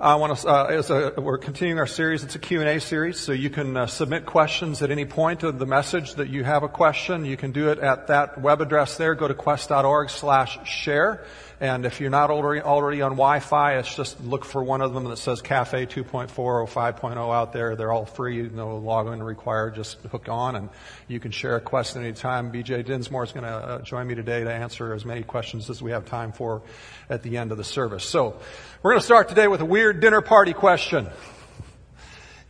I 0.00 0.14
want 0.14 0.38
to, 0.38 0.48
uh, 0.48 1.12
a, 1.16 1.20
we're 1.20 1.38
continuing 1.38 1.80
our 1.80 1.86
series. 1.88 2.22
It's 2.22 2.36
a 2.36 2.38
Q&A 2.38 2.78
series, 2.78 3.18
so 3.18 3.32
you 3.32 3.50
can 3.50 3.76
uh, 3.76 3.88
submit 3.88 4.26
questions 4.26 4.80
at 4.80 4.92
any 4.92 5.04
point 5.04 5.42
of 5.42 5.58
the 5.58 5.66
message 5.66 6.14
that 6.14 6.28
you 6.28 6.44
have 6.44 6.62
a 6.62 6.68
question. 6.68 7.24
You 7.24 7.36
can 7.36 7.50
do 7.50 7.70
it 7.70 7.80
at 7.80 8.06
that 8.06 8.40
web 8.40 8.60
address 8.60 8.96
there. 8.96 9.16
Go 9.16 9.26
to 9.26 9.34
quest.org 9.34 10.10
slash 10.10 10.64
share. 10.68 11.24
And 11.60 11.84
if 11.84 12.00
you're 12.00 12.10
not 12.10 12.30
already, 12.30 12.60
already 12.60 13.02
on 13.02 13.12
Wi-Fi, 13.12 13.78
it's 13.78 13.92
just 13.92 14.20
look 14.22 14.44
for 14.44 14.62
one 14.62 14.80
of 14.80 14.94
them 14.94 15.04
that 15.04 15.16
says 15.16 15.42
Cafe 15.42 15.86
2.4 15.86 16.38
or 16.38 16.66
5.0 16.66 17.16
out 17.16 17.52
there. 17.52 17.74
They're 17.74 17.90
all 17.90 18.06
free, 18.06 18.42
no 18.42 18.80
login 18.80 19.20
required. 19.24 19.74
Just 19.74 19.98
hook 20.02 20.28
on 20.28 20.54
and 20.54 20.68
you 21.08 21.18
can 21.18 21.32
share 21.32 21.56
a 21.56 21.60
question 21.60 22.02
anytime. 22.02 22.52
BJ 22.52 22.84
Dinsmore 22.84 23.24
is 23.24 23.32
going 23.32 23.42
to 23.42 23.50
uh, 23.50 23.82
join 23.82 24.06
me 24.06 24.14
today 24.14 24.44
to 24.44 24.52
answer 24.52 24.94
as 24.94 25.04
many 25.04 25.24
questions 25.24 25.68
as 25.68 25.82
we 25.82 25.90
have 25.90 26.06
time 26.06 26.30
for 26.30 26.62
at 27.10 27.24
the 27.24 27.36
end 27.38 27.50
of 27.50 27.58
the 27.58 27.64
service. 27.64 28.04
So 28.04 28.40
we're 28.80 28.92
going 28.92 29.00
to 29.00 29.06
start 29.06 29.28
today 29.28 29.48
with 29.48 29.60
a 29.60 29.66
weird 29.66 29.98
dinner 29.98 30.20
party 30.20 30.52
question. 30.52 31.08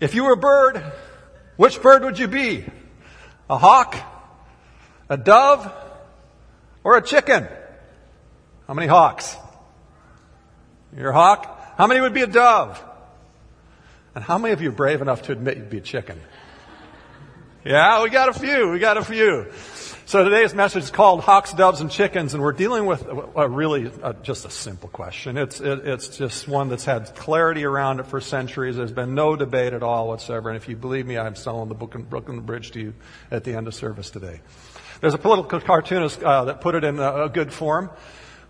If 0.01 0.15
you 0.15 0.25
were 0.25 0.35
a 0.35 0.37
bird, 0.37 0.85
which 1.57 1.81
bird 1.81 2.05
would 2.05 2.19
you 2.19 2.29
be? 2.29 2.67
A 3.49 3.57
hawk? 3.57 3.97
A 5.09 5.17
dove? 5.17 5.73
Or 6.85 6.99
a 6.99 7.03
chicken? 7.03 7.49
How 8.69 8.75
many 8.75 8.87
hawks? 8.87 9.35
You're 10.95 11.09
a 11.09 11.15
hawk? 11.15 11.75
How 11.79 11.87
many 11.87 12.03
would 12.03 12.13
be 12.13 12.21
a 12.21 12.27
dove? 12.27 12.79
And 14.15 14.23
how 14.23 14.37
many 14.37 14.53
of 14.53 14.61
you 14.61 14.69
are 14.69 14.73
brave 14.73 15.01
enough 15.01 15.23
to 15.23 15.33
admit 15.33 15.57
you'd 15.57 15.71
be 15.71 15.79
a 15.79 15.81
chicken? 15.81 16.21
Yeah, 17.65 18.03
we 18.03 18.11
got 18.11 18.29
a 18.29 18.35
few. 18.35 18.69
We 18.71 18.79
got 18.79 18.99
a 18.99 19.05
few. 19.05 19.47
So 20.05 20.23
today's 20.23 20.53
message 20.53 20.83
is 20.83 20.91
called 20.91 21.21
Hawks, 21.21 21.55
Doves, 21.55 21.81
and 21.81 21.91
Chickens, 21.91 22.35
and 22.35 22.43
we're 22.43 22.53
dealing 22.53 22.85
with 22.85 23.07
a, 23.07 23.31
a 23.37 23.49
really 23.49 23.91
a, 24.03 24.13
just 24.23 24.45
a 24.45 24.51
simple 24.51 24.91
question. 24.91 25.39
It's 25.39 25.61
it, 25.61 25.87
it's 25.87 26.19
just 26.19 26.47
one 26.47 26.69
that's 26.69 26.85
had 26.85 27.15
clarity 27.15 27.65
around 27.65 28.01
it 28.01 28.07
for 28.07 28.21
centuries. 28.21 28.77
There's 28.77 28.93
been 28.93 29.15
no 29.15 29.35
debate 29.35 29.73
at 29.73 29.83
all 29.83 30.09
whatsoever. 30.09 30.51
And 30.51 30.59
if 30.59 30.69
you 30.69 30.77
believe 30.77 31.07
me, 31.07 31.17
I'm 31.17 31.37
selling 31.37 31.71
the 31.71 31.75
book 31.75 31.95
in 31.95 32.03
Brooklyn 32.03 32.41
Bridge 32.43 32.73
to 32.73 32.81
you 32.81 32.95
at 33.31 33.45
the 33.45 33.55
end 33.55 33.67
of 33.67 33.75
service 33.75 34.11
today. 34.11 34.43
There's 35.01 35.15
a 35.15 35.19
political 35.19 35.59
cartoonist 35.59 36.23
uh, 36.23 36.45
that 36.45 36.61
put 36.61 36.75
it 36.75 36.85
in 36.85 36.99
a, 36.99 37.25
a 37.25 37.29
good 37.31 37.51
form. 37.51 37.91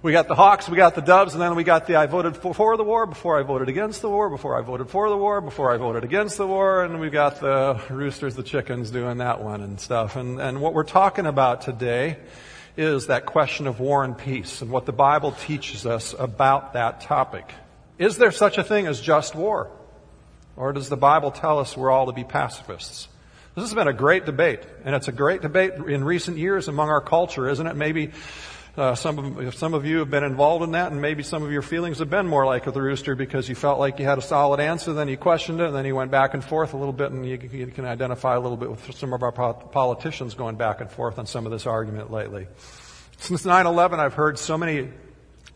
We 0.00 0.12
got 0.12 0.28
the 0.28 0.36
Hawks, 0.36 0.68
we 0.68 0.76
got 0.76 0.94
the 0.94 1.00
Doves, 1.00 1.34
and 1.34 1.42
then 1.42 1.56
we 1.56 1.64
got 1.64 1.88
the 1.88 1.96
I 1.96 2.06
voted 2.06 2.36
for 2.36 2.76
the 2.76 2.84
war, 2.84 3.04
before 3.04 3.36
I 3.36 3.42
voted 3.42 3.68
against 3.68 4.00
the 4.00 4.08
war, 4.08 4.30
before 4.30 4.56
I 4.56 4.62
voted 4.62 4.88
for 4.88 5.08
the 5.08 5.16
war, 5.16 5.40
before 5.40 5.74
I 5.74 5.76
voted 5.76 6.04
against 6.04 6.36
the 6.36 6.46
war, 6.46 6.84
and 6.84 7.00
we 7.00 7.10
got 7.10 7.40
the 7.40 7.80
Roosters, 7.90 8.36
the 8.36 8.44
Chickens 8.44 8.92
doing 8.92 9.18
that 9.18 9.42
one 9.42 9.60
and 9.60 9.80
stuff. 9.80 10.14
And, 10.14 10.40
and 10.40 10.60
what 10.60 10.72
we're 10.72 10.84
talking 10.84 11.26
about 11.26 11.62
today 11.62 12.16
is 12.76 13.08
that 13.08 13.26
question 13.26 13.66
of 13.66 13.80
war 13.80 14.04
and 14.04 14.16
peace 14.16 14.62
and 14.62 14.70
what 14.70 14.86
the 14.86 14.92
Bible 14.92 15.32
teaches 15.32 15.84
us 15.84 16.14
about 16.16 16.74
that 16.74 17.00
topic. 17.00 17.52
Is 17.98 18.18
there 18.18 18.30
such 18.30 18.56
a 18.56 18.62
thing 18.62 18.86
as 18.86 19.00
just 19.00 19.34
war? 19.34 19.68
Or 20.54 20.72
does 20.72 20.88
the 20.88 20.96
Bible 20.96 21.32
tell 21.32 21.58
us 21.58 21.76
we're 21.76 21.90
all 21.90 22.06
to 22.06 22.12
be 22.12 22.22
pacifists? 22.22 23.08
This 23.56 23.64
has 23.64 23.74
been 23.74 23.88
a 23.88 23.92
great 23.92 24.26
debate, 24.26 24.60
and 24.84 24.94
it's 24.94 25.08
a 25.08 25.12
great 25.12 25.42
debate 25.42 25.72
in 25.74 26.04
recent 26.04 26.38
years 26.38 26.68
among 26.68 26.88
our 26.88 27.00
culture, 27.00 27.48
isn't 27.48 27.66
it? 27.66 27.74
Maybe 27.74 28.12
uh, 28.78 28.94
some 28.94 29.18
of 29.18 29.54
some 29.56 29.74
of 29.74 29.84
you 29.84 29.98
have 29.98 30.10
been 30.10 30.22
involved 30.22 30.62
in 30.62 30.70
that, 30.72 30.92
and 30.92 31.02
maybe 31.02 31.24
some 31.24 31.42
of 31.42 31.50
your 31.50 31.62
feelings 31.62 31.98
have 31.98 32.08
been 32.08 32.28
more 32.28 32.46
like 32.46 32.64
the 32.64 32.80
rooster 32.80 33.16
because 33.16 33.48
you 33.48 33.56
felt 33.56 33.80
like 33.80 33.98
you 33.98 34.04
had 34.04 34.18
a 34.18 34.22
solid 34.22 34.60
answer, 34.60 34.92
then 34.92 35.08
you 35.08 35.16
questioned 35.16 35.60
it, 35.60 35.66
and 35.66 35.74
then 35.74 35.84
you 35.84 35.96
went 35.96 36.12
back 36.12 36.32
and 36.32 36.44
forth 36.44 36.74
a 36.74 36.76
little 36.76 36.92
bit, 36.92 37.10
and 37.10 37.26
you, 37.26 37.38
you 37.52 37.66
can 37.66 37.84
identify 37.84 38.36
a 38.36 38.40
little 38.40 38.56
bit 38.56 38.70
with 38.70 38.94
some 38.94 39.12
of 39.12 39.22
our 39.24 39.32
politicians 39.32 40.34
going 40.34 40.54
back 40.54 40.80
and 40.80 40.90
forth 40.90 41.18
on 41.18 41.26
some 41.26 41.44
of 41.44 41.50
this 41.50 41.66
argument 41.66 42.12
lately. 42.12 42.46
Since 43.18 43.44
9/11, 43.44 43.98
I've 43.98 44.14
heard 44.14 44.38
so 44.38 44.56
many 44.56 44.90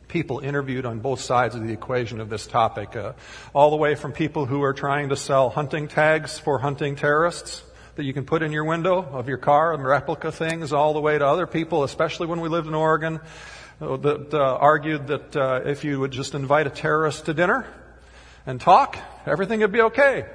people 0.09 0.41
interviewed 0.41 0.85
on 0.85 0.99
both 0.99 1.21
sides 1.21 1.55
of 1.55 1.65
the 1.65 1.73
equation 1.73 2.21
of 2.21 2.29
this 2.29 2.47
topic, 2.47 2.97
uh, 2.97 3.13
all 3.55 3.71
the 3.71 3.77
way 3.77 3.95
from 3.95 4.13
people 4.13 4.47
who 4.47 4.63
are 4.63 4.75
trying 4.75 5.11
to 5.11 5.17
sell 5.17 5.49
hunting 5.49 5.87
tags 5.87 6.39
for 6.39 6.59
hunting 6.59 6.97
terrorists 6.97 7.63
that 7.97 8.05
you 8.05 8.13
can 8.13 8.25
put 8.25 8.43
in 8.43 8.53
your 8.53 8.65
window 8.65 9.03
of 9.03 9.29
your 9.29 9.39
car 9.39 9.75
and 9.75 9.85
replica 9.85 10.33
things 10.33 10.73
all 10.73 10.95
the 10.95 11.01
way 11.01 11.19
to 11.19 11.27
other 11.27 11.47
people, 11.47 11.85
especially 11.85 12.27
when 12.27 12.41
we 12.41 12.49
lived 12.49 12.67
in 12.67 12.75
Oregon, 12.75 13.21
uh, 13.81 13.97
that 13.99 14.33
uh, 14.33 14.39
argued 14.39 15.09
that 15.09 15.37
uh, 15.37 15.61
if 15.65 15.85
you 15.85 16.01
would 16.01 16.11
just 16.11 16.35
invite 16.35 16.67
a 16.67 16.71
terrorist 16.71 17.27
to 17.27 17.35
dinner 17.35 17.67
and 18.47 18.61
talk, 18.61 18.97
everything 19.27 19.61
would 19.61 19.73
be 19.73 19.83
okay. 19.83 20.27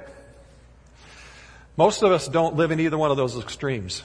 Most 1.76 2.02
of 2.02 2.12
us 2.12 2.28
don't 2.28 2.56
live 2.56 2.70
in 2.70 2.80
either 2.80 2.98
one 2.98 3.10
of 3.10 3.16
those 3.16 3.38
extremes. 3.38 4.02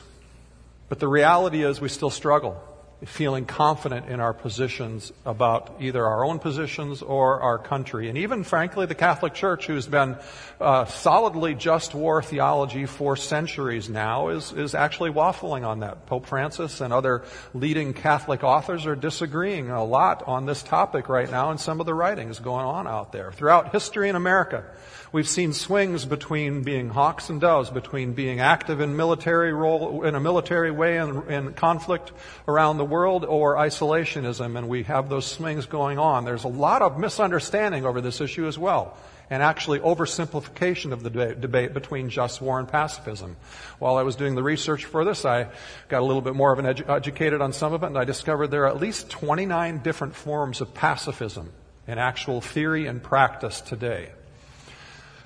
But 0.90 1.00
the 1.00 1.08
reality 1.08 1.63
is 1.63 1.81
we 1.81 1.90
still 1.90 2.09
struggle 2.09 2.62
feeling 3.06 3.46
confident 3.46 4.08
in 4.08 4.19
our 4.19 4.34
positions 4.34 5.12
about 5.25 5.78
either 5.80 6.06
our 6.06 6.25
own 6.25 6.40
positions 6.40 7.02
or 7.02 7.41
our 7.41 7.58
country. 7.58 8.09
And 8.09 8.18
even, 8.18 8.44
frankly, 8.44 8.86
the 8.86 8.96
Catholic 8.96 9.34
Church, 9.34 9.68
who's 9.68 9.88
been 9.88 10.18
uh, 10.59 10.86
solidly 10.86 11.56
just 11.56 11.94
war 11.94 12.22
theology 12.22 12.86
for 12.86 13.16
centuries 13.16 13.90
now, 13.90 14.30
is, 14.30 14.52
is 14.53 14.75
actually 14.75 15.12
waffling 15.12 15.66
on 15.66 15.80
that. 15.80 16.06
Pope 16.06 16.25
Francis 16.25 16.81
and 16.81 16.94
other 16.94 17.24
leading 17.53 17.94
Catholic 17.94 18.44
authors 18.44 18.86
are 18.86 18.96
disagreeing 18.96 19.69
a 19.69 19.84
lot 19.84 20.24
on 20.28 20.46
this 20.46 20.63
topic 20.63 21.09
right 21.09 21.30
now 21.30 21.52
in 21.52 21.58
some 21.58 21.80
of 21.80 21.86
the 21.86 21.94
writings 21.94 22.40
going 22.40 22.66
on 22.66 22.88
out 22.88 23.12
there. 23.12 23.31
Throughout 23.31 23.72
history 23.72 24.09
in 24.09 24.16
America, 24.16 24.63
We've 25.13 25.28
seen 25.28 25.53
swings 25.53 26.06
between 26.06 26.63
being 26.63 26.90
hawks 26.90 27.29
and 27.29 27.40
doves, 27.40 27.69
between 27.69 28.13
being 28.13 28.40
active 28.40 28.81
in 28.81 28.96
military 28.96 29.53
role, 29.53 30.01
in 30.06 30.16
a 30.16 30.19
military 30.19 30.72
way 30.72 30.97
in, 30.97 31.29
in 31.29 31.53
conflict 31.53 32.12
around 32.47 32.78
the 32.79 32.85
world 32.85 33.24
or 33.24 33.56
isolationism, 33.56 34.57
and 34.57 34.68
we 34.68 34.81
have 34.84 35.09
those 35.09 35.28
swings 35.28 35.68
going 35.68 36.00
on. 36.00 36.25
There's 36.25 36.46
a 36.46 36.47
lot 36.47 36.81
of 36.81 36.97
misunderstanding 36.97 37.85
over 37.85 38.01
this 38.01 38.22
issue 38.22 38.47
as 38.47 38.57
well 38.57 38.97
and 39.29 39.44
actually 39.44 39.81
oversimplification 39.81 40.91
of 40.91 41.03
the 41.03 41.12
debate, 41.12 41.75
between 41.75 42.09
just 42.09 42.41
war 42.41 42.57
and 42.57 42.68
pacifism. 42.68 43.35
While 43.78 43.97
I 43.97 44.01
was 44.01 44.16
doing 44.16 44.34
the 44.34 44.41
research 44.41 44.85
for 44.85 45.06
this, 45.06 45.25
I 45.25 45.47
got 45.90 46.01
a 46.01 46.06
little 46.06 46.24
bit 46.24 46.34
more 46.34 46.51
of 46.51 46.57
an 46.57 46.66
edu- 46.66 46.90
educated 46.90 47.40
on 47.40 47.53
some 47.53 47.72
of 47.72 47.84
it, 47.84 47.88
and 47.88 48.00
I 48.00 48.03
discovered 48.03 48.47
there 48.47 48.63
are 48.63 48.69
at 48.69 48.81
least 48.81 49.12
29 49.12 49.78
different 49.84 50.16
forms 50.16 50.59
of 50.59 50.74
pacifism 50.74 51.51
in 51.88 52.00
actual 52.00 52.41
theory 52.41 52.88
and 52.88 53.01
practice 53.01 53.62
today. 53.62 54.09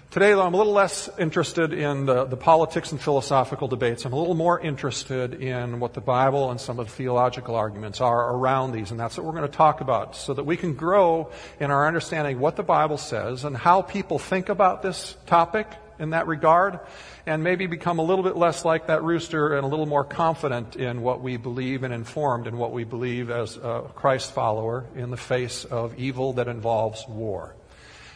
Today, 0.10 0.32
though, 0.32 0.44
I'm 0.44 0.54
a 0.54 0.58
little 0.58 0.72
less 0.72 1.10
interested 1.20 1.74
in 1.74 2.06
the, 2.06 2.24
the, 2.24 2.38
politics 2.38 2.94
and 2.94 3.02
philosophical 3.02 3.68
debates. 3.68 4.06
I'm 4.06 4.14
a 4.14 4.18
little 4.18 4.36
more 4.36 4.58
interested 4.58 5.34
in 5.34 5.82
what 5.82 5.94
the 5.94 6.02
Bible 6.02 6.50
and 6.50 6.62
some 6.62 6.80
of 6.80 6.86
the 6.86 6.92
theological 6.94 7.56
arguments 7.56 8.00
are 8.00 8.34
around 8.34 8.72
these, 8.72 8.92
and 8.92 8.98
that's 8.98 9.18
what 9.18 9.26
we're 9.26 9.34
going 9.34 9.52
to 9.52 9.58
talk 9.58 9.82
about 9.82 10.16
so 10.16 10.34
that 10.34 10.46
we 10.46 10.56
can 10.56 10.76
grow 10.76 11.30
in 11.60 11.72
our 11.72 11.86
understanding 11.86 12.40
what 12.40 12.56
the 12.56 12.64
Bible 12.64 12.98
says 12.98 13.44
and 13.44 13.58
how 13.58 13.82
people 13.82 14.18
think 14.18 14.48
about 14.48 14.82
this 14.82 15.18
topic 15.26 15.68
in 16.00 16.12
that 16.12 16.26
regard, 16.26 16.80
and 17.26 17.44
maybe 17.44 17.68
become 17.68 18.00
a 18.00 18.04
little 18.04 18.24
bit 18.24 18.38
less 18.38 18.64
like 18.64 18.88
that 18.88 19.04
rooster 19.04 19.58
and 19.58 19.66
a 19.66 19.68
little 19.68 19.88
more 19.88 20.06
confident 20.06 20.78
in 20.78 21.02
what 21.02 21.22
we 21.22 21.36
believe 21.36 21.84
and 21.84 21.94
informed 21.94 22.48
in 22.48 22.58
what 22.58 22.72
we 22.72 22.86
believe 22.86 23.30
as 23.30 23.58
a 23.58 23.84
Christ 23.94 24.32
follower 24.32 24.86
in 24.96 25.12
the 25.12 25.18
face 25.18 25.66
of 25.66 26.00
evil 26.00 26.32
that 26.34 26.48
involves 26.48 27.06
war. 27.10 27.58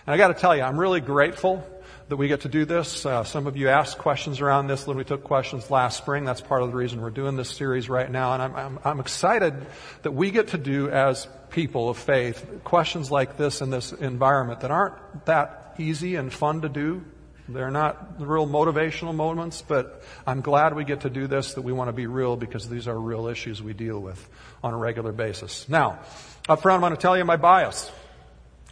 And 0.07 0.13
I 0.13 0.17
got 0.17 0.29
to 0.29 0.33
tell 0.33 0.55
you, 0.55 0.63
I'm 0.63 0.79
really 0.79 1.01
grateful 1.01 1.67
that 2.11 2.17
we 2.17 2.27
get 2.27 2.41
to 2.41 2.49
do 2.49 2.65
this. 2.65 3.05
Uh, 3.05 3.23
some 3.23 3.47
of 3.47 3.55
you 3.55 3.69
asked 3.69 3.97
questions 3.97 4.41
around 4.41 4.67
this 4.67 4.85
when 4.85 4.97
we 4.97 5.05
took 5.05 5.23
questions 5.23 5.71
last 5.71 5.97
spring. 5.97 6.25
That's 6.25 6.41
part 6.41 6.61
of 6.61 6.69
the 6.69 6.75
reason 6.75 6.99
we're 6.99 7.09
doing 7.09 7.37
this 7.37 7.49
series 7.49 7.87
right 7.87 8.11
now. 8.11 8.33
And 8.33 8.41
I'm, 8.41 8.53
I'm, 8.53 8.79
I'm 8.83 8.99
excited 8.99 9.53
that 10.01 10.11
we 10.11 10.29
get 10.29 10.49
to 10.49 10.57
do 10.57 10.89
as 10.89 11.25
people 11.51 11.87
of 11.87 11.97
faith 11.97 12.45
questions 12.65 13.11
like 13.11 13.37
this 13.37 13.61
in 13.61 13.69
this 13.69 13.93
environment 13.93 14.59
that 14.59 14.71
aren't 14.71 15.25
that 15.25 15.75
easy 15.77 16.15
and 16.17 16.33
fun 16.33 16.63
to 16.63 16.67
do. 16.67 17.01
They're 17.47 17.71
not 17.71 18.19
real 18.19 18.45
motivational 18.45 19.15
moments, 19.15 19.61
but 19.61 20.03
I'm 20.27 20.41
glad 20.41 20.75
we 20.75 20.83
get 20.83 21.01
to 21.01 21.09
do 21.09 21.27
this, 21.27 21.53
that 21.53 21.61
we 21.61 21.71
want 21.71 21.87
to 21.87 21.93
be 21.93 22.07
real 22.07 22.35
because 22.35 22.67
these 22.67 22.89
are 22.89 22.99
real 22.99 23.27
issues 23.27 23.63
we 23.63 23.71
deal 23.71 24.01
with 24.01 24.29
on 24.61 24.73
a 24.73 24.77
regular 24.77 25.13
basis. 25.13 25.69
Now, 25.69 26.01
up 26.49 26.61
front, 26.61 26.75
I'm 26.75 26.81
going 26.81 26.93
to 26.93 27.01
tell 27.01 27.17
you 27.17 27.23
my 27.23 27.37
bias. 27.37 27.89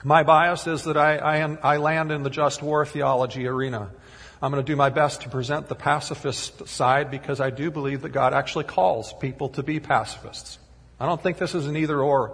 My 0.03 0.23
bias 0.23 0.65
is 0.65 0.83
that 0.85 0.95
I, 0.95 1.17
I, 1.17 1.37
am, 1.37 1.59
I 1.61 1.77
land 1.77 2.11
in 2.11 2.23
the 2.23 2.29
just 2.29 2.61
war 2.61 2.85
theology 2.85 3.47
arena. 3.47 3.89
I'm 4.41 4.51
going 4.51 4.63
to 4.63 4.71
do 4.71 4.77
my 4.77 4.89
best 4.89 5.21
to 5.21 5.29
present 5.29 5.67
the 5.67 5.75
pacifist 5.75 6.69
side 6.69 7.11
because 7.11 7.41
I 7.41 7.49
do 7.49 7.69
believe 7.69 8.03
that 8.03 8.09
God 8.09 8.33
actually 8.33 8.63
calls 8.63 9.11
people 9.11 9.49
to 9.49 9.63
be 9.63 9.81
pacifists. 9.81 10.57
I 11.01 11.05
don't 11.05 11.21
think 11.21 11.37
this 11.37 11.53
is 11.53 11.67
an 11.67 11.75
either 11.75 12.01
or 12.01 12.31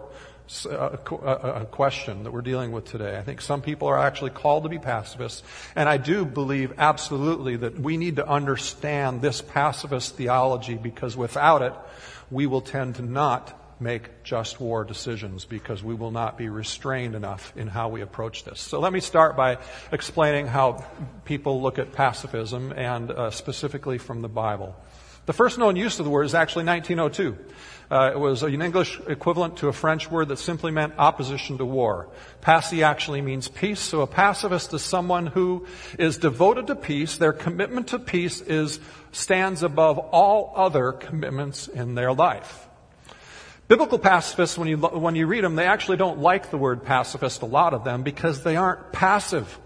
a, 0.66 0.70
a, 0.70 0.74
uh, 0.74 0.98
uh, 1.12 1.18
uh, 1.18 1.66
question 1.66 2.24
that 2.24 2.32
we're 2.32 2.44
dealing 2.44 2.72
with 2.72 2.86
today. 2.86 3.18
I 3.18 3.24
think 3.24 3.42
some 3.42 3.64
people 3.64 3.88
are 3.88 3.98
actually 3.98 4.30
called 4.30 4.64
to 4.64 4.70
be 4.70 4.78
pacifists, 4.78 5.42
and 5.76 5.90
I 5.90 5.98
do 5.98 6.24
believe 6.24 6.74
absolutely 6.78 7.56
that 7.58 7.80
we 7.80 7.98
need 7.98 8.18
to 8.18 8.28
understand 8.28 9.24
this 9.24 9.42
pacifist 9.42 10.16
theology 10.16 10.76
because 10.76 11.18
without 11.18 11.64
it, 11.64 11.74
we 12.30 12.46
will 12.46 12.62
tend 12.62 12.96
to 12.96 13.02
not 13.02 13.60
make 13.80 14.24
just 14.24 14.60
war 14.60 14.84
decisions 14.84 15.46
because 15.46 15.84
we 15.84 15.94
will 15.94 16.12
not 16.12 16.38
be 16.38 16.50
restrained 16.50 17.16
enough 17.16 17.54
in 17.56 17.68
how 17.68 17.90
we 17.90 18.02
approach 18.02 18.44
this. 18.44 18.60
So 18.60 18.80
let 18.80 18.94
me 18.94 19.00
start 19.00 19.36
by 19.36 19.58
explaining 19.92 20.48
how 20.48 20.86
people 21.26 21.62
look 21.62 21.80
at 21.80 21.92
pacifism 21.92 22.72
and 22.72 23.12
uh, 23.12 23.32
specifically 23.32 23.98
from 23.98 24.22
the 24.22 24.30
Bible. 24.30 24.76
The 25.26 25.34
first 25.34 25.58
known 25.58 25.76
use 25.76 25.98
of 26.00 26.06
the 26.06 26.12
word 26.12 26.26
is 26.26 26.36
actually 26.36 26.66
1902. 26.66 27.36
Uh, 27.90 28.12
it 28.14 28.20
was 28.20 28.44
an 28.44 28.62
English 28.62 29.00
equivalent 29.08 29.58
to 29.58 29.68
a 29.68 29.74
French 29.74 30.10
word 30.10 30.28
that 30.28 30.38
simply 30.38 30.72
meant 30.72 30.94
opposition 30.98 31.58
to 31.58 31.66
war. 31.66 32.10
Paci 32.42 32.84
actually 32.84 33.22
means 33.22 33.48
peace, 33.48 33.80
so 33.80 34.02
a 34.02 34.08
pacifist 34.08 34.74
is 34.74 34.84
someone 34.84 35.28
who 35.28 35.66
is 35.98 36.18
devoted 36.18 36.68
to 36.68 36.76
peace. 36.76 37.18
Their 37.18 37.34
commitment 37.34 37.88
to 37.88 38.00
peace 38.00 38.40
is, 38.42 38.80
stands 39.12 39.64
above 39.64 39.98
all 39.98 40.54
other 40.56 40.92
commitments 40.92 41.68
in 41.68 41.96
their 41.96 42.14
life. 42.14 42.65
Biblical 43.68 43.98
pacifists, 43.98 44.58
when 44.58 44.68
you, 44.68 44.78
when 44.78 45.16
you 45.16 45.26
read 45.28 45.44
them, 45.44 45.56
they 45.56 45.66
actually 45.66 45.98
don't 45.98 46.20
like 46.20 46.52
the 46.52 46.58
word 46.58 46.84
pacifist, 46.84 47.42
a 47.42 47.48
lot 47.48 47.74
of 47.74 47.84
them, 47.84 48.04
because 48.04 48.44
they 48.44 48.56
aren't 48.56 48.92
passive 48.92 49.60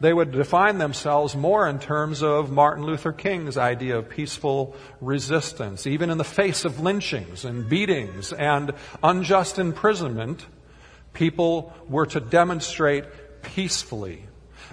they 0.00 0.12
would 0.14 0.32
define 0.32 0.78
themselves 0.78 1.36
more 1.36 1.68
in 1.68 1.78
terms 1.78 2.22
of 2.22 2.50
Martin 2.50 2.84
Luther 2.84 3.12
King's 3.12 3.58
idea 3.58 3.98
of 3.98 4.08
peaceful 4.08 4.74
resistance. 5.00 5.86
Even 5.86 6.08
in 6.08 6.16
the 6.16 6.24
face 6.24 6.64
of 6.64 6.80
lynchings 6.80 7.44
and 7.44 7.68
beatings 7.68 8.32
and 8.32 8.72
unjust 9.02 9.58
imprisonment, 9.58 10.46
people 11.12 11.74
were 11.86 12.06
to 12.06 12.20
demonstrate 12.20 13.04
peacefully. 13.42 14.24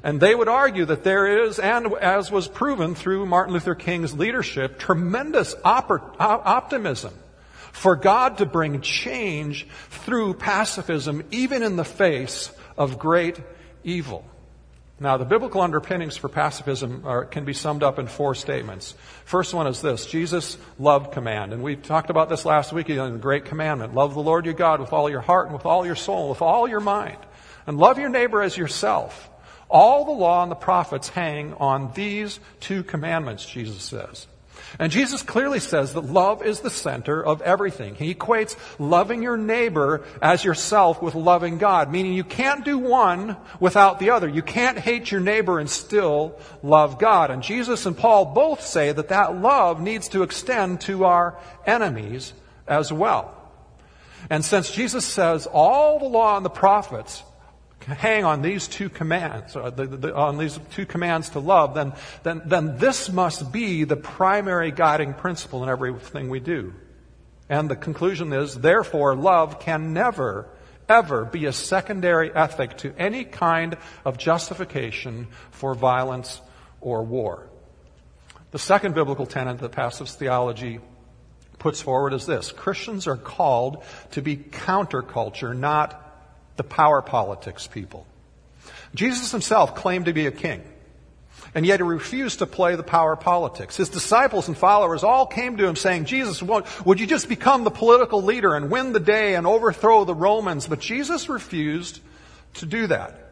And 0.02 0.22
they 0.22 0.34
would 0.34 0.48
argue 0.48 0.86
that 0.86 1.04
there 1.04 1.44
is, 1.46 1.60
and 1.60 1.94
as 1.96 2.32
was 2.32 2.48
proven 2.48 2.96
through 2.96 3.26
Martin 3.26 3.54
Luther 3.54 3.76
King's 3.76 4.14
leadership, 4.14 4.80
tremendous 4.80 5.56
optimism 5.64 7.14
for 7.72 7.96
God 7.96 8.40
to 8.40 8.46
bring 8.46 8.82
change 8.82 9.68
through 9.90 10.36
pacifism, 10.36 11.24
even 11.32 11.64
in 11.64 11.76
the 11.76 11.86
face 11.86 12.52
of 12.78 13.00
great 13.00 13.40
evil. 13.84 14.26
Now, 15.00 15.18
the 15.18 15.26
biblical 15.26 15.62
underpinnings 15.62 16.18
for 16.18 16.28
pacifism 16.28 17.04
are, 17.06 17.24
can 17.26 17.46
be 17.46 17.54
summed 17.54 17.84
up 17.84 18.00
in 18.00 18.08
four 18.08 18.34
statements. 18.34 18.96
First 19.26 19.54
one 19.54 19.68
is 19.68 19.80
this 19.80 20.08
Jesus 20.08 20.58
loved 20.80 21.12
command. 21.12 21.54
And 21.54 21.62
we 21.62 21.76
talked 21.76 22.10
about 22.10 22.30
this 22.30 22.46
last 22.46 22.74
week 22.74 22.90
in 22.90 22.98
the 22.98 23.20
Great 23.20 23.46
Commandment. 23.46 23.94
Love 23.94 24.16
the 24.16 24.24
Lord 24.24 24.46
your 24.46 24.56
God 24.56 24.80
with 24.80 24.94
all 24.94 25.08
your 25.08 25.22
heart 25.22 25.48
and 25.48 25.54
with 25.54 25.68
all 25.68 25.86
your 25.86 25.96
soul, 25.96 26.30
with 26.30 26.42
all 26.42 26.68
your 26.68 26.80
mind. 26.80 27.20
And 27.68 27.78
love 27.78 28.00
your 28.00 28.10
neighbor 28.10 28.42
as 28.42 28.58
yourself. 28.58 29.30
All 29.70 30.06
the 30.06 30.12
law 30.12 30.42
and 30.42 30.52
the 30.52 30.56
prophets 30.56 31.10
hang 31.10 31.54
on 31.56 31.92
these 31.94 32.40
two 32.60 32.82
commandments, 32.84 33.46
Jesus 33.46 33.84
says. 33.84 34.26
And 34.80 34.92
Jesus 34.92 35.22
clearly 35.24 35.60
says 35.60 35.94
that 35.94 36.02
love 36.02 36.44
is 36.44 36.60
the 36.60 36.70
center 36.70 37.24
of 37.24 37.42
everything. 37.42 37.96
He 37.96 38.14
equates 38.14 38.56
loving 38.80 39.24
your 39.24 39.38
neighbor 39.38 40.06
as 40.22 40.44
yourself 40.44 41.02
with 41.02 41.16
loving 41.16 41.58
God, 41.58 41.92
meaning 41.92 42.14
you 42.14 42.24
can't 42.24 42.66
do 42.66 42.78
one 42.78 43.38
without 43.60 44.00
the 44.00 44.12
other. 44.12 44.28
You 44.28 44.42
can't 44.42 44.78
hate 44.78 45.12
your 45.12 45.22
neighbor 45.22 45.60
and 45.60 45.70
still 45.70 46.40
love 46.62 47.00
God. 47.00 47.32
And 47.32 47.42
Jesus 47.42 47.86
and 47.86 47.98
Paul 47.98 48.26
both 48.26 48.62
say 48.62 48.92
that 48.92 49.10
that 49.10 49.42
love 49.42 49.82
needs 49.82 50.10
to 50.10 50.24
extend 50.24 50.82
to 50.82 51.06
our 51.06 51.38
enemies 51.66 52.34
as 52.68 52.92
well. 52.92 53.34
And 54.30 54.44
since 54.44 54.72
Jesus 54.72 55.06
says 55.06 55.48
all 55.48 56.00
the 56.00 56.06
law 56.06 56.38
and 56.38 56.46
the 56.46 56.50
prophets 56.50 57.24
hang 57.86 58.26
on 58.26 58.42
these 58.42 58.68
two 58.68 58.90
commands, 58.90 59.54
the, 59.54 59.70
the, 59.70 60.16
on 60.16 60.38
these 60.38 60.60
two 60.72 60.86
commands 60.86 61.30
to 61.30 61.40
love, 61.40 61.74
then, 61.74 61.94
then, 62.24 62.42
then 62.46 62.78
this 62.78 63.10
must 63.10 63.52
be 63.52 63.84
the 63.84 63.96
primary 63.96 64.72
guiding 64.72 65.14
principle 65.14 65.64
in 65.64 65.70
everything 65.70 66.30
we 66.30 66.40
do. 66.40 66.74
And 67.50 67.70
the 67.70 67.76
conclusion 67.76 68.34
is, 68.34 68.56
therefore, 68.56 69.16
love 69.16 69.60
can 69.60 69.94
never, 69.94 70.50
ever 70.90 71.24
be 71.24 71.46
a 71.46 71.54
secondary 71.54 72.34
ethic 72.34 72.78
to 72.78 72.94
any 72.98 73.24
kind 73.24 73.78
of 74.04 74.18
justification 74.18 75.28
for 75.52 75.74
violence 75.74 76.42
or 76.82 77.04
war. 77.04 77.48
The 78.52 78.60
second 78.60 78.96
biblical 78.96 79.26
tenet 79.26 79.60
that 79.60 79.72
pacifist 79.72 80.20
theology 80.20 80.80
puts 81.60 81.82
forward 81.82 82.14
is 82.14 82.26
this 82.26 82.52
Christians 82.52 83.08
are 83.08 83.18
called 83.18 83.84
to 84.12 84.22
be 84.22 84.38
counterculture, 84.38 85.58
not 85.58 86.07
the 86.58 86.64
power 86.64 87.02
politics 87.02 87.68
people. 87.68 88.06
Jesus 88.94 89.32
himself 89.32 89.76
claimed 89.76 90.06
to 90.06 90.14
be 90.14 90.26
a 90.26 90.32
king. 90.32 90.64
And 91.56 91.66
yet 91.66 91.80
he 91.80 91.84
refused 91.84 92.40
to 92.40 92.46
play 92.46 92.76
the 92.76 92.84
power 92.84 93.16
politics. 93.16 93.78
His 93.78 93.90
disciples 93.90 94.48
and 94.48 94.58
followers 94.58 95.04
all 95.04 95.26
came 95.26 95.58
to 95.58 95.66
him 95.66 95.76
saying, 95.76 96.06
Jesus, 96.06 96.42
would 96.42 97.00
you 97.00 97.08
just 97.08 97.30
become 97.30 97.64
the 97.64 97.72
political 97.72 98.22
leader 98.22 98.54
and 98.56 98.70
win 98.70 98.92
the 98.92 99.00
day 99.00 99.36
and 99.36 99.48
overthrow 99.48 100.04
the 100.04 100.14
Romans? 100.14 100.68
But 100.68 100.80
Jesus 100.80 101.30
refused 101.30 102.00
to 102.56 102.66
do 102.66 102.88
that. 102.88 103.24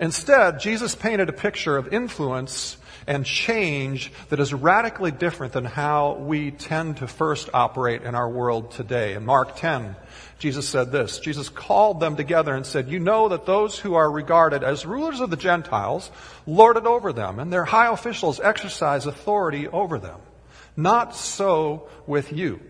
Instead, 0.00 0.60
Jesus 0.60 0.94
painted 0.94 1.28
a 1.28 1.34
picture 1.34 1.76
of 1.76 1.92
influence 1.92 2.78
and 3.06 3.24
change 3.24 4.12
that 4.28 4.40
is 4.40 4.52
radically 4.52 5.10
different 5.10 5.52
than 5.52 5.64
how 5.64 6.14
we 6.14 6.50
tend 6.50 6.98
to 6.98 7.06
first 7.06 7.50
operate 7.54 8.02
in 8.02 8.14
our 8.14 8.28
world 8.28 8.70
today. 8.70 9.14
In 9.14 9.24
Mark 9.24 9.56
10, 9.56 9.96
Jesus 10.38 10.68
said 10.68 10.92
this. 10.92 11.18
Jesus 11.18 11.48
called 11.48 12.00
them 12.00 12.16
together 12.16 12.54
and 12.54 12.64
said, 12.64 12.88
You 12.88 12.98
know 12.98 13.28
that 13.28 13.46
those 13.46 13.78
who 13.78 13.94
are 13.94 14.10
regarded 14.10 14.64
as 14.64 14.86
rulers 14.86 15.20
of 15.20 15.30
the 15.30 15.36
Gentiles 15.36 16.10
lord 16.46 16.76
it 16.76 16.86
over 16.86 17.12
them, 17.12 17.38
and 17.38 17.52
their 17.52 17.64
high 17.64 17.92
officials 17.92 18.40
exercise 18.40 19.06
authority 19.06 19.68
over 19.68 19.98
them. 19.98 20.20
Not 20.76 21.14
so 21.14 21.88
with 22.06 22.32
you. 22.32 22.60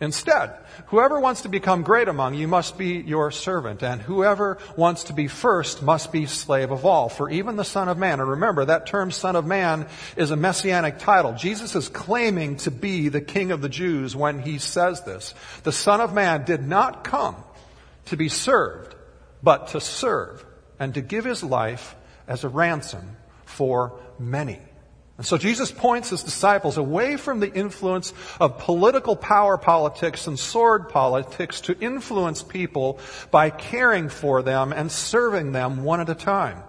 Instead, 0.00 0.56
whoever 0.86 1.18
wants 1.18 1.42
to 1.42 1.48
become 1.48 1.82
great 1.82 2.06
among 2.06 2.34
you 2.34 2.46
must 2.46 2.78
be 2.78 2.98
your 2.98 3.32
servant, 3.32 3.82
and 3.82 4.00
whoever 4.00 4.56
wants 4.76 5.04
to 5.04 5.12
be 5.12 5.26
first 5.26 5.82
must 5.82 6.12
be 6.12 6.24
slave 6.24 6.70
of 6.70 6.86
all. 6.86 7.08
For 7.08 7.28
even 7.28 7.56
the 7.56 7.64
Son 7.64 7.88
of 7.88 7.98
Man, 7.98 8.20
and 8.20 8.30
remember 8.30 8.64
that 8.64 8.86
term 8.86 9.10
Son 9.10 9.34
of 9.34 9.44
Man 9.44 9.88
is 10.16 10.30
a 10.30 10.36
messianic 10.36 11.00
title. 11.00 11.32
Jesus 11.32 11.74
is 11.74 11.88
claiming 11.88 12.58
to 12.58 12.70
be 12.70 13.08
the 13.08 13.20
King 13.20 13.50
of 13.50 13.60
the 13.60 13.68
Jews 13.68 14.14
when 14.14 14.38
he 14.38 14.58
says 14.58 15.02
this. 15.02 15.34
The 15.64 15.72
Son 15.72 16.00
of 16.00 16.14
Man 16.14 16.44
did 16.44 16.64
not 16.64 17.02
come 17.02 17.34
to 18.04 18.16
be 18.16 18.28
served, 18.28 18.94
but 19.42 19.68
to 19.68 19.80
serve, 19.80 20.44
and 20.78 20.94
to 20.94 21.00
give 21.00 21.24
his 21.24 21.42
life 21.42 21.96
as 22.28 22.44
a 22.44 22.48
ransom 22.48 23.16
for 23.46 23.98
many. 24.16 24.60
And 25.18 25.26
so 25.26 25.36
Jesus 25.36 25.72
points 25.72 26.10
his 26.10 26.22
disciples 26.22 26.78
away 26.78 27.16
from 27.16 27.40
the 27.40 27.52
influence 27.52 28.14
of 28.38 28.58
political 28.58 29.16
power 29.16 29.58
politics 29.58 30.28
and 30.28 30.38
sword 30.38 30.88
politics 30.88 31.60
to 31.62 31.76
influence 31.78 32.44
people 32.44 33.00
by 33.32 33.50
caring 33.50 34.08
for 34.08 34.42
them 34.42 34.72
and 34.72 34.92
serving 34.92 35.50
them 35.50 35.82
one 35.82 36.00
at 36.00 36.08
a 36.08 36.14
time. 36.14 36.62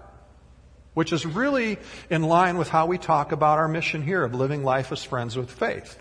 Which 0.96 1.14
is 1.14 1.28
really 1.28 1.78
in 2.10 2.24
line 2.24 2.58
with 2.58 2.70
how 2.70 2.88
we 2.88 2.98
talk 2.98 3.32
about 3.32 3.60
our 3.60 3.68
mission 3.68 4.02
here 4.02 4.24
of 4.24 4.34
living 4.34 4.64
life 4.64 4.92
as 4.92 5.04
friends 5.04 5.38
with 5.38 5.52
faith. 5.52 6.00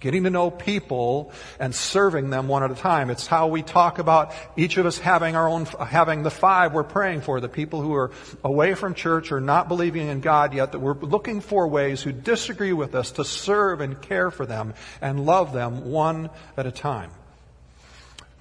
Getting 0.00 0.24
to 0.24 0.30
know 0.30 0.50
people 0.50 1.30
and 1.58 1.74
serving 1.74 2.30
them 2.30 2.48
one 2.48 2.62
at 2.62 2.70
a 2.70 2.74
time. 2.74 3.10
It's 3.10 3.26
how 3.26 3.48
we 3.48 3.62
talk 3.62 3.98
about 3.98 4.32
each 4.56 4.78
of 4.78 4.86
us 4.86 4.98
having 4.98 5.36
our 5.36 5.46
own, 5.46 5.66
having 5.66 6.22
the 6.22 6.30
five 6.30 6.72
we're 6.72 6.84
praying 6.84 7.20
for, 7.20 7.38
the 7.38 7.50
people 7.50 7.82
who 7.82 7.94
are 7.94 8.10
away 8.42 8.74
from 8.74 8.94
church 8.94 9.30
or 9.30 9.42
not 9.42 9.68
believing 9.68 10.08
in 10.08 10.20
God 10.20 10.54
yet, 10.54 10.72
that 10.72 10.78
we're 10.78 10.94
looking 10.94 11.42
for 11.42 11.68
ways 11.68 12.02
who 12.02 12.12
disagree 12.12 12.72
with 12.72 12.94
us 12.94 13.12
to 13.12 13.26
serve 13.26 13.82
and 13.82 14.00
care 14.00 14.30
for 14.30 14.46
them 14.46 14.72
and 15.02 15.26
love 15.26 15.52
them 15.52 15.90
one 15.90 16.30
at 16.56 16.66
a 16.66 16.72
time. 16.72 17.10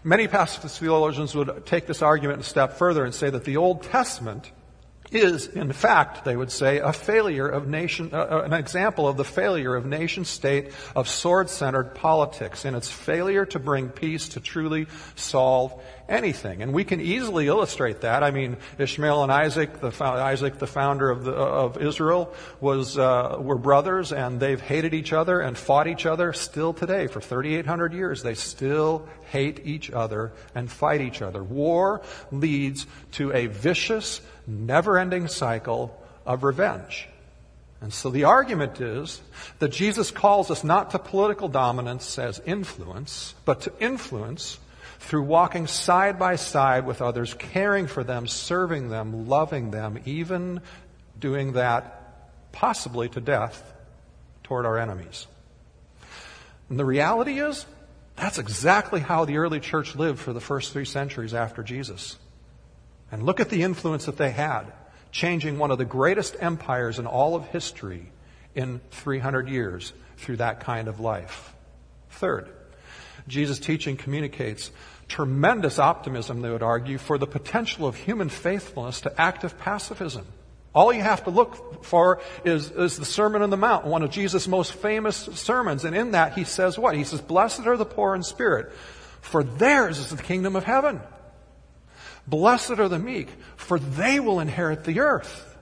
Many 0.02 0.30
pacifist 0.30 0.80
theologians 0.80 1.36
would 1.36 1.66
take 1.66 1.88
this 1.88 2.02
argument 2.02 2.40
a 2.40 2.46
step 2.46 2.78
further 2.78 3.04
and 3.04 3.14
say 3.14 3.30
that 3.30 3.44
the 3.44 3.58
Old 3.58 3.84
Testament 3.84 4.50
is, 5.12 5.48
in 5.48 5.72
fact, 5.72 6.24
they 6.24 6.36
would 6.36 6.52
say, 6.52 6.80
a 6.80 6.94
failure 6.94 7.48
of 7.48 7.68
nation, 7.68 8.10
uh, 8.14 8.18
uh, 8.18 8.42
an 8.46 8.54
example 8.54 9.08
of 9.08 9.18
the 9.18 9.24
failure 9.24 9.76
of 9.76 9.86
nation 9.86 10.26
state 10.26 10.72
of 10.96 11.08
sword 11.08 11.50
centered 11.50 11.96
politics 11.96 12.66
in 12.66 12.76
its 12.76 12.90
failure 12.90 13.46
to 13.46 13.60
bring 13.60 13.90
peace 13.90 14.30
to 14.30 14.40
truly 14.40 14.88
solve 15.16 15.74
anything. 16.08 16.62
And 16.62 16.74
we 16.74 16.84
can 16.84 17.00
easily 17.02 17.48
illustrate 17.48 18.02
that. 18.02 18.24
I 18.24 18.32
mean, 18.32 18.58
Ishmael 18.78 19.24
and 19.24 19.32
Isaac, 19.32 19.80
the 19.80 19.92
Isaac, 20.04 20.58
the 20.58 20.68
founder 20.68 21.10
of, 21.10 21.24
the, 21.24 21.34
of 21.34 21.78
Israel, 21.82 22.34
was 22.60 22.98
uh, 22.98 23.38
were 23.40 23.58
brothers, 23.58 24.12
and 24.12 24.40
they've 24.40 24.62
hated 24.62 24.94
each 24.94 25.14
other 25.14 25.40
and 25.40 25.58
fought 25.58 25.88
each 25.88 26.06
other 26.06 26.34
still 26.34 26.74
today 26.74 27.08
for 27.08 27.22
3,800 27.22 27.94
years. 27.94 28.24
They 28.24 28.34
still 28.34 29.08
hate 29.32 29.62
each 29.66 29.92
other 29.92 30.34
and 30.56 30.70
fight 30.70 31.02
each 31.02 31.22
other. 31.22 31.44
War 31.44 32.02
leads 32.32 32.88
to 33.14 33.32
a 33.32 33.46
vicious 33.46 34.22
never 34.50 34.98
ending 34.98 35.28
cycle 35.28 35.96
of 36.26 36.44
revenge. 36.44 37.08
And 37.82 37.94
so 37.94 38.10
the 38.10 38.26
argument 38.26 38.82
is 38.82 39.22
that 39.60 39.70
Jesus 39.70 40.12
calls 40.12 40.52
us 40.52 40.64
not 40.64 40.92
to 40.92 41.00
political 41.00 41.48
dominance 41.48 42.20
as 42.20 42.42
influence, 42.46 43.36
but 43.46 43.62
to 43.62 43.74
influence 43.80 44.60
through 45.00 45.24
walking 45.24 45.66
side 45.66 46.20
by 46.20 46.36
side 46.36 46.86
with 46.86 47.02
others, 47.02 47.34
caring 47.34 47.88
for 47.88 48.04
them, 48.04 48.28
serving 48.28 48.90
them, 48.90 49.30
loving 49.30 49.72
them, 49.72 50.00
even 50.06 50.62
doing 51.18 51.54
that 51.54 52.52
possibly 52.52 53.08
to 53.10 53.22
death 53.22 53.74
toward 54.44 54.66
our 54.66 54.78
enemies. 54.78 55.28
And 56.70 56.78
the 56.78 56.86
reality 56.86 57.40
is, 57.40 57.66
that's 58.16 58.38
exactly 58.38 59.00
how 59.00 59.24
the 59.24 59.38
early 59.38 59.62
church 59.62 59.96
lived 59.96 60.20
for 60.20 60.34
the 60.34 60.42
first 60.42 60.74
three 60.74 60.86
centuries 60.86 61.34
after 61.34 61.64
Jesus. 61.64 62.18
And 63.12 63.24
look 63.24 63.40
at 63.40 63.50
the 63.50 63.64
influence 63.64 64.06
that 64.06 64.18
they 64.18 64.32
had, 64.32 64.66
changing 65.12 65.58
one 65.58 65.72
of 65.72 65.78
the 65.78 65.86
greatest 65.86 66.36
empires 66.40 67.00
in 67.00 67.08
all 67.08 67.36
of 67.36 67.48
history 67.48 68.12
in 68.56 68.82
300 68.92 69.50
years 69.50 69.94
through 70.18 70.38
that 70.38 70.60
kind 70.60 70.88
of 70.88 71.00
life. 71.00 71.54
Third, 72.12 72.50
Jesus' 73.28 73.60
teaching 73.60 73.98
communicates 73.98 74.72
tremendous 75.08 75.80
optimism, 75.80 76.42
they 76.42 76.50
would 76.50 76.64
argue, 76.64 76.98
for 76.98 77.18
the 77.18 77.28
potential 77.28 77.88
of 77.88 77.96
human 77.96 78.30
faithfulness 78.30 79.02
to 79.02 79.22
active 79.22 79.58
pacifism. 79.58 80.26
All 80.74 80.94
you 80.94 81.02
have 81.02 81.24
to 81.24 81.32
look 81.32 81.84
for 81.84 82.22
is, 82.46 82.70
is 82.70 82.98
the 82.98 83.06
Sermon 83.06 83.42
on 83.42 83.50
the 83.50 83.58
Mount, 83.58 83.86
one 83.86 84.04
of 84.04 84.12
Jesus' 84.12 84.48
most 84.48 84.74
famous 84.74 85.18
sermons. 85.34 85.84
And 85.84 85.96
in 85.96 86.12
that, 86.12 86.34
he 86.34 86.44
says 86.44 86.78
what? 86.78 86.96
He 86.96 87.04
says, 87.04 87.22
Blessed 87.22 87.66
are 87.66 87.76
the 87.76 87.86
poor 87.86 88.14
in 88.14 88.22
spirit, 88.22 88.72
for 89.22 89.44
theirs 89.44 89.98
is 89.98 90.12
the 90.12 90.22
kingdom 90.22 90.56
of 90.56 90.64
heaven. 90.64 91.02
Blessed 92.30 92.80
are 92.80 92.90
the 92.90 93.00
meek, 93.00 93.30
for 93.56 93.80
they 93.80 94.20
will 94.20 94.40
inherit 94.40 94.84
the 94.84 95.00
earth. 95.00 95.58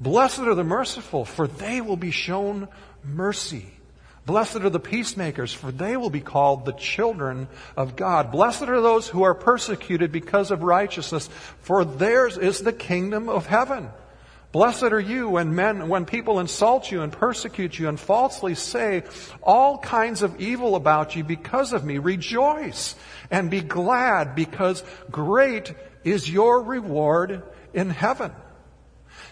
Blessed 0.00 0.40
are 0.40 0.54
the 0.54 0.64
merciful, 0.64 1.24
for 1.24 1.46
they 1.46 1.80
will 1.80 1.96
be 1.96 2.10
shown 2.10 2.68
mercy. 3.04 3.66
Blessed 4.24 4.56
are 4.56 4.70
the 4.70 4.80
peacemakers, 4.80 5.52
for 5.52 5.70
they 5.70 5.96
will 5.96 6.10
be 6.10 6.20
called 6.20 6.64
the 6.64 6.72
children 6.72 7.48
of 7.76 7.94
God. 7.94 8.32
Blessed 8.32 8.64
are 8.64 8.80
those 8.80 9.06
who 9.06 9.22
are 9.22 9.34
persecuted 9.34 10.10
because 10.10 10.50
of 10.50 10.62
righteousness, 10.62 11.28
for 11.60 11.84
theirs 11.84 12.36
is 12.36 12.60
the 12.60 12.72
kingdom 12.72 13.28
of 13.28 13.46
heaven. 13.46 13.88
Blessed 14.52 14.84
are 14.84 15.00
you 15.00 15.28
when 15.28 15.54
men, 15.54 15.88
when 15.88 16.06
people 16.06 16.40
insult 16.40 16.90
you 16.90 17.02
and 17.02 17.12
persecute 17.12 17.78
you 17.78 17.88
and 17.88 18.00
falsely 18.00 18.54
say 18.54 19.04
all 19.42 19.78
kinds 19.78 20.22
of 20.22 20.40
evil 20.40 20.76
about 20.76 21.14
you 21.14 21.22
because 21.22 21.72
of 21.72 21.84
me. 21.84 21.98
Rejoice 21.98 22.94
and 23.30 23.50
be 23.50 23.60
glad 23.60 24.34
because 24.34 24.82
great 25.10 25.74
is 26.06 26.30
your 26.30 26.62
reward 26.62 27.42
in 27.74 27.90
heaven. 27.90 28.32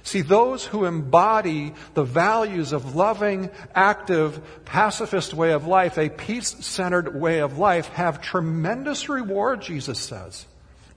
See, 0.03 0.21
those 0.21 0.67
who 0.67 0.85
embody 0.85 1.73
the 1.95 2.05
values 2.05 2.73
of 2.73 2.95
loving, 2.95 3.51
active, 3.75 4.39
pacifist 4.67 5.33
way 5.33 5.53
of 5.53 5.67
life, 5.67 5.97
a 5.97 6.11
peace-centered 6.11 7.19
way 7.19 7.39
of 7.39 7.57
life, 7.57 7.89
have 7.89 8.21
tremendous 8.21 9.09
reward, 9.09 9.63
Jesus 9.63 9.99
says, 9.99 10.47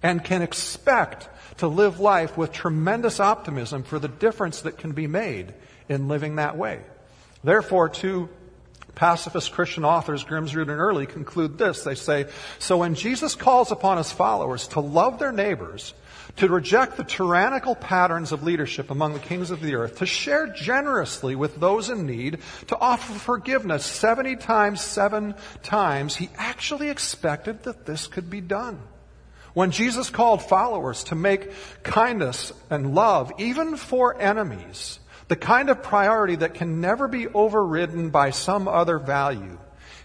and 0.03 0.24
can 0.24 0.41
expect 0.41 1.29
to 1.60 1.67
live 1.67 2.00
life 2.01 2.38
with 2.38 2.51
tremendous 2.51 3.19
optimism 3.19 3.84
for 3.84 3.98
the 3.98 4.10
difference 4.10 4.62
that 4.62 4.77
can 4.77 4.91
be 4.91 5.07
made 5.07 5.53
in 5.88 6.10
living 6.10 6.36
that 6.36 6.57
way. 6.57 6.81
Therefore, 7.43 7.88
two 7.88 8.29
pacifist 8.98 9.51
Christian 9.51 9.86
authors, 9.86 10.24
Grimsrud 10.24 10.63
and 10.63 10.72
Early, 10.72 11.06
conclude 11.06 11.58
this. 11.58 11.84
They 11.84 11.94
say, 11.94 12.25
so 12.58 12.77
when 12.77 12.96
Jesus 12.96 13.36
calls 13.36 13.72
upon 13.72 13.98
his 13.98 14.12
followers 14.12 14.68
to 14.70 14.80
love 14.80 15.20
their 15.20 15.32
neighbors, 15.32 15.94
to 16.38 16.48
reject 16.48 16.98
the 16.98 17.04
tyrannical 17.04 17.75
patterns 17.75 18.32
of 18.32 18.42
leadership 18.42 18.89
among 18.89 19.13
the 19.13 19.20
kings 19.20 19.51
of 19.51 19.62
the 19.62 19.75
earth, 19.75 20.00
to 20.00 20.08
share 20.08 20.48
generously 20.48 21.36
with 21.36 21.60
those 21.60 21.89
in 21.89 22.08
need, 22.08 22.39
to 22.68 22.77
offer 22.77 23.13
forgiveness 23.13 23.86
70 23.86 24.36
times, 24.38 24.82
seven 24.82 25.36
times, 25.62 26.16
he 26.16 26.30
actually 26.36 26.89
expected 26.89 27.63
that 27.63 27.86
this 27.86 28.08
could 28.08 28.32
be 28.32 28.42
done. 28.42 28.80
When 29.54 29.72
Jesus 29.72 30.10
called 30.10 30.42
followers 30.42 31.04
to 31.06 31.16
make 31.16 31.51
kindness 31.84 32.51
and 32.70 32.96
love, 32.96 33.32
even 33.38 33.75
for 33.75 34.20
enemies, 34.20 35.00
the 35.27 35.36
kind 35.36 35.69
of 35.69 35.84
priority 35.84 36.38
that 36.38 36.53
can 36.53 36.81
never 36.81 37.07
be 37.07 37.27
overridden 37.27 38.10
by 38.10 38.31
some 38.31 38.67
other 38.67 38.98
value, 38.98 39.57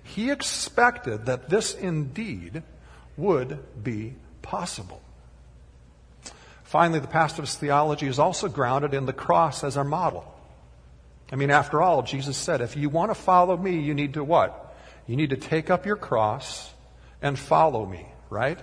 he 0.02 0.30
expected 0.30 1.26
that 1.26 1.48
this 1.48 1.74
indeed 1.74 2.62
would 3.16 3.58
be 3.82 4.14
possible. 4.42 5.00
Finally, 6.64 7.00
the 7.00 7.06
pacifist 7.06 7.60
theology 7.60 8.06
is 8.06 8.18
also 8.18 8.48
grounded 8.48 8.94
in 8.94 9.06
the 9.06 9.12
cross 9.12 9.62
as 9.62 9.76
our 9.76 9.84
model. 9.84 10.24
I 11.30 11.36
mean, 11.36 11.50
after 11.50 11.80
all, 11.80 12.02
Jesus 12.02 12.36
said, 12.36 12.60
if 12.60 12.76
you 12.76 12.88
want 12.88 13.10
to 13.10 13.14
follow 13.14 13.56
me, 13.56 13.78
you 13.78 13.94
need 13.94 14.14
to 14.14 14.24
what? 14.24 14.74
You 15.06 15.16
need 15.16 15.30
to 15.30 15.36
take 15.36 15.70
up 15.70 15.86
your 15.86 15.96
cross 15.96 16.72
and 17.20 17.38
follow 17.38 17.86
me, 17.86 18.06
right? 18.28 18.58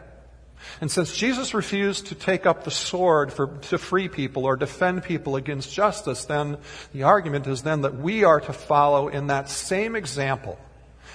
And 0.81 0.91
since 0.91 1.15
Jesus 1.15 1.53
refused 1.53 2.07
to 2.07 2.15
take 2.15 2.45
up 2.45 2.63
the 2.63 2.71
sword 2.71 3.33
for, 3.33 3.47
to 3.69 3.77
free 3.77 4.07
people 4.07 4.45
or 4.45 4.55
defend 4.55 5.03
people 5.03 5.35
against 5.35 5.73
justice, 5.73 6.25
then 6.25 6.57
the 6.93 7.03
argument 7.03 7.47
is 7.47 7.63
then 7.63 7.81
that 7.81 7.95
we 7.95 8.23
are 8.23 8.39
to 8.39 8.53
follow 8.53 9.07
in 9.07 9.27
that 9.27 9.49
same 9.49 9.95
example. 9.95 10.57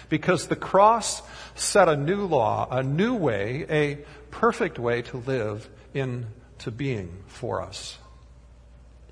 Because 0.08 0.48
the 0.48 0.56
cross 0.56 1.22
set 1.54 1.88
a 1.88 1.96
new 1.96 2.26
law, 2.26 2.68
a 2.70 2.82
new 2.82 3.14
way, 3.14 3.66
a 3.70 4.04
perfect 4.30 4.78
way 4.78 5.02
to 5.02 5.18
live 5.18 5.68
into 5.94 6.70
being 6.74 7.22
for 7.26 7.62
us. 7.62 7.98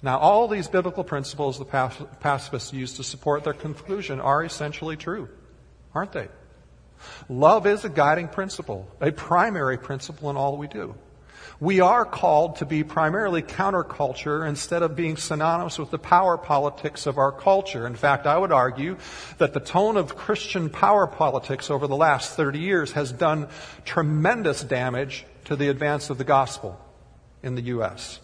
Now, 0.03 0.19
all 0.19 0.49
these 0.49 0.67
biblical 0.67 1.05
principles 1.05 1.59
the 1.59 1.65
pacifists 1.65 2.73
use 2.73 2.95
to 2.95 3.05
support 3.05 3.45
their 3.45 3.53
conclusion 3.53 4.21
are 4.21 4.43
essentially 4.43 4.97
true, 4.97 5.29
aren't 5.95 6.13
they? 6.13 6.29
Love 7.29 7.67
is 7.67 7.85
a 7.85 7.89
guiding 7.89 8.29
principle, 8.29 8.89
a 9.01 9.11
primary 9.11 9.79
principle 9.79 10.31
in 10.31 10.37
all 10.37 10.57
we 10.57 10.69
do. 10.69 10.95
We 11.61 11.79
are 11.81 12.05
called 12.05 12.57
to 12.57 12.67
be 12.67 12.83
primarily 12.83 13.41
counterculture 13.41 14.49
instead 14.49 14.83
of 14.83 14.97
being 14.97 15.17
synonymous 15.17 15.79
with 15.79 15.93
the 15.93 15.99
power 15.99 16.37
politics 16.37 17.07
of 17.07 17.19
our 17.19 17.31
culture. 17.31 17.87
In 17.87 17.95
fact, 17.95 18.27
I 18.27 18.37
would 18.37 18.51
argue 18.51 18.97
that 19.39 19.53
the 19.53 19.61
tone 19.61 19.97
of 19.97 20.17
Christian 20.17 20.71
power 20.71 21.07
politics 21.07 21.71
over 21.71 21.87
the 21.87 21.95
last 21.95 22.35
30 22.35 22.59
years 22.59 22.93
has 22.93 23.13
done 23.13 23.47
tremendous 23.85 24.65
damage 24.65 25.25
to 25.45 25.55
the 25.55 25.69
advance 25.69 26.11
of 26.11 26.19
the 26.19 26.25
gospel 26.25 26.81
in 27.45 27.55
the 27.55 27.63
U.S. 27.63 28.19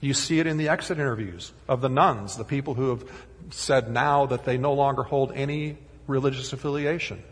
You 0.00 0.12
see 0.12 0.40
it 0.40 0.48
in 0.48 0.56
the 0.56 0.70
exit 0.70 0.98
interviews 0.98 1.52
of 1.68 1.80
the 1.80 1.88
nones, 1.88 2.36
the 2.36 2.44
people 2.44 2.74
who 2.74 2.90
have 2.90 3.04
said 3.50 3.90
now 3.90 4.26
that 4.26 4.44
they 4.44 4.58
no 4.58 4.72
longer 4.72 5.04
hold 5.04 5.30
any 5.32 5.78
religious 6.06 6.52
affiliation. 6.52 7.22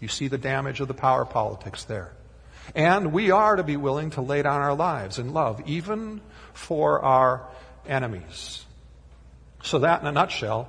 You 0.00 0.08
see 0.08 0.28
the 0.28 0.38
damage 0.38 0.80
of 0.80 0.88
the 0.88 0.94
power 0.94 1.24
politics 1.24 1.84
there. 1.84 2.12
And 2.74 3.12
we 3.12 3.30
are 3.30 3.56
to 3.56 3.62
be 3.62 3.76
willing 3.76 4.10
to 4.10 4.20
lay 4.20 4.42
down 4.42 4.60
our 4.60 4.74
lives 4.74 5.18
in 5.18 5.32
love, 5.32 5.62
even 5.66 6.20
for 6.52 7.00
our 7.00 7.46
enemies. 7.86 8.64
So 9.62 9.78
that, 9.80 10.00
in 10.00 10.06
a 10.06 10.12
nutshell, 10.12 10.68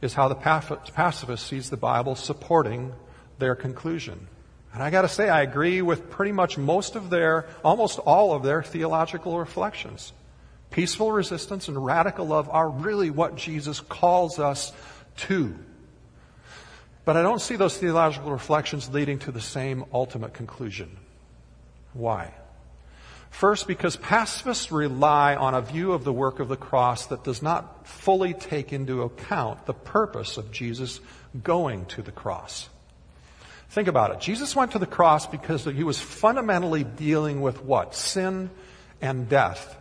is 0.00 0.14
how 0.14 0.28
the 0.28 0.34
pacifist 0.34 1.46
sees 1.46 1.70
the 1.70 1.76
Bible 1.76 2.16
supporting 2.16 2.92
their 3.38 3.54
conclusion. 3.54 4.28
And 4.72 4.82
I 4.82 4.90
gotta 4.90 5.08
say, 5.08 5.28
I 5.28 5.42
agree 5.42 5.80
with 5.80 6.10
pretty 6.10 6.32
much 6.32 6.58
most 6.58 6.96
of 6.96 7.08
their, 7.08 7.46
almost 7.64 7.98
all 7.98 8.34
of 8.34 8.42
their 8.42 8.62
theological 8.62 9.38
reflections. 9.38 10.12
Peaceful 10.70 11.12
resistance 11.12 11.68
and 11.68 11.82
radical 11.82 12.26
love 12.26 12.50
are 12.50 12.68
really 12.68 13.10
what 13.10 13.36
Jesus 13.36 13.80
calls 13.80 14.38
us 14.38 14.72
to. 15.16 15.56
But 17.06 17.16
I 17.16 17.22
don't 17.22 17.40
see 17.40 17.54
those 17.54 17.78
theological 17.78 18.32
reflections 18.32 18.90
leading 18.90 19.20
to 19.20 19.32
the 19.32 19.40
same 19.40 19.84
ultimate 19.92 20.34
conclusion. 20.34 20.98
Why? 21.94 22.34
First, 23.30 23.68
because 23.68 23.96
pacifists 23.96 24.72
rely 24.72 25.36
on 25.36 25.54
a 25.54 25.60
view 25.60 25.92
of 25.92 26.02
the 26.02 26.12
work 26.12 26.40
of 26.40 26.48
the 26.48 26.56
cross 26.56 27.06
that 27.06 27.22
does 27.22 27.42
not 27.42 27.86
fully 27.86 28.34
take 28.34 28.72
into 28.72 29.02
account 29.02 29.66
the 29.66 29.72
purpose 29.72 30.36
of 30.36 30.50
Jesus 30.50 31.00
going 31.44 31.86
to 31.86 32.02
the 32.02 32.10
cross. 32.10 32.68
Think 33.68 33.86
about 33.86 34.10
it. 34.10 34.20
Jesus 34.20 34.56
went 34.56 34.72
to 34.72 34.80
the 34.80 34.86
cross 34.86 35.28
because 35.28 35.64
he 35.64 35.84
was 35.84 36.00
fundamentally 36.00 36.82
dealing 36.82 37.40
with 37.40 37.62
what? 37.62 37.94
Sin 37.94 38.50
and 39.00 39.28
death. 39.28 39.75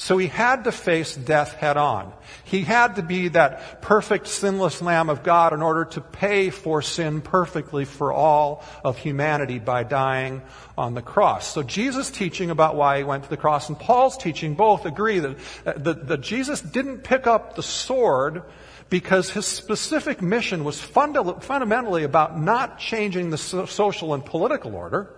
So 0.00 0.16
he 0.16 0.28
had 0.28 0.64
to 0.64 0.72
face 0.72 1.14
death 1.14 1.52
head 1.52 1.76
on. 1.76 2.14
He 2.44 2.62
had 2.62 2.96
to 2.96 3.02
be 3.02 3.28
that 3.28 3.82
perfect 3.82 4.28
sinless 4.28 4.80
Lamb 4.80 5.10
of 5.10 5.22
God 5.22 5.52
in 5.52 5.60
order 5.60 5.84
to 5.84 6.00
pay 6.00 6.48
for 6.48 6.80
sin 6.80 7.20
perfectly 7.20 7.84
for 7.84 8.10
all 8.10 8.64
of 8.82 8.96
humanity 8.96 9.58
by 9.58 9.82
dying 9.82 10.40
on 10.78 10.94
the 10.94 11.02
cross. 11.02 11.52
So 11.52 11.62
Jesus' 11.62 12.10
teaching 12.10 12.48
about 12.48 12.76
why 12.76 12.96
he 12.96 13.04
went 13.04 13.24
to 13.24 13.28
the 13.28 13.36
cross 13.36 13.68
and 13.68 13.78
Paul's 13.78 14.16
teaching 14.16 14.54
both 14.54 14.86
agree 14.86 15.18
that, 15.18 15.36
uh, 15.66 15.72
that, 15.76 16.08
that 16.08 16.20
Jesus 16.22 16.62
didn't 16.62 17.00
pick 17.00 17.26
up 17.26 17.54
the 17.54 17.62
sword 17.62 18.42
because 18.88 19.28
his 19.28 19.44
specific 19.44 20.22
mission 20.22 20.64
was 20.64 20.80
funda- 20.80 21.42
fundamentally 21.42 22.04
about 22.04 22.40
not 22.40 22.78
changing 22.78 23.28
the 23.28 23.36
so- 23.36 23.66
social 23.66 24.14
and 24.14 24.24
political 24.24 24.74
order. 24.74 25.14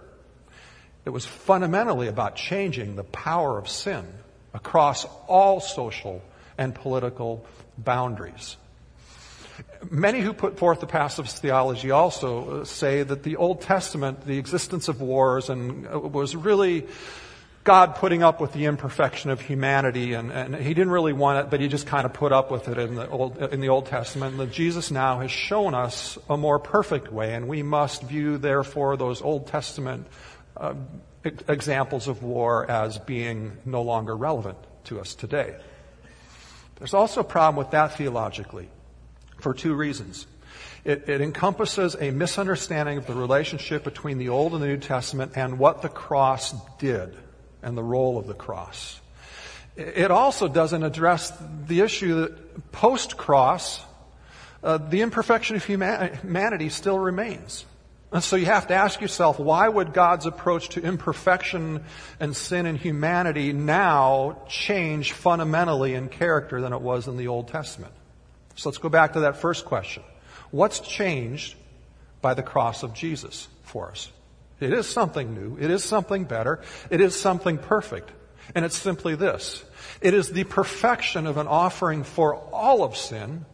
It 1.05 1.11
was 1.11 1.25
fundamentally 1.25 2.09
about 2.09 2.35
changing 2.35 2.97
the 2.97 3.05
power 3.05 3.59
of 3.59 3.69
sin 3.69 4.05
across 4.55 5.07
all 5.27 5.61
social 5.61 6.23
and 6.59 6.75
political 6.75 7.45
boundaries. 7.79 8.57
Many 9.91 10.21
who 10.21 10.33
put 10.33 10.59
forth 10.59 10.81
the 10.81 10.87
pacifist 10.87 11.43
theology 11.43 11.91
also 11.91 12.61
uh, 12.61 12.65
say 12.65 13.03
that 13.03 13.23
the 13.23 13.37
Old 13.37 13.61
Testament, 13.61 14.25
the 14.27 14.39
existence 14.39 14.89
of 14.89 15.01
wars, 15.01 15.51
and 15.51 15.87
uh, 15.87 15.99
was 15.99 16.35
really 16.35 16.87
God 17.65 17.95
putting 17.97 18.23
up 18.23 18.41
with 18.41 18.53
the 18.53 18.65
imperfection 18.65 19.31
of 19.31 19.41
humanity, 19.41 20.15
and, 20.15 20.33
and, 20.33 20.55
he 20.57 20.75
didn't 20.75 20.91
really 20.91 21.13
want 21.13 21.39
it, 21.39 21.51
but 21.51 21.61
he 21.61 21.69
just 21.69 21.87
kind 21.87 22.05
of 22.05 22.13
put 22.13 22.33
up 22.33 22.51
with 22.51 22.67
it 22.67 22.77
in 22.77 22.97
the 22.97 23.09
Old, 23.09 23.39
in 23.39 23.61
the 23.61 23.69
Old 23.69 23.87
Testament. 23.87 24.33
And 24.33 24.41
that 24.41 24.53
Jesus 24.53 24.91
now 24.91 25.21
has 25.21 25.31
shown 25.31 25.75
us 25.75 26.19
a 26.29 26.37
more 26.37 26.59
perfect 26.59 27.13
way, 27.13 27.35
and 27.35 27.47
we 27.47 27.63
must 27.63 28.03
view, 28.03 28.39
therefore, 28.39 28.97
those 28.97 29.23
Old 29.23 29.47
Testament 29.47 30.07
uh, 30.57 30.75
examples 31.25 32.09
of 32.09 32.23
war 32.23 32.69
as 32.71 32.99
being 32.99 33.57
no 33.65 33.83
longer 33.83 34.17
relevant 34.17 34.59
to 34.85 35.01
us 35.01 35.15
today. 35.15 35.57
There's 36.77 36.95
also 36.95 37.21
a 37.21 37.25
problem 37.25 37.57
with 37.57 37.71
that 37.73 37.97
theologically 37.97 38.69
for 39.39 39.55
two 39.55 39.75
reasons. 39.75 40.27
It, 40.85 41.09
it, 41.09 41.21
encompasses 41.21 41.95
a 41.95 42.11
misunderstanding 42.11 42.99
of 42.99 43.07
the 43.07 43.15
relationship 43.15 43.85
between 43.85 44.19
the 44.19 44.31
Old 44.31 44.53
and 44.53 44.61
the 44.61 44.67
New 44.67 44.79
Testament 44.79 45.33
and 45.37 45.59
what 45.59 45.81
the 45.81 45.89
cross 45.89 46.53
did 46.79 47.17
and 47.63 47.77
the 47.77 47.85
role 47.85 48.19
of 48.19 48.27
the 48.27 48.35
cross. 48.35 49.01
It 49.77 50.11
also 50.11 50.49
doesn't 50.49 50.83
address 50.83 51.33
the 51.67 51.81
issue 51.81 52.23
that 52.23 52.73
post 52.73 53.17
cross, 53.17 53.83
uh, 54.63 54.79
the 54.79 55.03
imperfection 55.03 55.57
of 55.57 55.65
humanity 55.65 56.69
still 56.69 56.99
remains. 56.99 57.65
And 58.13 58.23
so 58.23 58.37
you 58.37 58.47
have 58.47 58.67
to 58.67 58.75
ask 58.75 59.01
yourself, 59.01 59.39
why 59.39 59.67
would 59.67 59.95
God's 59.95 60.27
approach 60.27 60.71
to 60.71 60.83
imperfection 60.83 61.83
and 62.21 62.37
sin 62.37 62.67
and 62.67 62.77
humanity 62.77 63.55
now 63.55 64.43
change 64.49 65.13
fundamentally 65.13 65.95
in 65.95 66.09
character 66.09 66.61
than 66.61 66.75
it 66.75 66.83
was 66.83 67.09
in 67.09 67.17
the 67.17 67.29
Old 67.29 67.49
Testament? 67.49 67.95
So 68.55 68.69
let's 68.69 68.79
go 68.79 68.91
back 68.91 69.15
to 69.15 69.21
that 69.21 69.39
first 69.39 69.65
question. 69.65 70.03
What's 70.51 70.81
changed 70.81 71.55
by 72.21 72.35
the 72.35 72.43
cross 72.43 72.83
of 72.83 72.93
Jesus 72.93 73.49
for 73.63 73.91
us? 73.91 74.13
It 74.61 74.75
is 74.75 74.87
something 74.87 75.35
new. 75.35 75.57
It 75.59 75.71
is 75.71 75.83
something 75.83 76.25
better. 76.25 76.61
It 76.91 77.01
is 77.01 77.19
something 77.19 77.57
perfect. 77.57 78.11
And 78.55 78.65
it's 78.65 78.77
simply 78.77 79.15
this. 79.15 79.65
It 80.03 80.13
is 80.13 80.31
the 80.31 80.45
perfection 80.45 81.27
of 81.27 81.39
an 81.39 81.47
offering 81.47 82.05
for 82.05 82.37
all 82.37 82.85
of 82.85 82.97
sin, 82.97 83.47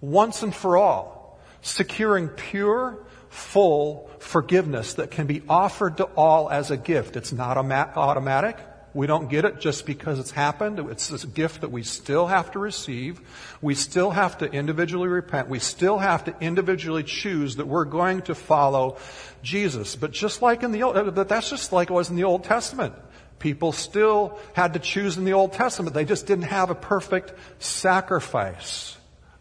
once 0.00 0.42
and 0.42 0.54
for 0.54 0.76
all, 0.76 1.40
securing 1.62 2.28
pure, 2.28 2.98
full 3.36 4.08
forgiveness 4.18 4.94
that 4.94 5.10
can 5.10 5.26
be 5.26 5.42
offered 5.46 5.98
to 5.98 6.04
all 6.04 6.50
as 6.50 6.70
a 6.70 6.76
gift. 6.76 7.16
It's 7.16 7.32
not 7.32 7.58
automatic. 7.58 8.56
We 8.94 9.06
don't 9.06 9.28
get 9.28 9.44
it 9.44 9.60
just 9.60 9.84
because 9.84 10.18
it's 10.18 10.30
happened. 10.30 10.78
It's 10.90 11.10
a 11.10 11.26
gift 11.26 11.60
that 11.60 11.70
we 11.70 11.82
still 11.82 12.26
have 12.26 12.52
to 12.52 12.58
receive. 12.58 13.20
We 13.60 13.74
still 13.74 14.10
have 14.10 14.38
to 14.38 14.46
individually 14.50 15.08
repent. 15.08 15.50
We 15.50 15.58
still 15.58 15.98
have 15.98 16.24
to 16.24 16.34
individually 16.40 17.02
choose 17.02 17.56
that 17.56 17.66
we're 17.66 17.84
going 17.84 18.22
to 18.22 18.34
follow 18.34 18.96
Jesus. 19.42 19.96
But 19.96 20.12
just 20.12 20.40
like 20.40 20.62
in 20.62 20.72
the 20.72 20.84
Old, 20.84 20.96
uh, 20.96 21.10
but 21.10 21.28
that's 21.28 21.50
just 21.50 21.74
like 21.74 21.90
it 21.90 21.92
was 21.92 22.08
in 22.08 22.16
the 22.16 22.24
Old 22.24 22.44
Testament. 22.44 22.94
People 23.38 23.72
still 23.72 24.40
had 24.54 24.72
to 24.72 24.78
choose 24.78 25.18
in 25.18 25.26
the 25.26 25.34
Old 25.34 25.52
Testament. 25.52 25.92
They 25.92 26.06
just 26.06 26.26
didn't 26.26 26.44
have 26.44 26.70
a 26.70 26.74
perfect 26.74 27.34
sacrifice 27.58 28.96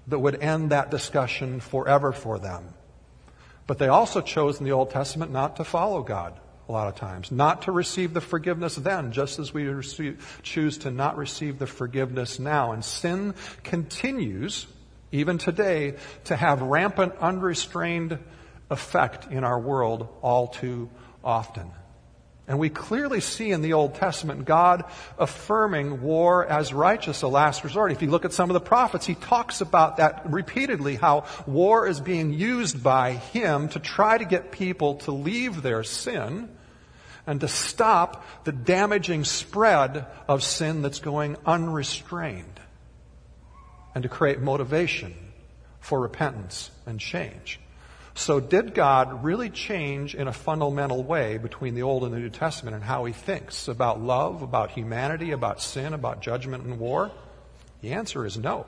that 0.07 0.19
would 0.19 0.43
end 0.43 0.71
that 0.71 0.91
discussion 0.91 1.61
forever 1.61 2.11
for 2.11 2.39
them. 2.39 2.73
But 3.67 3.79
they 3.79 3.87
also 3.87 4.21
chose 4.21 4.59
in 4.59 4.65
the 4.65 4.71
Old 4.71 4.91
Testament 4.91 5.31
not 5.31 5.55
to 5.57 5.63
follow 5.63 6.03
God 6.03 6.39
a 6.67 6.71
lot 6.71 6.87
of 6.87 6.95
times, 6.95 7.31
not 7.31 7.63
to 7.63 7.71
receive 7.71 8.13
the 8.13 8.21
forgiveness 8.21 8.75
then, 8.75 9.11
just 9.11 9.39
as 9.39 9.53
we 9.53 9.65
receive, 9.65 10.39
choose 10.43 10.79
to 10.79 10.91
not 10.91 11.17
receive 11.17 11.59
the 11.59 11.67
forgiveness 11.67 12.39
now. 12.39 12.71
And 12.71 12.83
sin 12.83 13.35
continues, 13.63 14.67
even 15.11 15.37
today, 15.37 15.95
to 16.25 16.35
have 16.35 16.61
rampant, 16.61 17.13
unrestrained 17.19 18.17
effect 18.69 19.31
in 19.31 19.43
our 19.43 19.59
world 19.59 20.07
all 20.21 20.47
too 20.47 20.89
often. 21.23 21.71
And 22.47 22.59
we 22.59 22.69
clearly 22.69 23.21
see 23.21 23.51
in 23.51 23.61
the 23.61 23.73
Old 23.73 23.95
Testament 23.95 24.45
God 24.45 24.85
affirming 25.17 26.03
war 26.03 26.45
as 26.45 26.73
righteous, 26.73 27.23
a 27.23 27.27
last 27.27 27.63
resort. 27.63 27.91
If 27.91 28.03
you 28.03 28.11
look 28.11 28.23
at 28.23 28.33
some 28.33 28.51
of 28.51 28.53
the 28.53 28.59
prophets, 28.59 29.07
he 29.07 29.15
talks 29.15 29.61
about 29.61 29.97
that 29.97 30.29
repeatedly, 30.29 30.95
how 30.95 31.25
war 31.47 31.87
is 31.87 31.99
being 31.99 32.33
used 32.33 32.83
by 32.83 33.13
him 33.13 33.69
to 33.69 33.79
try 33.79 34.17
to 34.17 34.25
get 34.25 34.51
people 34.51 34.95
to 34.97 35.11
leave 35.11 35.63
their 35.63 35.83
sin 35.83 36.49
and 37.25 37.41
to 37.41 37.47
stop 37.47 38.23
the 38.43 38.51
damaging 38.51 39.23
spread 39.23 40.05
of 40.27 40.43
sin 40.43 40.83
that's 40.83 40.99
going 40.99 41.37
unrestrained 41.47 42.59
and 43.95 44.03
to 44.03 44.09
create 44.09 44.39
motivation 44.39 45.15
for 45.79 45.99
repentance 45.99 46.69
and 46.85 46.99
change. 46.99 47.59
So 48.17 48.39
did 48.39 48.73
God 48.73 49.25
really 49.25 49.49
change 49.49 50.15
in 50.15 50.29
a 50.29 50.33
fundamental 50.33 51.03
way 51.03 51.37
between 51.37 51.75
the 51.75 51.83
Old 51.83 52.05
and 52.05 52.13
the 52.13 52.19
New 52.19 52.29
Testament 52.29 52.73
and 52.73 52.83
how 52.83 53.03
he 53.03 53.11
thinks 53.11 53.67
about 53.67 54.01
love, 54.01 54.41
about 54.41 54.71
humanity, 54.71 55.31
about 55.31 55.61
sin, 55.61 55.93
about 55.93 56.21
judgment 56.21 56.63
and 56.63 56.79
war? 56.79 57.11
The 57.81 57.91
answer 57.91 58.25
is 58.25 58.37
no. 58.37 58.67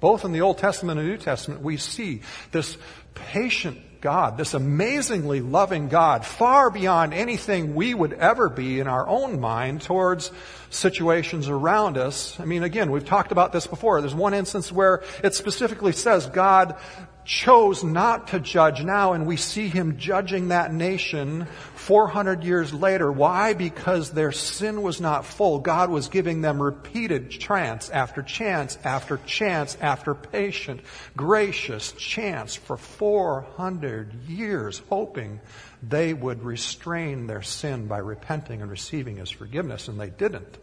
Both 0.00 0.24
in 0.24 0.32
the 0.32 0.40
Old 0.40 0.58
Testament 0.58 0.98
and 0.98 1.08
New 1.08 1.16
Testament, 1.16 1.62
we 1.62 1.76
see 1.76 2.22
this 2.50 2.76
patient 3.14 3.78
God, 4.00 4.38
this 4.38 4.54
amazingly 4.54 5.40
loving 5.40 5.88
God, 5.88 6.24
far 6.24 6.70
beyond 6.70 7.12
anything 7.12 7.74
we 7.74 7.92
would 7.92 8.14
ever 8.14 8.48
be 8.48 8.80
in 8.80 8.86
our 8.86 9.06
own 9.06 9.40
mind 9.40 9.82
towards 9.82 10.32
situations 10.70 11.48
around 11.48 11.98
us. 11.98 12.40
I 12.40 12.46
mean, 12.46 12.62
again, 12.62 12.90
we've 12.90 13.04
talked 13.04 13.30
about 13.30 13.52
this 13.52 13.66
before. 13.66 14.00
There's 14.00 14.14
one 14.14 14.34
instance 14.34 14.72
where 14.72 15.02
it 15.22 15.34
specifically 15.34 15.92
says 15.92 16.26
God 16.26 16.76
chose 17.24 17.84
not 17.84 18.28
to 18.28 18.40
judge 18.40 18.82
now, 18.82 19.12
and 19.12 19.26
we 19.26 19.36
see 19.36 19.68
him 19.68 19.98
judging 19.98 20.48
that 20.48 20.72
nation 20.72 21.46
400 21.74 22.44
years 22.44 22.72
later. 22.72 23.10
Why? 23.10 23.54
Because 23.54 24.10
their 24.10 24.32
sin 24.32 24.82
was 24.82 25.00
not 25.00 25.24
full. 25.24 25.58
God 25.60 25.90
was 25.90 26.08
giving 26.08 26.40
them 26.40 26.60
repeated 26.60 27.30
chance 27.30 27.90
after 27.90 28.22
chance 28.22 28.78
after 28.84 29.18
chance 29.26 29.76
after 29.80 30.14
patient, 30.14 30.80
gracious 31.16 31.92
chance 31.92 32.56
for 32.56 32.76
400 32.76 34.28
years, 34.28 34.82
hoping 34.88 35.40
they 35.82 36.12
would 36.12 36.42
restrain 36.42 37.26
their 37.26 37.42
sin 37.42 37.86
by 37.86 37.98
repenting 37.98 38.62
and 38.62 38.70
receiving 38.70 39.16
his 39.16 39.30
forgiveness, 39.30 39.88
and 39.88 40.00
they 40.00 40.10
didn't. 40.10 40.58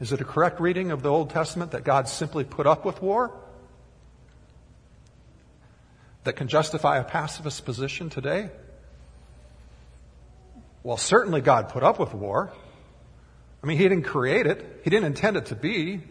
Is 0.00 0.12
it 0.12 0.20
a 0.20 0.24
correct 0.24 0.60
reading 0.60 0.90
of 0.90 1.02
the 1.02 1.10
Old 1.10 1.30
Testament 1.30 1.70
that 1.70 1.84
God 1.84 2.08
simply 2.08 2.44
put 2.44 2.66
up 2.66 2.84
with 2.84 3.00
war? 3.00 3.32
That 6.26 6.34
can 6.34 6.46
justify 6.46 6.98
a 6.98 7.04
pacifist 7.04 7.64
position 7.64 8.10
today? 8.10 8.50
Well, 10.82 10.96
certainly 10.96 11.40
God 11.40 11.70
put 11.70 11.82
up 11.82 11.98
with 11.98 12.14
war. 12.14 12.52
I 13.62 13.66
mean, 13.66 13.78
He 13.78 13.88
didn't 13.88 14.04
create 14.04 14.46
it. 14.46 14.82
He 14.84 14.90
didn't 14.90 15.06
intend 15.06 15.36
it 15.36 15.46
to 15.46 15.56
be. 15.56 16.02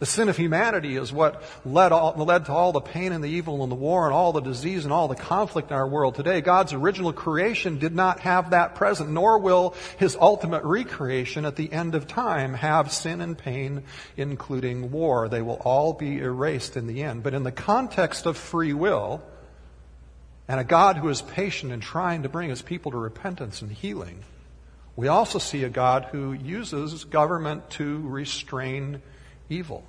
The 0.00 0.06
sin 0.06 0.30
of 0.30 0.36
humanity 0.38 0.96
is 0.96 1.12
what 1.12 1.42
led, 1.64 1.92
all, 1.92 2.14
led 2.16 2.46
to 2.46 2.52
all 2.52 2.72
the 2.72 2.80
pain 2.80 3.12
and 3.12 3.22
the 3.22 3.28
evil 3.28 3.62
and 3.62 3.70
the 3.70 3.76
war 3.76 4.06
and 4.06 4.14
all 4.14 4.32
the 4.32 4.40
disease 4.40 4.84
and 4.84 4.92
all 4.94 5.08
the 5.08 5.14
conflict 5.14 5.70
in 5.70 5.76
our 5.76 5.86
world 5.86 6.14
today. 6.14 6.40
God's 6.40 6.72
original 6.72 7.12
creation 7.12 7.78
did 7.78 7.94
not 7.94 8.20
have 8.20 8.50
that 8.50 8.74
present, 8.74 9.10
nor 9.10 9.38
will 9.38 9.74
His 9.98 10.16
ultimate 10.18 10.64
recreation 10.64 11.44
at 11.44 11.56
the 11.56 11.70
end 11.70 11.94
of 11.94 12.06
time 12.06 12.54
have 12.54 12.90
sin 12.90 13.20
and 13.20 13.36
pain, 13.36 13.84
including 14.16 14.90
war. 14.90 15.28
They 15.28 15.42
will 15.42 15.60
all 15.64 15.92
be 15.92 16.18
erased 16.18 16.78
in 16.78 16.86
the 16.86 17.02
end. 17.02 17.22
But 17.22 17.34
in 17.34 17.42
the 17.42 17.52
context 17.52 18.24
of 18.24 18.38
free 18.38 18.72
will, 18.72 19.22
and 20.50 20.58
a 20.58 20.64
God 20.64 20.96
who 20.96 21.08
is 21.10 21.22
patient 21.22 21.70
in 21.70 21.78
trying 21.78 22.24
to 22.24 22.28
bring 22.28 22.50
his 22.50 22.60
people 22.60 22.90
to 22.90 22.98
repentance 22.98 23.62
and 23.62 23.70
healing. 23.70 24.24
We 24.96 25.06
also 25.06 25.38
see 25.38 25.62
a 25.62 25.68
God 25.68 26.08
who 26.10 26.32
uses 26.32 27.04
government 27.04 27.70
to 27.70 28.00
restrain 28.08 29.00
evil. 29.48 29.84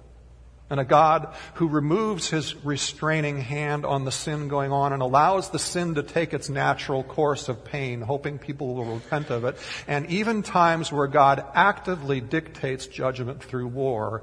And 0.70 0.80
a 0.80 0.86
God 0.86 1.34
who 1.56 1.68
removes 1.68 2.30
his 2.30 2.54
restraining 2.64 3.42
hand 3.42 3.88
on 3.88 4.06
the 4.06 4.12
sin 4.12 4.50
going 4.50 4.72
on 4.72 4.94
and 4.94 5.02
allows 5.02 5.50
the 5.50 5.58
sin 5.58 5.96
to 5.96 6.04
take 6.04 6.32
its 6.32 6.48
natural 6.48 7.04
course 7.04 7.50
of 7.50 7.66
pain, 7.66 8.00
hoping 8.02 8.38
people 8.38 8.76
will 8.76 8.86
repent 8.86 9.32
of 9.32 9.46
it. 9.46 9.58
And 9.88 10.06
even 10.12 10.44
times 10.44 10.92
where 10.92 11.08
God 11.08 11.44
actively 11.56 12.22
dictates 12.22 12.86
judgment 12.86 13.44
through 13.44 13.70
war 13.70 14.22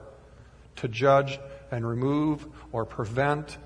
to 0.76 0.86
judge 0.86 1.40
and 1.72 1.84
remove 1.84 2.46
or 2.70 2.84
prevent 2.84 3.58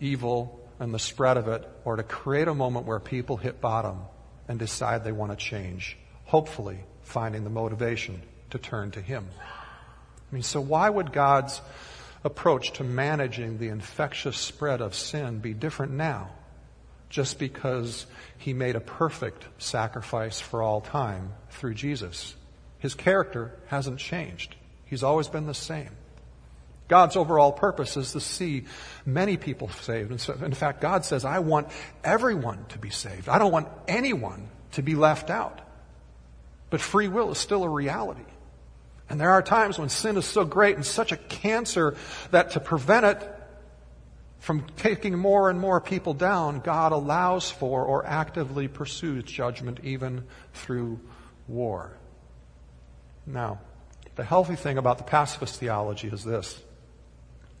evil 0.00 0.59
and 0.80 0.92
the 0.92 0.98
spread 0.98 1.36
of 1.36 1.46
it, 1.46 1.68
or 1.84 1.96
to 1.96 2.02
create 2.02 2.48
a 2.48 2.54
moment 2.54 2.86
where 2.86 2.98
people 2.98 3.36
hit 3.36 3.60
bottom 3.60 4.00
and 4.48 4.58
decide 4.58 5.04
they 5.04 5.12
want 5.12 5.30
to 5.30 5.36
change, 5.36 5.96
hopefully 6.24 6.80
finding 7.02 7.44
the 7.44 7.50
motivation 7.50 8.20
to 8.50 8.58
turn 8.58 8.90
to 8.92 9.00
Him. 9.00 9.28
I 9.38 10.34
mean, 10.34 10.42
so 10.42 10.60
why 10.60 10.88
would 10.88 11.12
God's 11.12 11.60
approach 12.24 12.72
to 12.72 12.84
managing 12.84 13.58
the 13.58 13.68
infectious 13.68 14.36
spread 14.36 14.80
of 14.80 14.94
sin 14.94 15.38
be 15.38 15.54
different 15.54 15.92
now? 15.92 16.30
Just 17.10 17.38
because 17.38 18.06
He 18.38 18.54
made 18.54 18.74
a 18.74 18.80
perfect 18.80 19.44
sacrifice 19.58 20.40
for 20.40 20.62
all 20.62 20.80
time 20.80 21.34
through 21.50 21.74
Jesus. 21.74 22.34
His 22.78 22.94
character 22.94 23.52
hasn't 23.66 23.98
changed. 23.98 24.56
He's 24.86 25.02
always 25.02 25.28
been 25.28 25.46
the 25.46 25.54
same. 25.54 25.90
God's 26.90 27.14
overall 27.14 27.52
purpose 27.52 27.96
is 27.96 28.12
to 28.12 28.20
see 28.20 28.64
many 29.06 29.36
people 29.36 29.68
saved. 29.68 30.10
And 30.10 30.20
so, 30.20 30.32
in 30.32 30.52
fact, 30.52 30.80
God 30.80 31.04
says, 31.04 31.24
I 31.24 31.38
want 31.38 31.68
everyone 32.02 32.66
to 32.70 32.78
be 32.78 32.90
saved. 32.90 33.28
I 33.28 33.38
don't 33.38 33.52
want 33.52 33.68
anyone 33.86 34.48
to 34.72 34.82
be 34.82 34.96
left 34.96 35.30
out. 35.30 35.60
But 36.68 36.80
free 36.80 37.06
will 37.06 37.30
is 37.30 37.38
still 37.38 37.62
a 37.62 37.68
reality. 37.68 38.24
And 39.08 39.20
there 39.20 39.30
are 39.30 39.40
times 39.40 39.78
when 39.78 39.88
sin 39.88 40.16
is 40.16 40.24
so 40.24 40.44
great 40.44 40.74
and 40.74 40.84
such 40.84 41.12
a 41.12 41.16
cancer 41.16 41.94
that 42.32 42.50
to 42.50 42.60
prevent 42.60 43.06
it 43.06 43.36
from 44.40 44.66
taking 44.76 45.16
more 45.16 45.48
and 45.48 45.60
more 45.60 45.80
people 45.80 46.12
down, 46.12 46.58
God 46.58 46.90
allows 46.90 47.52
for 47.52 47.84
or 47.84 48.04
actively 48.04 48.66
pursues 48.66 49.22
judgment 49.22 49.78
even 49.84 50.24
through 50.54 50.98
war. 51.46 51.96
Now, 53.26 53.60
the 54.16 54.24
healthy 54.24 54.56
thing 54.56 54.76
about 54.76 54.98
the 54.98 55.04
pacifist 55.04 55.60
theology 55.60 56.08
is 56.08 56.24
this. 56.24 56.60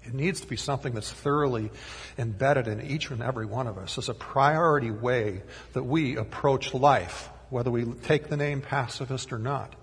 It 0.04 0.14
needs 0.14 0.40
to 0.40 0.46
be 0.46 0.56
something 0.56 0.94
that's 0.94 1.12
thoroughly 1.12 1.70
embedded 2.16 2.66
in 2.68 2.80
each 2.80 3.10
and 3.10 3.22
every 3.22 3.46
one 3.46 3.66
of 3.66 3.78
us 3.78 3.98
as 3.98 4.08
a 4.08 4.14
priority 4.14 4.90
way 4.90 5.42
that 5.74 5.82
we 5.82 6.16
approach 6.16 6.72
life, 6.72 7.28
whether 7.50 7.70
we 7.70 7.84
take 7.84 8.28
the 8.28 8.36
name 8.36 8.62
pacifist 8.62 9.32
or 9.32 9.38
not. 9.38 9.74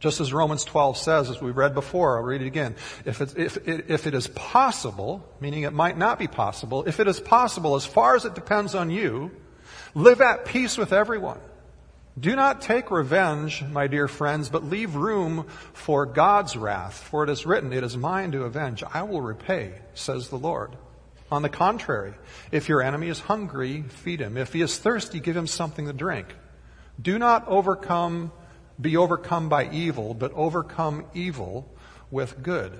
Just 0.00 0.20
as 0.20 0.32
Romans 0.32 0.64
12 0.64 0.96
says, 0.96 1.30
as 1.30 1.40
we 1.40 1.52
read 1.52 1.74
before, 1.74 2.16
I'll 2.16 2.24
read 2.24 2.42
it 2.42 2.46
again. 2.48 2.74
If, 3.04 3.20
if, 3.36 3.56
if 3.68 4.06
it 4.08 4.14
is 4.14 4.26
possible, 4.26 5.24
meaning 5.40 5.62
it 5.62 5.72
might 5.72 5.96
not 5.96 6.18
be 6.18 6.26
possible, 6.26 6.82
if 6.88 6.98
it 6.98 7.06
is 7.06 7.20
possible, 7.20 7.76
as 7.76 7.86
far 7.86 8.16
as 8.16 8.24
it 8.24 8.34
depends 8.34 8.74
on 8.74 8.90
you, 8.90 9.30
live 9.94 10.20
at 10.20 10.44
peace 10.44 10.76
with 10.76 10.92
everyone. 10.92 11.38
Do 12.18 12.36
not 12.36 12.60
take 12.60 12.90
revenge, 12.90 13.64
my 13.64 13.86
dear 13.86 14.06
friends, 14.06 14.50
but 14.50 14.64
leave 14.64 14.96
room 14.96 15.46
for 15.72 16.04
God's 16.04 16.56
wrath. 16.56 16.94
For 16.94 17.24
it 17.24 17.30
is 17.30 17.46
written, 17.46 17.72
It 17.72 17.82
is 17.82 17.96
mine 17.96 18.32
to 18.32 18.44
avenge. 18.44 18.82
I 18.82 19.02
will 19.02 19.22
repay, 19.22 19.80
says 19.94 20.28
the 20.28 20.36
Lord. 20.36 20.76
On 21.30 21.40
the 21.40 21.48
contrary, 21.48 22.12
if 22.50 22.68
your 22.68 22.82
enemy 22.82 23.08
is 23.08 23.20
hungry, 23.20 23.82
feed 23.82 24.20
him. 24.20 24.36
If 24.36 24.52
he 24.52 24.60
is 24.60 24.78
thirsty, 24.78 25.20
give 25.20 25.34
him 25.34 25.46
something 25.46 25.86
to 25.86 25.94
drink. 25.94 26.26
Do 27.00 27.18
not 27.18 27.48
overcome, 27.48 28.30
be 28.78 28.98
overcome 28.98 29.48
by 29.48 29.70
evil, 29.70 30.12
but 30.12 30.32
overcome 30.34 31.06
evil 31.14 31.74
with 32.10 32.42
good. 32.42 32.78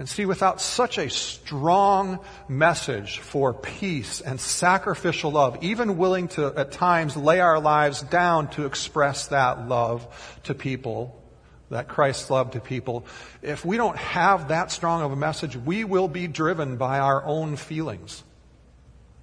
And 0.00 0.08
see, 0.08 0.24
without 0.24 0.62
such 0.62 0.96
a 0.96 1.10
strong 1.10 2.20
message 2.48 3.18
for 3.18 3.52
peace 3.52 4.22
and 4.22 4.40
sacrificial 4.40 5.32
love, 5.32 5.58
even 5.60 5.98
willing 5.98 6.28
to 6.28 6.54
at 6.56 6.72
times 6.72 7.18
lay 7.18 7.38
our 7.38 7.60
lives 7.60 8.00
down 8.00 8.48
to 8.52 8.64
express 8.64 9.26
that 9.26 9.68
love 9.68 10.38
to 10.44 10.54
people, 10.54 11.22
that 11.68 11.86
Christ's 11.86 12.30
love 12.30 12.52
to 12.52 12.60
people, 12.60 13.04
if 13.42 13.62
we 13.62 13.76
don't 13.76 13.98
have 13.98 14.48
that 14.48 14.70
strong 14.70 15.02
of 15.02 15.12
a 15.12 15.16
message, 15.16 15.54
we 15.54 15.84
will 15.84 16.08
be 16.08 16.26
driven 16.26 16.78
by 16.78 16.98
our 16.98 17.22
own 17.22 17.56
feelings. 17.56 18.24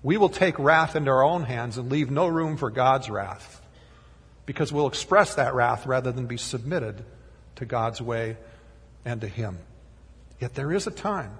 We 0.03 0.17
will 0.17 0.29
take 0.29 0.59
wrath 0.59 0.95
into 0.95 1.09
our 1.09 1.23
own 1.23 1.41
hands 1.41 1.79
and 1.79 1.91
leave 1.91 2.11
no 2.11 2.27
room 2.27 2.55
for 2.55 2.69
God's 2.69 3.09
wrath 3.09 3.63
because 4.45 4.71
we'll 4.71 4.85
express 4.85 5.33
that 5.33 5.55
wrath 5.55 5.87
rather 5.87 6.11
than 6.11 6.27
be 6.27 6.37
submitted 6.37 7.03
to 7.55 7.65
God's 7.65 7.99
way 7.99 8.37
and 9.05 9.21
to 9.21 9.27
Him. 9.27 9.57
Yet 10.39 10.53
there 10.53 10.71
is 10.71 10.87
a 10.87 10.91
time 10.91 11.31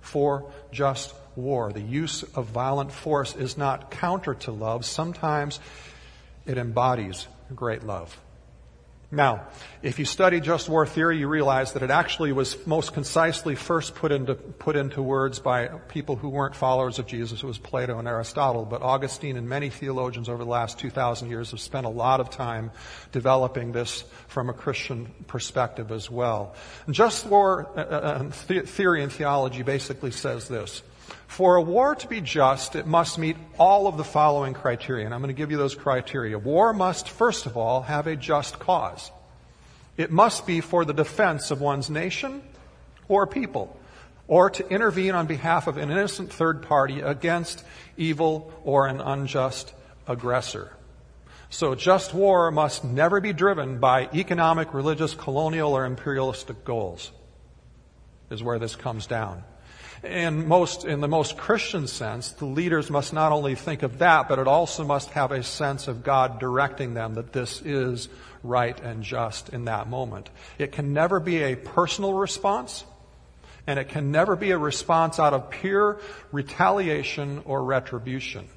for 0.00 0.50
just 0.72 1.14
war. 1.34 1.72
The 1.72 1.80
use 1.80 2.22
of 2.22 2.46
violent 2.46 2.92
force 2.92 3.34
is 3.34 3.58
not 3.58 3.90
counter 3.90 4.34
to 4.34 4.52
love. 4.52 4.84
Sometimes 4.84 5.60
it 6.46 6.58
embodies 6.58 7.26
great 7.54 7.84
love. 7.84 8.18
Now, 9.10 9.46
if 9.82 10.00
you 10.00 10.04
study 10.04 10.40
just 10.40 10.68
war 10.68 10.84
theory, 10.84 11.18
you 11.18 11.28
realize 11.28 11.74
that 11.74 11.84
it 11.84 11.90
actually 11.92 12.32
was 12.32 12.66
most 12.66 12.92
concisely 12.92 13.54
first 13.54 13.94
put 13.94 14.10
into, 14.10 14.34
put 14.34 14.74
into 14.74 15.00
words 15.00 15.38
by 15.38 15.68
people 15.68 16.16
who 16.16 16.28
weren't 16.28 16.56
followers 16.56 16.98
of 16.98 17.06
Jesus. 17.06 17.40
It 17.40 17.46
was 17.46 17.58
Plato 17.58 18.00
and 18.00 18.08
Aristotle. 18.08 18.64
But 18.64 18.82
Augustine 18.82 19.36
and 19.36 19.48
many 19.48 19.70
theologians 19.70 20.28
over 20.28 20.42
the 20.42 20.50
last 20.50 20.80
2,000 20.80 21.30
years 21.30 21.52
have 21.52 21.60
spent 21.60 21.86
a 21.86 21.90
lot 21.90 22.18
of 22.18 22.30
time 22.30 22.72
developing 23.12 23.70
this 23.70 24.02
from 24.26 24.50
a 24.50 24.52
Christian 24.52 25.06
perspective 25.28 25.92
as 25.92 26.10
well. 26.10 26.56
And 26.86 26.94
just 26.94 27.26
war 27.26 27.68
uh, 27.76 27.80
uh 27.80 28.30
theory 28.30 29.04
and 29.04 29.12
theology 29.12 29.62
basically 29.62 30.10
says 30.10 30.48
this. 30.48 30.82
For 31.26 31.56
a 31.56 31.62
war 31.62 31.94
to 31.94 32.08
be 32.08 32.20
just, 32.20 32.76
it 32.76 32.86
must 32.86 33.18
meet 33.18 33.36
all 33.58 33.86
of 33.86 33.96
the 33.96 34.04
following 34.04 34.54
criteria. 34.54 35.04
And 35.04 35.14
I'm 35.14 35.20
going 35.20 35.34
to 35.34 35.38
give 35.38 35.50
you 35.50 35.58
those 35.58 35.74
criteria. 35.74 36.38
War 36.38 36.72
must, 36.72 37.08
first 37.08 37.46
of 37.46 37.56
all, 37.56 37.82
have 37.82 38.06
a 38.06 38.16
just 38.16 38.58
cause. 38.58 39.10
It 39.96 40.10
must 40.10 40.46
be 40.46 40.60
for 40.60 40.84
the 40.84 40.94
defense 40.94 41.50
of 41.50 41.60
one's 41.60 41.90
nation 41.90 42.42
or 43.08 43.26
people, 43.26 43.78
or 44.28 44.50
to 44.50 44.68
intervene 44.68 45.14
on 45.14 45.26
behalf 45.26 45.66
of 45.66 45.76
an 45.76 45.90
innocent 45.90 46.32
third 46.32 46.62
party 46.62 47.00
against 47.00 47.62
evil 47.96 48.52
or 48.64 48.86
an 48.86 49.00
unjust 49.00 49.72
aggressor. 50.06 50.72
So 51.48 51.74
just 51.74 52.12
war 52.12 52.50
must 52.50 52.82
never 52.84 53.20
be 53.20 53.32
driven 53.32 53.78
by 53.78 54.08
economic, 54.12 54.74
religious, 54.74 55.14
colonial, 55.14 55.76
or 55.76 55.84
imperialistic 55.84 56.64
goals, 56.64 57.12
is 58.30 58.42
where 58.42 58.58
this 58.58 58.74
comes 58.74 59.06
down. 59.06 59.44
In 60.02 60.46
most, 60.46 60.84
in 60.84 61.00
the 61.00 61.08
most 61.08 61.36
Christian 61.36 61.86
sense, 61.86 62.32
the 62.32 62.44
leaders 62.44 62.90
must 62.90 63.12
not 63.12 63.32
only 63.32 63.54
think 63.54 63.82
of 63.82 63.98
that, 63.98 64.28
but 64.28 64.38
it 64.38 64.46
also 64.46 64.84
must 64.84 65.10
have 65.10 65.32
a 65.32 65.42
sense 65.42 65.88
of 65.88 66.04
God 66.04 66.38
directing 66.38 66.94
them 66.94 67.14
that 67.14 67.32
this 67.32 67.62
is 67.62 68.08
right 68.42 68.78
and 68.80 69.02
just 69.02 69.48
in 69.50 69.64
that 69.64 69.88
moment. 69.88 70.28
It 70.58 70.72
can 70.72 70.92
never 70.92 71.18
be 71.18 71.42
a 71.42 71.56
personal 71.56 72.12
response, 72.12 72.84
and 73.66 73.78
it 73.78 73.88
can 73.88 74.12
never 74.12 74.36
be 74.36 74.50
a 74.50 74.58
response 74.58 75.18
out 75.18 75.32
of 75.32 75.50
pure 75.50 76.00
retaliation 76.30 77.42
or 77.44 77.64
retribution. 77.64 78.48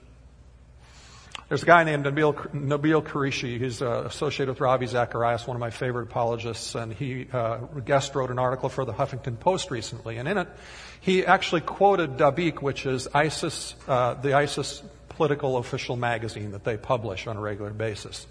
There's 1.48 1.64
a 1.64 1.66
guy 1.66 1.84
named 1.84 2.06
Nabeel, 2.06 2.36
Nabeel 2.52 3.02
Qureshi. 3.02 3.60
He's 3.60 3.82
uh, 3.82 4.04
associated 4.06 4.50
with 4.50 4.62
Ravi 4.62 4.86
Zacharias, 4.86 5.48
one 5.48 5.58
of 5.58 5.60
my 5.60 5.72
favorite 5.72 6.04
apologists, 6.04 6.76
and 6.76 6.94
he 6.94 7.26
uh, 7.34 7.58
guest 7.86 8.14
wrote 8.14 8.30
an 8.30 8.38
article 8.38 8.70
for 8.70 8.86
the 8.86 8.94
Huffington 8.94 9.40
Post 9.40 9.72
recently. 9.72 10.18
And 10.18 10.28
in 10.28 10.38
it, 10.38 10.48
he 11.02 11.26
actually 11.26 11.62
quoted 11.62 12.18
Dabiq, 12.18 12.62
which 12.62 12.86
is 12.86 13.08
ISIS, 13.14 13.76
uh, 13.88 14.16
the 14.16 14.34
ISIS 14.34 14.84
political 15.10 15.58
official 15.58 15.96
magazine 15.96 16.52
that 16.52 16.64
they 16.64 16.78
publish 16.78 17.28
on 17.28 17.38
a 17.38 17.42
regular 17.42 17.72
basis. 17.72 18.26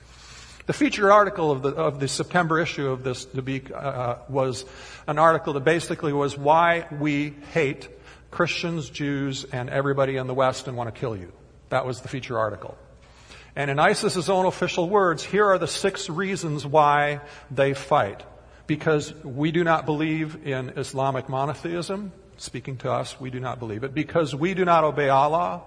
The 0.67 0.73
feature 0.75 1.11
article 1.11 1.51
of 1.51 1.63
the, 1.63 1.71
of 1.71 1.99
the 1.99 2.09
September 2.09 2.61
issue 2.61 2.89
of 2.89 3.03
this 3.03 3.25
Dabiq 3.25 3.73
uh, 3.73 4.17
was 4.29 4.67
an 5.07 5.19
article 5.19 5.55
that 5.55 5.65
basically 5.65 6.13
was 6.13 6.37
why 6.37 6.87
we 6.99 7.35
hate 7.53 7.89
Christians, 8.31 8.91
Jews, 8.91 9.45
and 9.45 9.71
everybody 9.71 10.17
in 10.17 10.27
the 10.27 10.35
West 10.35 10.69
and 10.69 10.77
want 10.77 10.95
to 10.95 11.01
kill 11.01 11.17
you. 11.17 11.33
That 11.71 11.87
was 11.87 12.03
the 12.03 12.09
feature 12.09 12.39
article. 12.39 12.77
And 13.57 13.71
in 13.71 13.79
ISIS's 13.79 14.29
own 14.29 14.47
official 14.47 14.89
words, 14.89 15.25
here 15.25 15.47
are 15.47 15.59
the 15.59 15.67
six 15.67 16.09
reasons 16.09 16.67
why 16.67 17.21
they 17.51 17.75
fight. 17.75 18.23
Because 18.67 19.13
we 19.25 19.51
do 19.51 19.65
not 19.65 19.87
believe 19.87 20.47
in 20.47 20.71
Islamic 20.77 21.29
monotheism. 21.29 22.13
Speaking 22.41 22.77
to 22.79 22.91
us, 22.91 23.21
we 23.21 23.31
do 23.31 23.41
not 23.41 23.59
believe 23.59 23.85
it. 23.85 23.93
Because 23.93 24.35
we 24.35 24.55
do 24.55 24.65
not 24.65 24.85
obey 24.85 25.09
Allah 25.09 25.63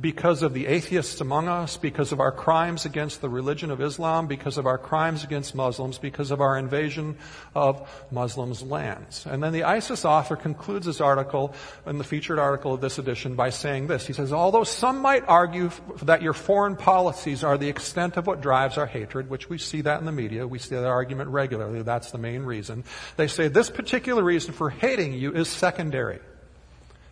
because 0.00 0.42
of 0.42 0.54
the 0.54 0.66
atheists 0.66 1.20
among 1.20 1.48
us, 1.48 1.76
because 1.76 2.12
of 2.12 2.20
our 2.20 2.32
crimes 2.32 2.84
against 2.84 3.20
the 3.20 3.28
religion 3.28 3.70
of 3.70 3.80
Islam, 3.80 4.26
because 4.26 4.58
of 4.58 4.66
our 4.66 4.78
crimes 4.78 5.24
against 5.24 5.54
Muslims, 5.54 5.98
because 5.98 6.30
of 6.30 6.40
our 6.40 6.58
invasion 6.58 7.16
of 7.54 7.88
Muslims' 8.10 8.62
lands. 8.62 9.26
And 9.26 9.42
then 9.42 9.52
the 9.52 9.64
ISIS 9.64 10.04
author 10.04 10.36
concludes 10.36 10.86
his 10.86 11.00
article, 11.00 11.54
in 11.86 11.98
the 11.98 12.04
featured 12.04 12.38
article 12.38 12.74
of 12.74 12.80
this 12.80 12.98
edition, 12.98 13.34
by 13.34 13.50
saying 13.50 13.86
this. 13.86 14.06
He 14.06 14.12
says, 14.12 14.32
although 14.32 14.64
some 14.64 15.00
might 15.00 15.24
argue 15.28 15.70
that 16.02 16.22
your 16.22 16.32
foreign 16.32 16.76
policies 16.76 17.44
are 17.44 17.56
the 17.56 17.68
extent 17.68 18.16
of 18.16 18.26
what 18.26 18.40
drives 18.40 18.76
our 18.78 18.86
hatred, 18.86 19.30
which 19.30 19.48
we 19.48 19.58
see 19.58 19.80
that 19.82 20.00
in 20.00 20.06
the 20.06 20.12
media, 20.12 20.46
we 20.46 20.58
see 20.58 20.74
that 20.74 20.84
argument 20.84 21.30
regularly, 21.30 21.82
that's 21.82 22.10
the 22.10 22.18
main 22.18 22.42
reason. 22.42 22.84
They 23.16 23.28
say 23.28 23.48
this 23.48 23.70
particular 23.70 24.22
reason 24.22 24.52
for 24.52 24.70
hating 24.70 25.12
you 25.12 25.32
is 25.32 25.48
secondary. 25.48 26.18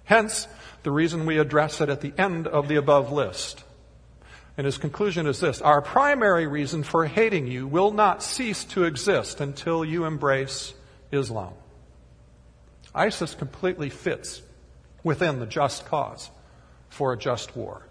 Hence, 0.05 0.49
the 0.83 0.90
reason 0.90 1.27
we 1.27 1.38
address 1.38 1.81
it 1.81 1.88
at 1.88 2.01
the 2.01 2.12
end 2.18 2.47
of 2.47 2.68
the 2.68 2.77
above 2.77 3.12
list. 3.12 3.64
And 4.57 4.64
his 4.66 4.79
conclusion 4.79 5.27
is 5.27 5.40
this 5.40 5.61
Our 5.61 5.81
primary 5.81 6.47
reason 6.47 6.83
for 6.83 7.07
hating 7.07 7.47
you 7.47 7.66
will 7.66 7.92
not 7.92 8.23
cease 8.23 8.64
to 8.66 8.85
exist 8.85 9.40
until 9.40 9.85
you 9.85 10.05
embrace 10.05 10.75
Islam. 11.11 11.55
ISIS 12.95 13.35
completely 13.35 13.88
fits 13.88 14.42
within 15.03 15.40
the 15.40 15.47
just 15.47 15.87
cause 15.87 16.31
for 16.90 17.12
a 17.12 17.18
just 17.18 17.57
war. 17.57 17.87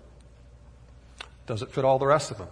Does 1.47 1.61
it 1.61 1.71
fit 1.71 1.83
all 1.83 1.97
the 1.97 2.05
rest 2.05 2.31
of 2.31 2.37
them? 2.37 2.47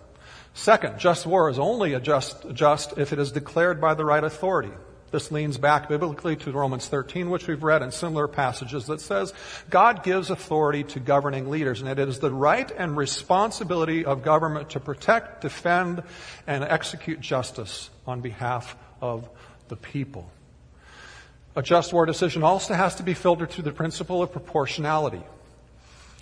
Second, 0.54 1.00
just 1.00 1.26
war 1.26 1.50
is 1.50 1.60
only 1.60 1.94
a 1.94 2.00
just, 2.00 2.52
just 2.54 2.98
if 2.98 3.14
it 3.14 3.20
is 3.20 3.32
declared 3.32 3.80
by 3.80 3.94
the 3.94 4.04
right 4.04 4.24
authority. 4.24 4.72
This 5.12 5.32
leans 5.32 5.58
back 5.58 5.90
biblically 5.90 6.36
to 6.38 6.52
Romans 6.52 6.88
13, 6.88 7.30
which 7.30 7.48
we've 7.48 7.64
read 7.64 7.82
in 7.82 7.92
similar 7.92 8.28
passages 8.28 8.86
that 8.88 9.02
says 9.02 9.34
God 9.70 10.04
gives 10.04 10.30
authority 10.30 10.84
to 10.86 11.00
governing 11.00 11.50
leaders, 11.50 11.82
and 11.82 11.90
it 11.90 12.00
is 12.00 12.20
the 12.20 12.32
right 12.32 12.70
and 12.72 12.96
responsibility 12.96 14.06
of 14.06 14.24
government 14.24 14.72
to 14.72 14.80
protect, 14.80 15.42
defend, 15.42 16.04
and 16.46 16.64
execute 16.64 17.20
justice 17.20 17.90
on 18.06 18.22
behalf 18.22 18.76
of 19.02 19.30
the 19.68 19.76
people. 19.76 20.30
A 21.56 21.62
just 21.62 21.92
war 21.92 22.06
decision 22.06 22.44
also 22.44 22.74
has 22.74 22.96
to 22.96 23.04
be 23.04 23.14
filtered 23.14 23.50
through 23.50 23.64
the 23.64 23.72
principle 23.72 24.22
of 24.22 24.32
proportionality. 24.32 25.24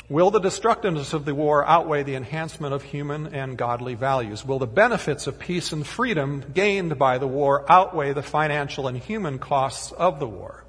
Will 0.09 0.31
the 0.31 0.39
destructiveness 0.39 1.11
of 1.11 1.25
the 1.25 1.35
war 1.35 1.67
outweigh 1.67 2.03
the 2.03 2.15
enhancement 2.15 2.73
of 2.73 2.81
human 2.81 3.35
and 3.35 3.57
godly 3.57 3.93
values? 3.93 4.45
Will 4.45 4.57
the 4.57 4.65
benefits 4.65 5.27
of 5.27 5.37
peace 5.37 5.73
and 5.73 5.85
freedom 5.85 6.45
gained 6.53 6.97
by 6.97 7.17
the 7.17 7.27
war 7.27 7.69
outweigh 7.69 8.13
the 8.13 8.23
financial 8.23 8.87
and 8.87 8.97
human 8.97 9.37
costs 9.37 9.91
of 9.91 10.19
the 10.19 10.27
war? 10.27 10.63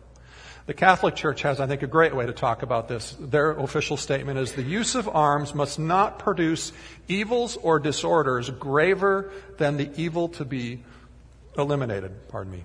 The 0.66 0.74
Catholic 0.74 1.14
Church 1.14 1.42
has, 1.42 1.60
I 1.60 1.68
think, 1.68 1.82
a 1.82 1.86
great 1.86 2.16
way 2.16 2.26
to 2.26 2.32
talk 2.32 2.62
about 2.62 2.88
this. 2.88 3.16
Their 3.20 3.52
official 3.52 3.96
statement 3.96 4.40
is 4.40 4.52
the 4.52 4.62
use 4.62 4.96
of 4.96 5.08
arms 5.08 5.54
must 5.54 5.78
not 5.78 6.18
produce 6.18 6.72
evils 7.06 7.56
or 7.56 7.78
disorders 7.78 8.50
graver 8.50 9.32
than 9.56 9.76
the 9.76 9.88
evil 9.94 10.30
to 10.30 10.44
be 10.44 10.82
eliminated. 11.56 12.28
Pardon 12.28 12.52
me. 12.52 12.64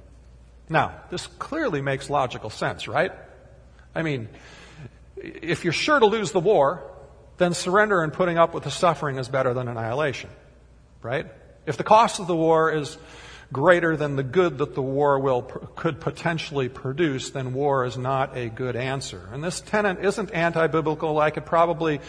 Now, 0.69 0.95
this 1.11 1.27
clearly 1.27 1.81
makes 1.81 2.09
logical 2.09 2.49
sense, 2.49 2.87
right? 2.87 3.11
I 3.93 4.01
mean, 4.01 4.27
if 5.23 5.63
you're 5.63 5.73
sure 5.73 5.99
to 5.99 6.05
lose 6.05 6.31
the 6.31 6.39
war, 6.39 6.83
then 7.37 7.53
surrender 7.53 8.03
and 8.03 8.11
putting 8.13 8.37
up 8.37 8.53
with 8.53 8.63
the 8.63 8.71
suffering 8.71 9.17
is 9.17 9.27
better 9.29 9.53
than 9.53 9.67
annihilation, 9.67 10.29
right? 11.01 11.25
If 11.65 11.77
the 11.77 11.83
cost 11.83 12.19
of 12.19 12.27
the 12.27 12.35
war 12.35 12.71
is 12.71 12.97
greater 13.51 13.95
than 13.95 14.15
the 14.15 14.23
good 14.23 14.57
that 14.57 14.75
the 14.75 14.81
war 14.81 15.19
will 15.19 15.43
could 15.43 16.01
potentially 16.01 16.67
produce, 16.69 17.29
then 17.29 17.53
war 17.53 17.85
is 17.85 17.97
not 17.97 18.35
a 18.35 18.49
good 18.49 18.75
answer. 18.75 19.29
And 19.31 19.43
this 19.43 19.61
tenet 19.61 20.03
isn't 20.03 20.31
anti-biblical. 20.31 21.19
I 21.19 21.29
could 21.29 21.45
probably 21.45 22.01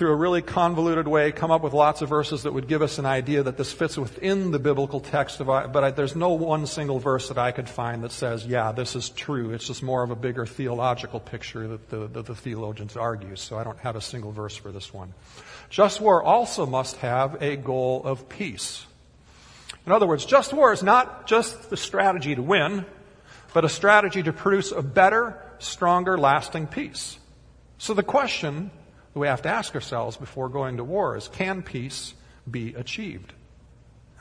through 0.00 0.12
a 0.12 0.16
really 0.16 0.40
convoluted 0.40 1.06
way, 1.06 1.30
come 1.30 1.50
up 1.50 1.60
with 1.60 1.74
lots 1.74 2.00
of 2.00 2.08
verses 2.08 2.44
that 2.44 2.54
would 2.54 2.66
give 2.66 2.80
us 2.80 2.98
an 2.98 3.04
idea 3.04 3.42
that 3.42 3.58
this 3.58 3.70
fits 3.70 3.98
within 3.98 4.50
the 4.50 4.58
biblical 4.58 4.98
text. 4.98 5.42
Of, 5.42 5.46
but 5.46 5.84
I, 5.84 5.90
there's 5.90 6.16
no 6.16 6.30
one 6.30 6.66
single 6.66 6.98
verse 6.98 7.28
that 7.28 7.36
I 7.36 7.52
could 7.52 7.68
find 7.68 8.02
that 8.02 8.10
says, 8.10 8.46
yeah, 8.46 8.72
this 8.72 8.96
is 8.96 9.10
true. 9.10 9.52
It's 9.52 9.66
just 9.66 9.82
more 9.82 10.02
of 10.02 10.10
a 10.10 10.16
bigger 10.16 10.46
theological 10.46 11.20
picture 11.20 11.68
that 11.68 11.90
the, 11.90 12.06
that 12.06 12.24
the 12.24 12.34
theologians 12.34 12.96
argue. 12.96 13.36
So 13.36 13.58
I 13.58 13.62
don't 13.62 13.78
have 13.80 13.94
a 13.94 14.00
single 14.00 14.32
verse 14.32 14.56
for 14.56 14.72
this 14.72 14.90
one. 14.90 15.12
Just 15.68 16.00
war 16.00 16.22
also 16.22 16.64
must 16.64 16.96
have 16.96 17.42
a 17.42 17.56
goal 17.56 18.00
of 18.02 18.26
peace. 18.26 18.86
In 19.84 19.92
other 19.92 20.06
words, 20.06 20.24
just 20.24 20.54
war 20.54 20.72
is 20.72 20.82
not 20.82 21.26
just 21.26 21.68
the 21.68 21.76
strategy 21.76 22.34
to 22.34 22.42
win, 22.42 22.86
but 23.52 23.66
a 23.66 23.68
strategy 23.68 24.22
to 24.22 24.32
produce 24.32 24.72
a 24.72 24.80
better, 24.80 25.38
stronger, 25.58 26.16
lasting 26.16 26.68
peace. 26.68 27.18
So 27.76 27.92
the 27.92 28.02
question 28.02 28.70
we 29.14 29.26
have 29.26 29.42
to 29.42 29.48
ask 29.48 29.74
ourselves 29.74 30.16
before 30.16 30.48
going 30.48 30.76
to 30.76 30.84
war 30.84 31.16
is 31.16 31.28
can 31.28 31.62
peace 31.62 32.14
be 32.50 32.74
achieved? 32.74 33.32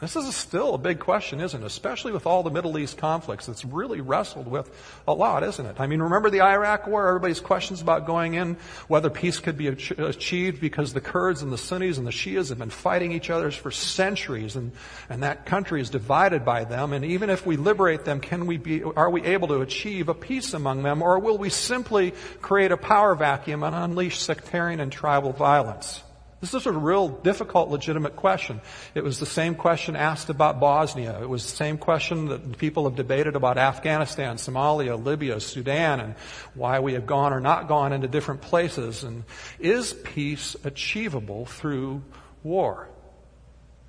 This 0.01 0.15
is 0.15 0.33
still 0.33 0.75
a 0.75 0.77
big 0.77 0.99
question, 0.99 1.41
isn't 1.41 1.61
it? 1.61 1.65
Especially 1.65 2.13
with 2.13 2.25
all 2.25 2.41
the 2.41 2.49
Middle 2.49 2.77
East 2.77 2.97
conflicts. 2.97 3.49
It's 3.49 3.65
really 3.65 3.99
wrestled 3.99 4.47
with 4.47 4.71
a 5.05 5.13
lot, 5.13 5.43
isn't 5.43 5.65
it? 5.65 5.75
I 5.77 5.87
mean, 5.87 6.01
remember 6.01 6.29
the 6.29 6.39
Iraq 6.39 6.87
War? 6.87 7.05
Everybody's 7.05 7.41
questions 7.41 7.81
about 7.81 8.05
going 8.05 8.35
in, 8.35 8.55
whether 8.87 9.09
peace 9.09 9.39
could 9.39 9.57
be 9.57 9.67
achieved 9.67 10.61
because 10.61 10.93
the 10.93 11.01
Kurds 11.01 11.41
and 11.41 11.51
the 11.51 11.57
Sunnis 11.57 11.97
and 11.97 12.07
the 12.07 12.11
Shias 12.11 12.47
have 12.47 12.59
been 12.59 12.69
fighting 12.69 13.11
each 13.11 13.29
other 13.29 13.51
for 13.51 13.71
centuries 13.71 14.55
and, 14.55 14.71
and 15.09 15.23
that 15.23 15.45
country 15.45 15.81
is 15.81 15.89
divided 15.89 16.45
by 16.45 16.63
them. 16.63 16.93
And 16.93 17.03
even 17.03 17.29
if 17.29 17.45
we 17.45 17.57
liberate 17.57 18.05
them, 18.05 18.21
can 18.21 18.45
we 18.45 18.55
be, 18.55 18.81
are 18.81 19.09
we 19.09 19.23
able 19.23 19.49
to 19.49 19.59
achieve 19.59 20.07
a 20.07 20.13
peace 20.13 20.53
among 20.53 20.83
them 20.83 21.01
or 21.01 21.19
will 21.19 21.37
we 21.37 21.49
simply 21.49 22.13
create 22.41 22.71
a 22.71 22.77
power 22.77 23.15
vacuum 23.15 23.63
and 23.63 23.75
unleash 23.75 24.19
sectarian 24.19 24.79
and 24.79 24.93
tribal 24.93 25.33
violence? 25.33 26.03
This 26.41 26.53
is 26.53 26.65
a 26.65 26.71
real 26.71 27.09
difficult, 27.09 27.69
legitimate 27.69 28.15
question. 28.15 28.61
It 28.95 29.03
was 29.03 29.19
the 29.19 29.25
same 29.25 29.55
question 29.55 29.97
asked 29.97 30.29
about 30.29 30.61
Bosnia. 30.61 31.21
It 31.21 31.27
was 31.27 31.43
the 31.43 31.57
same 31.57 31.77
question 31.77 32.29
that 32.29 32.57
people 32.57 32.85
have 32.85 32.95
debated 32.95 33.35
about 33.35 33.57
Afghanistan, 33.57 34.37
Somalia, 34.37 35.03
Libya, 35.03 35.41
Sudan, 35.41 35.99
and 35.99 36.15
why 36.53 36.79
we 36.79 36.93
have 36.93 37.05
gone 37.05 37.33
or 37.33 37.41
not 37.41 37.67
gone 37.67 37.91
into 37.91 38.07
different 38.07 38.39
places. 38.41 39.03
And 39.03 39.25
is 39.59 39.91
peace 39.91 40.55
achievable 40.63 41.45
through 41.45 42.03
war? 42.41 42.87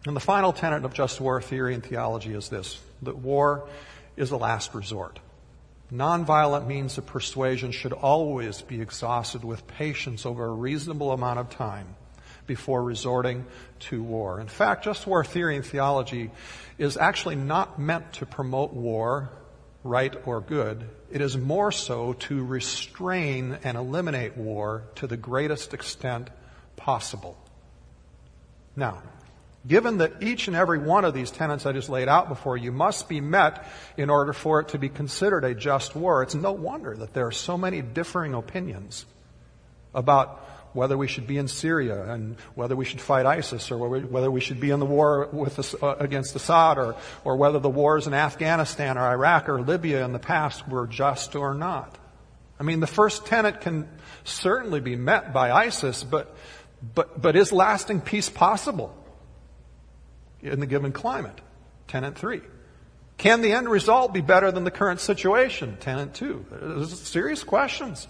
And 0.05 0.17
the 0.17 0.21
final 0.21 0.53
tenet 0.53 0.85
of 0.85 0.93
just 0.93 1.21
war 1.21 1.41
theory 1.41 1.75
and 1.75 1.85
theology 1.85 2.35
is 2.35 2.49
this 2.49 2.81
that 3.03 3.17
war 3.17 3.69
is 4.17 4.33
a 4.33 4.37
last 4.37 4.75
resort. 4.75 5.21
Nonviolent 5.93 6.67
means 6.67 6.99
of 6.99 7.07
persuasion 7.07 7.71
should 7.71 7.93
always 7.93 8.61
be 8.61 8.81
exhausted 8.81 9.45
with 9.45 9.67
patience 9.69 10.27
over 10.27 10.47
a 10.47 10.53
reasonable 10.53 11.13
amount 11.13 11.39
of 11.39 11.49
time 11.51 11.95
before 12.51 12.83
resorting 12.83 13.47
to 13.79 14.03
war. 14.03 14.41
In 14.41 14.49
fact, 14.49 14.83
just 14.83 15.07
war 15.07 15.25
theory 15.25 15.55
and 15.55 15.65
theology 15.65 16.33
is 16.79 16.97
actually 16.97 17.37
not 17.37 17.79
meant 17.79 18.15
to 18.15 18.27
promote 18.27 18.73
war, 18.73 19.31
right 19.85 20.13
or 20.27 20.41
good. 20.41 20.85
It 21.13 21.21
is 21.21 21.37
more 21.37 21.71
so 21.71 22.15
to 22.15 22.45
restrain 22.45 23.57
and 23.63 23.79
eliminate 23.79 24.37
war 24.37 24.83
to 24.97 25.07
the 25.07 25.17
greatest 25.17 25.75
extent 25.75 26.29
possible. 26.75 27.39
Now, 28.75 29.01
given 29.65 29.99
that 29.99 30.21
each 30.21 30.49
and 30.49 30.57
every 30.57 30.79
one 30.79 31.05
of 31.05 31.15
these 31.15 31.31
tenets 31.31 31.67
I 31.67 31.73
just 31.73 31.89
laid 31.89 32.09
out 32.09 32.29
before 32.29 32.57
you 32.57 32.73
must 32.73 33.09
be 33.09 33.21
met 33.21 33.65
in 33.97 34.11
order 34.11 34.33
for 34.33 34.59
it 34.59 34.71
to 34.71 34.79
be 34.79 34.89
considered 34.89 35.45
a 35.45 35.55
just 35.55 35.95
war, 35.95 36.25
it's 36.25 36.35
no 36.35 36.51
wonder 36.51 36.97
that 36.97 37.15
there 37.15 37.29
are 37.29 37.33
so 37.33 37.57
many 37.57 37.81
differing 37.81 38.35
opinions 38.35 39.07
about 39.95 40.45
whether 40.73 40.97
we 40.97 41.09
should 41.09 41.27
be 41.27 41.39
in 41.39 41.49
Syria 41.49 42.11
and 42.13 42.37
whether 42.55 42.77
we 42.77 42.85
should 42.85 43.01
fight 43.01 43.27
ISIS 43.27 43.71
or 43.71 43.79
whether 43.79 44.31
we 44.31 44.41
should 44.41 44.61
be 44.61 44.71
in 44.71 44.81
the 44.81 44.87
war 44.87 45.29
with, 45.33 45.83
uh, 45.83 45.97
against 45.99 46.37
Assad 46.37 46.79
or, 46.79 46.97
or 47.25 47.37
whether 47.37 47.59
the 47.59 47.69
wars 47.69 48.07
in 48.07 48.15
Afghanistan 48.15 48.97
or 48.97 49.07
Iraq 49.07 49.49
or 49.49 49.61
Libya 49.61 50.05
in 50.05 50.13
the 50.13 50.19
past 50.19 50.69
were 50.69 50.87
just 50.87 51.35
or 51.35 51.55
not. 51.55 51.99
I 52.59 52.63
mean, 52.63 52.81
the 52.81 52.87
first 52.87 53.27
tenet 53.27 53.63
can 53.63 53.89
certainly 54.25 54.81
be 54.81 54.95
met 54.95 55.33
by 55.33 55.51
ISIS, 55.51 56.05
but, 56.05 56.37
but, 56.95 57.21
but 57.21 57.35
is 57.35 57.53
lasting 57.53 58.03
peace 58.03 58.29
possible 58.29 58.95
in 60.43 60.61
the 60.61 60.67
given 60.67 60.93
climate? 60.93 61.41
Tenet 61.89 62.17
three. 62.17 62.43
Can 63.17 63.43
the 63.43 63.53
end 63.53 63.69
result 63.69 64.15
be 64.15 64.21
better 64.21 64.53
than 64.53 64.65
the 64.65 64.71
current 64.71 65.01
situation? 65.01 65.77
Tenet 65.81 66.15
two. 66.15 66.87
Serious 66.87 67.45
questions. 67.45 68.07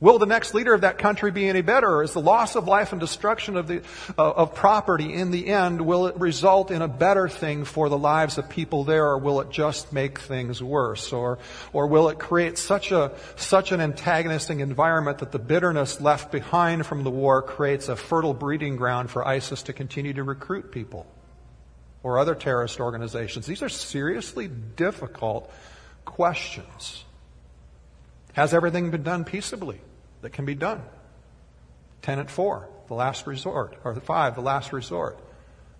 Will 0.00 0.20
the 0.20 0.26
next 0.26 0.54
leader 0.54 0.74
of 0.74 0.82
that 0.82 0.98
country 0.98 1.32
be 1.32 1.48
any 1.48 1.60
better? 1.60 2.04
Is 2.04 2.12
the 2.12 2.20
loss 2.20 2.54
of 2.54 2.68
life 2.68 2.92
and 2.92 3.00
destruction 3.00 3.56
of, 3.56 3.66
the, 3.66 3.82
uh, 4.16 4.30
of 4.30 4.54
property 4.54 5.12
in 5.12 5.32
the 5.32 5.48
end, 5.48 5.80
will 5.80 6.06
it 6.06 6.16
result 6.16 6.70
in 6.70 6.82
a 6.82 6.88
better 6.88 7.28
thing 7.28 7.64
for 7.64 7.88
the 7.88 7.98
lives 7.98 8.38
of 8.38 8.48
people 8.48 8.84
there 8.84 9.06
or 9.06 9.18
will 9.18 9.40
it 9.40 9.50
just 9.50 9.92
make 9.92 10.20
things 10.20 10.62
worse? 10.62 11.12
Or, 11.12 11.38
or 11.72 11.88
will 11.88 12.10
it 12.10 12.20
create 12.20 12.58
such 12.58 12.92
a, 12.92 13.10
such 13.34 13.72
an 13.72 13.80
antagonistic 13.80 14.60
environment 14.60 15.18
that 15.18 15.32
the 15.32 15.40
bitterness 15.40 16.00
left 16.00 16.30
behind 16.30 16.86
from 16.86 17.02
the 17.02 17.10
war 17.10 17.42
creates 17.42 17.88
a 17.88 17.96
fertile 17.96 18.34
breeding 18.34 18.76
ground 18.76 19.10
for 19.10 19.26
ISIS 19.26 19.64
to 19.64 19.72
continue 19.72 20.12
to 20.12 20.22
recruit 20.22 20.70
people? 20.70 21.06
Or 22.04 22.20
other 22.20 22.36
terrorist 22.36 22.78
organizations? 22.78 23.46
These 23.46 23.62
are 23.62 23.68
seriously 23.68 24.46
difficult 24.46 25.52
questions. 26.04 27.04
Has 28.34 28.54
everything 28.54 28.92
been 28.92 29.02
done 29.02 29.24
peaceably? 29.24 29.80
That 30.22 30.30
can 30.30 30.44
be 30.44 30.54
done. 30.54 30.82
Tenet 32.02 32.30
four, 32.30 32.68
the 32.88 32.94
last 32.94 33.26
resort, 33.26 33.76
or 33.84 33.94
five, 33.96 34.34
the 34.34 34.40
last 34.40 34.72
resort. 34.72 35.18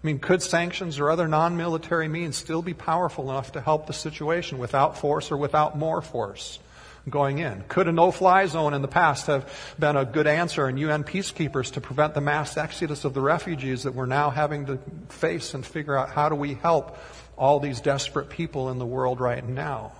I 0.03 0.07
mean, 0.07 0.20
could 0.20 0.42
sanctions 0.42 1.01
or 1.01 1.11
other 1.11 1.27
non-military 1.27 2.07
means 2.09 2.37
still 2.37 2.62
be 2.62 2.74
powerful 2.74 3.31
enough 3.31 3.53
to 3.53 3.61
help 3.61 3.87
the 3.87 3.92
situation 3.92 4.59
without 4.59 4.96
force 4.96 5.33
or 5.33 5.37
without 5.37 5.77
more 5.77 6.01
force 6.01 6.61
going 7.09 7.38
in? 7.38 7.64
Could 7.66 7.88
a 7.88 7.92
no-fly 7.92 8.46
zone 8.46 8.74
in 8.74 8.83
the 8.83 8.88
past 8.88 9.27
have 9.27 9.53
been 9.77 9.96
a 9.96 10.05
good 10.05 10.29
answer 10.29 10.66
and 10.66 10.79
UN 10.79 11.03
peacekeepers 11.03 11.72
to 11.72 11.81
prevent 11.81 12.14
the 12.14 12.20
mass 12.20 12.57
exodus 12.57 13.05
of 13.05 13.12
the 13.12 13.20
refugees 13.20 13.83
that 13.83 13.94
we're 13.94 14.07
now 14.07 14.31
having 14.31 14.66
to 14.66 14.79
face 15.09 15.55
and 15.55 15.66
figure 15.66 15.96
out 15.96 16.11
how 16.11 16.29
do 16.29 16.37
we 16.37 16.55
help 16.55 16.96
all 17.37 17.59
these 17.59 17.81
desperate 17.81 18.31
people 18.31 18.70
in 18.70 18.79
the 18.79 18.87
world 18.87 19.20
right 19.20 19.46
now? 19.46 19.92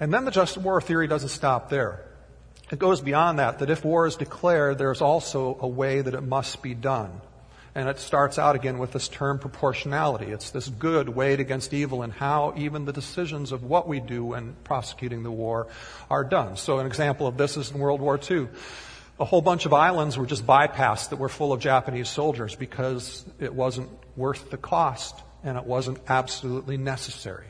And 0.00 0.12
then 0.12 0.24
the 0.24 0.30
just 0.32 0.58
war 0.58 0.80
theory 0.80 1.06
doesn't 1.06 1.28
stop 1.28 1.70
there. 1.70 2.09
It 2.70 2.78
goes 2.78 3.00
beyond 3.00 3.40
that, 3.40 3.58
that 3.58 3.70
if 3.70 3.84
war 3.84 4.06
is 4.06 4.14
declared, 4.14 4.78
there's 4.78 5.00
also 5.00 5.58
a 5.60 5.66
way 5.66 6.02
that 6.02 6.14
it 6.14 6.22
must 6.22 6.62
be 6.62 6.74
done. 6.74 7.20
And 7.74 7.88
it 7.88 7.98
starts 7.98 8.38
out 8.38 8.56
again 8.56 8.78
with 8.78 8.92
this 8.92 9.08
term 9.08 9.38
proportionality. 9.38 10.26
It's 10.26 10.50
this 10.50 10.68
good 10.68 11.08
weighed 11.08 11.40
against 11.40 11.72
evil 11.72 12.02
and 12.02 12.12
how 12.12 12.54
even 12.56 12.84
the 12.84 12.92
decisions 12.92 13.52
of 13.52 13.64
what 13.64 13.88
we 13.88 14.00
do 14.00 14.24
when 14.24 14.54
prosecuting 14.64 15.22
the 15.22 15.30
war 15.30 15.68
are 16.08 16.24
done. 16.24 16.56
So 16.56 16.78
an 16.78 16.86
example 16.86 17.26
of 17.26 17.36
this 17.36 17.56
is 17.56 17.70
in 17.70 17.78
World 17.78 18.00
War 18.00 18.18
II. 18.30 18.48
A 19.18 19.24
whole 19.24 19.42
bunch 19.42 19.66
of 19.66 19.72
islands 19.72 20.16
were 20.16 20.26
just 20.26 20.46
bypassed 20.46 21.10
that 21.10 21.16
were 21.16 21.28
full 21.28 21.52
of 21.52 21.60
Japanese 21.60 22.08
soldiers 22.08 22.54
because 22.54 23.24
it 23.38 23.54
wasn't 23.54 23.90
worth 24.16 24.50
the 24.50 24.56
cost 24.56 25.14
and 25.44 25.56
it 25.56 25.64
wasn't 25.64 25.98
absolutely 26.08 26.76
necessary. 26.76 27.46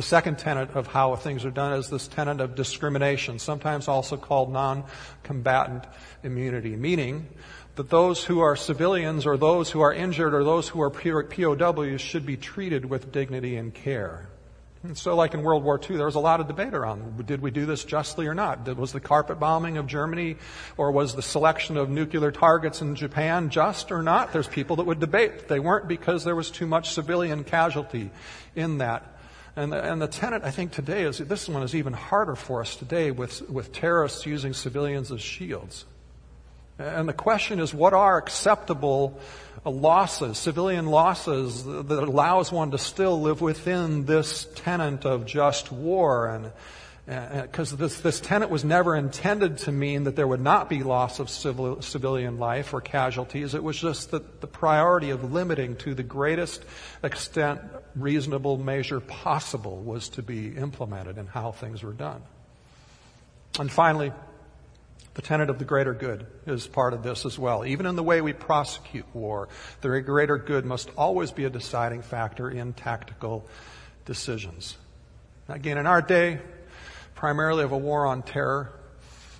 The 0.00 0.06
second 0.06 0.38
tenet 0.38 0.70
of 0.70 0.86
how 0.86 1.14
things 1.16 1.44
are 1.44 1.50
done 1.50 1.74
is 1.74 1.90
this 1.90 2.08
tenet 2.08 2.40
of 2.40 2.54
discrimination, 2.54 3.38
sometimes 3.38 3.86
also 3.86 4.16
called 4.16 4.50
non-combatant 4.50 5.84
immunity, 6.22 6.74
meaning 6.74 7.28
that 7.74 7.90
those 7.90 8.24
who 8.24 8.40
are 8.40 8.56
civilians 8.56 9.26
or 9.26 9.36
those 9.36 9.68
who 9.68 9.82
are 9.82 9.92
injured 9.92 10.32
or 10.32 10.42
those 10.42 10.68
who 10.68 10.80
are 10.80 10.88
POWs 10.88 12.00
should 12.00 12.24
be 12.24 12.38
treated 12.38 12.86
with 12.86 13.12
dignity 13.12 13.56
and 13.56 13.74
care. 13.74 14.30
And 14.84 14.96
so, 14.96 15.14
like 15.14 15.34
in 15.34 15.42
World 15.42 15.64
War 15.64 15.78
II, 15.78 15.98
there 15.98 16.06
was 16.06 16.14
a 16.14 16.18
lot 16.18 16.40
of 16.40 16.48
debate 16.48 16.72
around 16.72 17.26
did 17.26 17.42
we 17.42 17.50
do 17.50 17.66
this 17.66 17.84
justly 17.84 18.26
or 18.26 18.34
not? 18.34 18.74
Was 18.78 18.92
the 18.92 19.00
carpet 19.00 19.38
bombing 19.38 19.76
of 19.76 19.86
Germany 19.86 20.38
or 20.78 20.92
was 20.92 21.14
the 21.14 21.20
selection 21.20 21.76
of 21.76 21.90
nuclear 21.90 22.30
targets 22.30 22.80
in 22.80 22.94
Japan 22.94 23.50
just 23.50 23.92
or 23.92 24.02
not? 24.02 24.32
There's 24.32 24.48
people 24.48 24.76
that 24.76 24.86
would 24.86 24.98
debate. 24.98 25.48
They 25.48 25.60
weren't 25.60 25.88
because 25.88 26.24
there 26.24 26.34
was 26.34 26.50
too 26.50 26.66
much 26.66 26.92
civilian 26.94 27.44
casualty 27.44 28.10
in 28.56 28.78
that. 28.78 29.18
And 29.60 29.74
the, 29.74 29.84
and 29.84 30.00
the 30.00 30.08
tenet, 30.08 30.42
I 30.42 30.50
think, 30.50 30.72
today 30.72 31.02
is 31.02 31.18
this 31.18 31.46
one 31.46 31.62
is 31.62 31.74
even 31.74 31.92
harder 31.92 32.34
for 32.34 32.62
us 32.62 32.76
today 32.76 33.10
with, 33.10 33.46
with 33.50 33.74
terrorists 33.74 34.24
using 34.24 34.54
civilians 34.54 35.12
as 35.12 35.20
shields. 35.20 35.84
And 36.78 37.06
the 37.06 37.12
question 37.12 37.60
is, 37.60 37.74
what 37.74 37.92
are 37.92 38.16
acceptable 38.16 39.20
losses, 39.62 40.38
civilian 40.38 40.86
losses 40.86 41.62
that 41.66 41.90
allows 41.90 42.50
one 42.50 42.70
to 42.70 42.78
still 42.78 43.20
live 43.20 43.42
within 43.42 44.06
this 44.06 44.48
tenet 44.54 45.04
of 45.04 45.26
just 45.26 45.70
war 45.70 46.28
and 46.28 46.52
because 47.10 47.76
this, 47.76 48.00
this 48.00 48.20
tenet 48.20 48.50
was 48.50 48.64
never 48.64 48.94
intended 48.94 49.58
to 49.58 49.72
mean 49.72 50.04
that 50.04 50.14
there 50.14 50.28
would 50.28 50.40
not 50.40 50.68
be 50.68 50.84
loss 50.84 51.18
of 51.18 51.28
civil, 51.28 51.82
civilian 51.82 52.38
life 52.38 52.72
or 52.72 52.80
casualties. 52.80 53.52
It 53.52 53.64
was 53.64 53.76
just 53.76 54.12
that 54.12 54.40
the 54.40 54.46
priority 54.46 55.10
of 55.10 55.32
limiting 55.32 55.74
to 55.78 55.94
the 55.94 56.04
greatest 56.04 56.64
extent 57.02 57.62
reasonable 57.96 58.58
measure 58.58 59.00
possible 59.00 59.78
was 59.82 60.08
to 60.10 60.22
be 60.22 60.56
implemented 60.56 61.18
in 61.18 61.26
how 61.26 61.50
things 61.50 61.82
were 61.82 61.92
done. 61.92 62.22
And 63.58 63.72
finally, 63.72 64.12
the 65.14 65.22
tenet 65.22 65.50
of 65.50 65.58
the 65.58 65.64
greater 65.64 65.94
good 65.94 66.28
is 66.46 66.68
part 66.68 66.94
of 66.94 67.02
this 67.02 67.26
as 67.26 67.36
well. 67.36 67.66
Even 67.66 67.86
in 67.86 67.96
the 67.96 68.04
way 68.04 68.20
we 68.20 68.34
prosecute 68.34 69.06
war, 69.12 69.48
the 69.80 70.00
greater 70.00 70.38
good 70.38 70.64
must 70.64 70.90
always 70.96 71.32
be 71.32 71.44
a 71.44 71.50
deciding 71.50 72.02
factor 72.02 72.48
in 72.48 72.72
tactical 72.72 73.44
decisions. 74.04 74.76
Again, 75.48 75.76
in 75.76 75.86
our 75.88 76.02
day, 76.02 76.38
primarily 77.20 77.62
of 77.62 77.70
a 77.70 77.76
war 77.76 78.06
on 78.06 78.22
terror, 78.22 78.72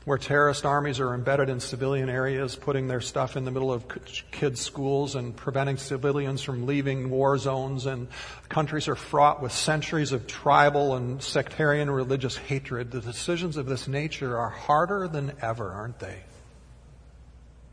where 0.05 0.19
terrorist 0.19 0.67
armies 0.67 1.01
are 1.01 1.15
embedded 1.15 1.49
in 1.49 1.59
civilian 1.59 2.11
areas, 2.11 2.55
putting 2.55 2.89
their 2.89 3.01
stuff 3.01 3.39
in 3.39 3.47
the 3.47 3.51
middle 3.51 3.73
of 3.73 3.87
kids' 4.31 4.61
schools 4.61 5.15
and 5.15 5.35
preventing 5.35 5.79
civilians 5.79 6.43
from 6.43 6.67
leaving 6.67 7.09
war 7.09 7.39
zones, 7.39 7.87
and 7.87 8.07
countries 8.51 8.87
are 8.87 8.95
fraught 8.95 9.41
with 9.41 9.51
centuries 9.51 10.13
of 10.13 10.27
tribal 10.27 10.95
and 10.95 11.23
sectarian 11.23 11.91
religious 11.91 12.37
hatred. 12.37 12.91
The 12.91 13.01
decisions 13.01 13.57
of 13.57 13.65
this 13.65 13.89
nature 13.89 14.37
are 14.37 14.51
harder 14.51 15.09
than 15.09 15.33
ever, 15.41 15.73
aren't 15.73 16.01
they? 16.01 16.21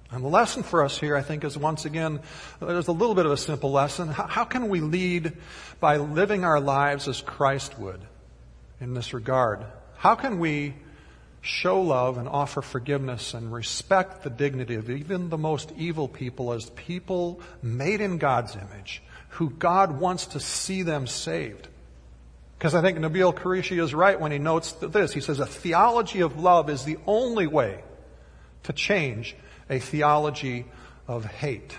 And 0.09 0.23
the 0.23 0.29
lesson 0.29 0.63
for 0.63 0.85
us 0.85 0.97
here, 0.97 1.17
I 1.17 1.21
think, 1.21 1.43
is 1.43 1.57
once 1.57 1.83
again, 1.83 2.21
there's 2.61 2.87
a 2.87 2.93
little 2.93 3.13
bit 3.13 3.25
of 3.25 3.33
a 3.33 3.37
simple 3.37 3.73
lesson. 3.73 4.07
How, 4.07 4.45
can 4.45 4.69
we 4.69 4.79
lead 4.79 5.33
by 5.81 5.97
living 5.97 6.45
our 6.45 6.61
lives 6.61 7.09
as 7.09 7.21
Christ 7.21 7.77
would 7.77 7.99
in 8.79 8.93
this 8.93 9.13
regard? 9.13 9.65
How 9.97 10.15
can 10.15 10.39
we 10.39 10.75
show 11.41 11.81
love 11.81 12.17
and 12.17 12.27
offer 12.27 12.61
forgiveness 12.61 13.33
and 13.33 13.51
respect 13.51 14.23
the 14.23 14.29
dignity 14.29 14.75
of 14.75 14.89
even 14.89 15.29
the 15.29 15.37
most 15.37 15.71
evil 15.77 16.07
people 16.07 16.51
as 16.51 16.69
people 16.71 17.39
made 17.61 18.01
in 18.01 18.17
God's 18.17 18.55
image, 18.55 19.01
who 19.29 19.49
God 19.49 19.99
wants 19.99 20.27
to 20.27 20.39
see 20.39 20.83
them 20.83 21.07
saved. 21.07 21.67
Because 22.57 22.75
I 22.75 22.81
think 22.81 22.97
Nabeel 22.97 23.33
Qureshi 23.33 23.81
is 23.81 23.93
right 23.93 24.19
when 24.19 24.31
he 24.31 24.39
notes 24.39 24.73
this. 24.73 25.13
He 25.13 25.21
says 25.21 25.39
a 25.39 25.45
theology 25.45 26.21
of 26.21 26.39
love 26.39 26.69
is 26.69 26.83
the 26.83 26.97
only 27.05 27.47
way 27.47 27.83
to 28.63 28.73
change 28.73 29.35
a 29.69 29.79
theology 29.79 30.65
of 31.07 31.23
hate. 31.23 31.77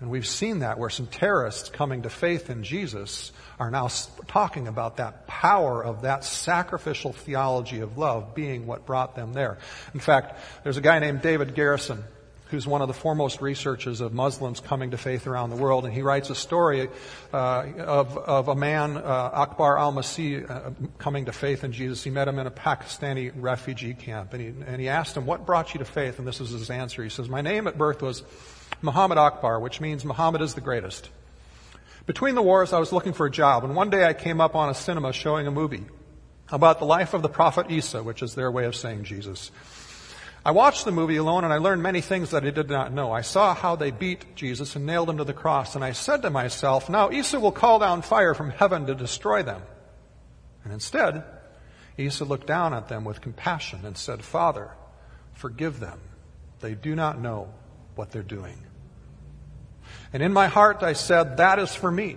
And 0.00 0.10
we've 0.10 0.26
seen 0.26 0.58
that 0.58 0.78
where 0.78 0.90
some 0.90 1.06
terrorists 1.06 1.70
coming 1.70 2.02
to 2.02 2.10
faith 2.10 2.50
in 2.50 2.62
Jesus 2.62 3.32
are 3.58 3.70
now 3.70 3.88
talking 4.28 4.68
about 4.68 4.98
that 4.98 5.26
power 5.26 5.82
of 5.82 6.02
that 6.02 6.22
sacrificial 6.22 7.14
theology 7.14 7.80
of 7.80 7.96
love 7.96 8.34
being 8.34 8.66
what 8.66 8.84
brought 8.84 9.16
them 9.16 9.32
there. 9.32 9.56
In 9.94 10.00
fact, 10.00 10.38
there's 10.64 10.76
a 10.76 10.82
guy 10.82 10.98
named 10.98 11.22
David 11.22 11.54
Garrison 11.54 12.04
who's 12.50 12.66
one 12.66 12.80
of 12.80 12.88
the 12.88 12.94
foremost 12.94 13.40
researchers 13.40 14.00
of 14.00 14.12
Muslims 14.12 14.60
coming 14.60 14.92
to 14.92 14.98
faith 14.98 15.26
around 15.26 15.50
the 15.50 15.56
world, 15.56 15.84
and 15.84 15.92
he 15.92 16.02
writes 16.02 16.30
a 16.30 16.34
story 16.34 16.88
uh, 17.32 17.66
of, 17.78 18.16
of 18.16 18.48
a 18.48 18.54
man, 18.54 18.96
uh, 18.96 19.00
Akbar 19.32 19.76
al-Masih, 19.76 20.48
uh, 20.48 20.70
coming 20.98 21.24
to 21.24 21.32
faith 21.32 21.64
in 21.64 21.72
Jesus. 21.72 22.04
He 22.04 22.10
met 22.10 22.28
him 22.28 22.38
in 22.38 22.46
a 22.46 22.50
Pakistani 22.50 23.32
refugee 23.34 23.94
camp, 23.94 24.32
and 24.32 24.40
he, 24.40 24.48
and 24.64 24.80
he 24.80 24.88
asked 24.88 25.16
him, 25.16 25.26
what 25.26 25.44
brought 25.44 25.74
you 25.74 25.78
to 25.78 25.84
faith? 25.84 26.20
And 26.20 26.28
this 26.28 26.40
is 26.40 26.50
his 26.50 26.70
answer. 26.70 27.02
He 27.02 27.08
says, 27.08 27.28
my 27.28 27.40
name 27.40 27.66
at 27.66 27.76
birth 27.76 28.00
was 28.00 28.22
Muhammad 28.82 29.18
Akbar, 29.18 29.58
which 29.60 29.80
means 29.80 30.04
Muhammad 30.04 30.42
is 30.42 30.54
the 30.54 30.60
greatest. 30.60 31.10
Between 32.06 32.34
the 32.34 32.42
wars, 32.42 32.72
I 32.72 32.78
was 32.78 32.92
looking 32.92 33.12
for 33.12 33.26
a 33.26 33.30
job, 33.30 33.64
and 33.64 33.74
one 33.74 33.90
day 33.90 34.04
I 34.04 34.12
came 34.12 34.40
up 34.40 34.54
on 34.54 34.68
a 34.68 34.74
cinema 34.74 35.12
showing 35.12 35.46
a 35.46 35.50
movie 35.50 35.84
about 36.50 36.78
the 36.78 36.84
life 36.84 37.14
of 37.14 37.22
the 37.22 37.28
prophet 37.28 37.70
Isa, 37.70 38.02
which 38.02 38.22
is 38.22 38.34
their 38.34 38.50
way 38.50 38.64
of 38.64 38.76
saying 38.76 39.04
Jesus. 39.04 39.50
I 40.44 40.52
watched 40.52 40.84
the 40.84 40.92
movie 40.92 41.16
alone 41.16 41.42
and 41.42 41.52
I 41.52 41.58
learned 41.58 41.82
many 41.82 42.00
things 42.00 42.30
that 42.30 42.44
I 42.44 42.50
did 42.50 42.68
not 42.68 42.92
know. 42.92 43.10
I 43.10 43.22
saw 43.22 43.52
how 43.52 43.74
they 43.74 43.90
beat 43.90 44.36
Jesus 44.36 44.76
and 44.76 44.86
nailed 44.86 45.10
him 45.10 45.18
to 45.18 45.24
the 45.24 45.32
cross, 45.32 45.74
and 45.74 45.84
I 45.84 45.90
said 45.90 46.22
to 46.22 46.30
myself, 46.30 46.88
now 46.88 47.10
Isa 47.10 47.40
will 47.40 47.50
call 47.50 47.80
down 47.80 48.02
fire 48.02 48.34
from 48.34 48.50
heaven 48.50 48.86
to 48.86 48.94
destroy 48.94 49.42
them. 49.42 49.62
And 50.62 50.72
instead, 50.72 51.24
Isa 51.96 52.24
looked 52.24 52.46
down 52.46 52.74
at 52.74 52.88
them 52.88 53.04
with 53.04 53.20
compassion 53.20 53.80
and 53.84 53.98
said, 53.98 54.22
Father, 54.22 54.70
forgive 55.32 55.80
them. 55.80 55.98
They 56.60 56.74
do 56.74 56.94
not 56.94 57.20
know 57.20 57.52
what 57.96 58.12
they're 58.12 58.22
doing. 58.22 58.65
And 60.12 60.22
in 60.22 60.32
my 60.32 60.46
heart, 60.46 60.82
I 60.82 60.92
said, 60.92 61.38
that 61.38 61.58
is 61.58 61.74
for 61.74 61.90
me. 61.90 62.16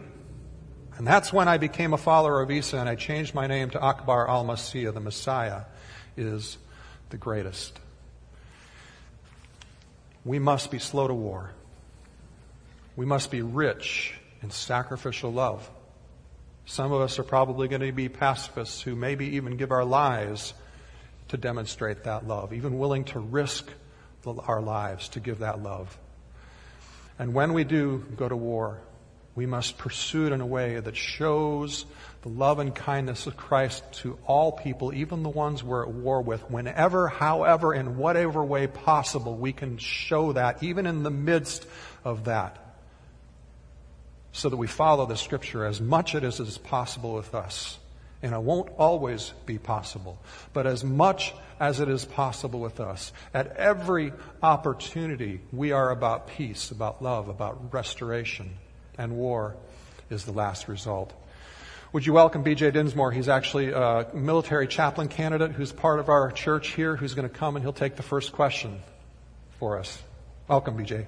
And 0.97 1.08
that's 1.08 1.32
when 1.32 1.47
I 1.47 1.58
became 1.58 1.93
a 1.93 1.97
follower 1.97 2.41
of 2.41 2.52
Isa 2.52 2.78
and 2.78 2.89
I 2.89 2.95
changed 2.95 3.34
my 3.34 3.47
name 3.47 3.69
to 3.71 3.80
Akbar 3.80 4.30
al-Masih, 4.30 4.93
the 4.93 4.99
Messiah 4.99 5.62
is 6.17 6.58
the 7.10 7.17
greatest. 7.17 7.80
We 10.25 10.39
must 10.39 10.71
be 10.71 10.80
slow 10.80 11.08
to 11.08 11.13
war. 11.13 11.52
We 12.95 13.06
must 13.06 13.32
be 13.32 13.41
rich 13.41 14.13
in 14.41 14.52
sacrificial 14.52 15.32
love. 15.32 15.69
Some 16.65 16.91
of 16.91 17.02
us 17.02 17.17
are 17.17 17.23
probably 17.23 17.67
going 17.67 17.82
to 17.82 17.91
be 17.91 18.10
pacifists 18.10 18.82
who 18.82 18.95
maybe 18.95 19.38
even 19.38 19.58
give 19.58 19.71
our 19.71 19.86
lives 19.86 20.54
to 21.30 21.38
demonstrate 21.38 22.04
that 22.04 22.28
love, 22.28 22.54
even 22.54 22.78
willing 22.78 23.06
to 23.06 23.19
risk 23.19 23.71
our 24.25 24.62
lives 24.62 25.10
to 25.10 25.19
give 25.19 25.39
that 25.39 25.63
love. 25.63 25.97
And 27.19 27.34
when 27.34 27.53
we 27.53 27.65
do 27.65 28.05
go 28.15 28.29
to 28.29 28.36
war, 28.36 28.79
we 29.36 29.45
must 29.45 29.77
pursue 29.77 30.25
it 30.25 30.32
in 30.32 30.41
a 30.41 30.45
way 30.45 30.79
that 30.79 30.95
shows 30.95 31.86
the 32.21 32.29
love 32.29 32.60
and 32.60 32.73
kindness 32.73 33.27
of 33.27 33.38
Christ 33.38 33.84
to 34.01 34.17
all 34.25 34.53
people, 34.53 34.93
even 34.93 35.23
the 35.23 35.29
ones 35.29 35.63
we're 35.63 35.84
at 35.84 35.91
war 35.91 36.21
with. 36.21 36.49
Whenever, 36.49 37.08
however, 37.08 37.73
in 37.73 37.97
whatever 37.97 38.43
way 38.43 38.67
possible, 38.67 39.36
we 39.36 39.53
can 39.53 39.77
show 39.77 40.34
that, 40.34 40.63
even 40.63 40.86
in 40.86 41.03
the 41.03 41.12
midst 41.12 41.65
of 42.03 42.25
that, 42.25 42.58
so 44.32 44.49
that 44.49 44.58
we 44.58 44.67
follow 44.67 45.05
the 45.05 45.17
scripture 45.17 45.65
as 45.65 45.79
much 45.79 46.15
as 46.15 46.39
it 46.39 46.47
is 46.47 46.58
possible 46.58 47.13
with 47.13 47.36
us. 47.36 47.77
And 48.21 48.34
it 48.34 48.41
won't 48.41 48.69
always 48.77 49.34
be 49.45 49.58
possible, 49.58 50.19
but 50.51 50.67
as 50.67 50.84
much 50.84 51.34
as 51.60 51.79
it 51.79 51.89
is 51.89 52.05
possible 52.05 52.60
with 52.60 52.79
us. 52.79 53.12
At 53.34 53.55
every 53.58 54.13
opportunity, 54.41 55.41
we 55.51 55.71
are 55.71 55.91
about 55.91 56.27
peace, 56.27 56.71
about 56.71 57.01
love, 57.01 57.27
about 57.27 57.73
restoration, 57.73 58.51
and 58.97 59.13
war 59.13 59.55
is 60.10 60.25
the 60.25 60.32
last 60.32 60.67
result. 60.67 61.13
Would 61.91 62.05
you 62.05 62.13
welcome 62.13 62.43
BJ 62.43 62.71
Dinsmore? 62.71 63.12
He's 63.12 63.29
actually 63.29 63.71
a 63.71 64.08
military 64.13 64.67
chaplain 64.67 65.08
candidate 65.08 65.51
who's 65.51 65.71
part 65.71 65.99
of 65.99 66.08
our 66.08 66.32
church 66.32 66.69
here, 66.69 66.95
who's 66.95 67.15
going 67.15 67.27
to 67.27 67.34
come 67.34 67.55
and 67.55 67.65
he'll 67.65 67.73
take 67.73 67.95
the 67.95 68.03
first 68.03 68.32
question 68.32 68.82
for 69.60 69.77
us. 69.77 70.01
Welcome, 70.47 70.77
BJ. 70.77 71.08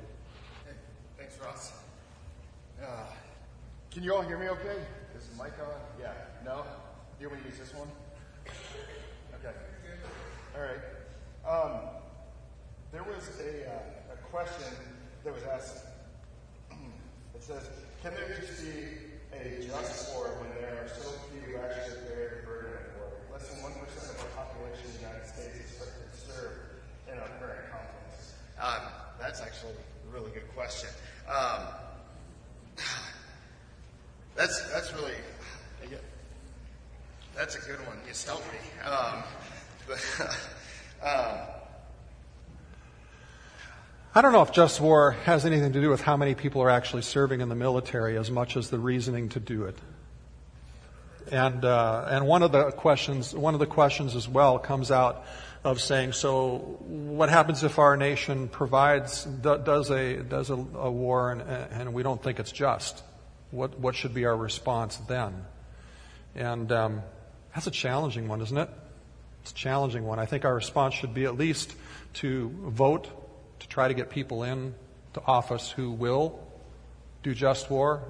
Thanks, 1.18 1.38
Ross. 1.44 1.72
Uh, 2.82 2.86
can 3.92 4.04
you 4.04 4.16
all 4.16 4.24
hear 4.24 4.40
me 4.40 4.50
okay? 4.50 4.78
Is 5.16 5.28
the 5.28 5.44
mic 5.44 5.54
on? 5.62 5.70
Yeah. 6.00 6.14
No? 6.44 6.64
You 7.22 7.30
want 7.30 7.46
me 7.46 7.52
to 7.52 7.56
use 7.56 7.70
this 7.70 7.78
one? 7.78 7.88
Okay. 9.38 9.54
All 10.58 10.64
right. 10.66 10.82
Um, 11.46 12.02
there 12.92 13.04
was 13.04 13.30
a, 13.38 13.70
uh, 13.70 14.14
a 14.14 14.18
question 14.34 14.74
that 15.24 15.32
was 15.32 15.44
asked. 15.44 15.86
it 17.36 17.44
says, 17.44 17.70
"Can 18.02 18.16
there 18.16 18.26
just 18.42 18.66
be 18.66 19.38
a 19.38 19.62
just 19.62 20.16
war 20.16 20.34
when 20.42 20.50
there 20.58 20.74
are 20.82 20.90
so 20.90 21.14
few 21.30 21.58
actually 21.62 22.02
the 22.10 22.42
burden 22.42 22.74
of 22.74 22.98
war? 22.98 23.14
Less 23.38 23.50
than 23.54 23.62
one 23.62 23.74
percent 23.78 24.18
of 24.18 24.26
our 24.26 24.44
population 24.44 24.90
in 24.90 24.94
the 24.98 25.06
United 25.06 25.28
States 25.30 25.62
is 25.62 25.78
expected 25.78 26.10
to 26.10 26.18
serve 26.26 26.58
in 27.06 27.20
our 27.22 27.30
current 27.38 27.70
conflicts." 27.70 28.34
Um, 28.58 28.82
that's 29.22 29.42
actually 29.42 29.78
a 29.78 30.10
really 30.10 30.32
good 30.32 30.50
question. 30.56 30.90
Um, 31.30 31.70
that's 34.36 34.58
that's 34.74 34.92
really 34.96 35.22
that's 37.36 37.56
a 37.56 37.60
good 37.60 37.86
one. 37.88 37.98
You 38.08 38.14
stumped 38.14 38.44
me. 38.52 38.90
Um, 38.90 39.24
um, 41.04 41.38
I 44.14 44.22
don't 44.22 44.34
know 44.34 44.42
if 44.42 44.52
just 44.52 44.82
war 44.82 45.12
has 45.24 45.46
anything 45.46 45.72
to 45.72 45.80
do 45.80 45.90
with 45.90 46.02
how 46.02 46.18
many 46.18 46.36
people 46.36 46.62
are 46.62 46.70
actually 46.70 47.04
serving 47.04 47.40
in 47.40 47.48
the 47.48 47.56
military 47.56 48.18
as 48.18 48.30
much 48.30 48.58
as 48.58 48.70
the 48.70 48.78
reasoning 48.78 49.30
to 49.30 49.40
do 49.40 49.64
it. 49.64 49.78
And, 51.32 51.64
uh, 51.64 52.08
and 52.10 52.28
one 52.28 52.44
of 52.44 52.52
the 52.52 52.72
questions, 52.72 53.34
one 53.34 53.54
of 53.54 53.62
the 53.62 53.68
questions 53.68 54.18
as 54.18 54.28
well 54.28 54.60
comes 54.60 54.92
out 54.92 55.26
of 55.64 55.80
saying, 55.80 56.12
so 56.12 56.58
what 56.58 57.30
happens 57.30 57.64
if 57.64 57.80
our 57.80 57.96
nation 57.96 58.50
provides, 58.50 59.24
does 59.24 59.90
a, 59.90 60.18
does 60.18 60.50
a, 60.50 60.56
a 60.56 60.92
war 60.92 61.32
and, 61.32 61.42
and 61.42 61.94
we 61.94 62.04
don't 62.04 62.22
think 62.22 62.40
it's 62.40 62.52
just? 62.52 63.02
What, 63.52 63.80
what 63.80 63.96
should 63.96 64.14
be 64.14 64.26
our 64.26 64.36
response 64.36 64.98
then? 65.08 65.46
And 66.36 66.70
um, 66.74 67.02
that's 67.54 67.68
a 67.68 67.72
challenging 67.72 68.28
one, 68.28 68.42
isn't 68.42 68.58
it? 68.58 68.70
It's 69.42 69.52
a 69.52 69.56
challenging 69.56 70.06
one. 70.06 70.20
I 70.20 70.26
think 70.26 70.46
our 70.46 70.54
response 70.54 70.94
should 70.94 71.14
be 71.14 71.26
at 71.26 71.38
least 71.38 71.74
to 72.16 72.50
vote 72.64 73.10
to 73.60 73.68
try 73.68 73.88
to 73.88 73.94
get 73.94 74.10
people 74.10 74.44
in 74.44 74.74
to 75.14 75.22
office 75.26 75.70
who 75.70 75.92
will 75.92 76.40
do 77.24 77.34
just 77.34 77.70
war, 77.70 78.04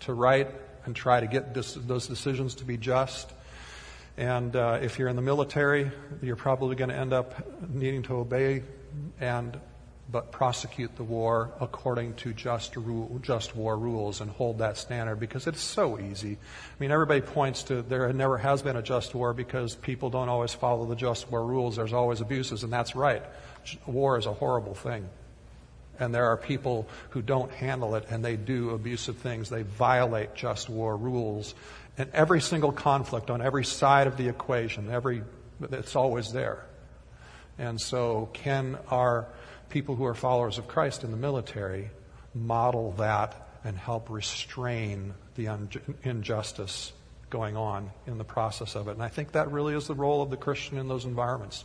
to 0.00 0.12
write 0.12 0.48
and 0.84 0.94
try 0.96 1.20
to 1.20 1.26
get 1.26 1.54
this, 1.54 1.74
those 1.74 2.06
decisions 2.06 2.56
to 2.56 2.64
be 2.64 2.76
just. 2.76 3.32
And 4.16 4.54
uh, 4.54 4.78
if 4.82 4.98
you're 4.98 5.08
in 5.08 5.16
the 5.16 5.22
military, 5.22 5.90
you're 6.20 6.36
probably 6.36 6.76
going 6.76 6.90
to 6.90 6.96
end 6.96 7.12
up 7.12 7.70
needing 7.70 8.02
to 8.04 8.16
obey 8.16 8.62
and 9.20 9.58
but 10.10 10.32
prosecute 10.32 10.96
the 10.96 11.04
war 11.04 11.52
according 11.60 12.14
to 12.14 12.32
just 12.32 12.76
rule, 12.76 13.18
just 13.22 13.54
war 13.54 13.76
rules 13.76 14.20
and 14.20 14.30
hold 14.30 14.58
that 14.58 14.76
standard 14.76 15.20
because 15.20 15.46
it's 15.46 15.60
so 15.60 15.98
easy. 15.98 16.32
I 16.32 16.74
mean, 16.78 16.90
everybody 16.90 17.20
points 17.20 17.62
to 17.64 17.82
there 17.82 18.12
never 18.12 18.38
has 18.38 18.62
been 18.62 18.76
a 18.76 18.82
just 18.82 19.14
war 19.14 19.32
because 19.32 19.74
people 19.74 20.10
don't 20.10 20.28
always 20.28 20.52
follow 20.52 20.86
the 20.86 20.96
just 20.96 21.30
war 21.30 21.44
rules. 21.44 21.76
There's 21.76 21.92
always 21.92 22.20
abuses, 22.20 22.64
and 22.64 22.72
that's 22.72 22.96
right. 22.96 23.22
War 23.86 24.18
is 24.18 24.26
a 24.26 24.32
horrible 24.32 24.74
thing. 24.74 25.08
And 25.98 26.14
there 26.14 26.26
are 26.26 26.36
people 26.38 26.88
who 27.10 27.20
don't 27.20 27.52
handle 27.52 27.94
it 27.94 28.06
and 28.08 28.24
they 28.24 28.36
do 28.36 28.70
abusive 28.70 29.18
things. 29.18 29.50
They 29.50 29.62
violate 29.62 30.34
just 30.34 30.70
war 30.70 30.96
rules 30.96 31.54
and 32.00 32.10
every 32.12 32.40
single 32.40 32.72
conflict 32.72 33.28
on 33.28 33.42
every 33.42 33.64
side 33.64 34.06
of 34.06 34.16
the 34.16 34.28
equation, 34.28 34.90
every, 34.90 35.22
it's 35.60 35.94
always 35.94 36.32
there. 36.32 36.64
And 37.58 37.78
so, 37.78 38.30
can 38.32 38.78
our 38.88 39.26
people 39.70 39.96
who 39.96 40.04
are 40.04 40.14
followers 40.14 40.58
of 40.58 40.68
Christ 40.68 41.04
in 41.04 41.10
the 41.10 41.16
military 41.16 41.90
model 42.34 42.92
that 42.92 43.48
and 43.64 43.76
help 43.76 44.10
restrain 44.10 45.14
the 45.36 45.48
un- 45.48 45.70
injustice 46.02 46.92
going 47.30 47.56
on 47.56 47.90
in 48.06 48.18
the 48.18 48.24
process 48.24 48.74
of 48.74 48.88
it? 48.88 48.92
And 48.92 49.02
I 49.02 49.08
think 49.08 49.32
that 49.32 49.50
really 49.50 49.74
is 49.74 49.86
the 49.86 49.94
role 49.94 50.22
of 50.22 50.30
the 50.30 50.36
Christian 50.36 50.78
in 50.78 50.88
those 50.88 51.04
environments 51.04 51.64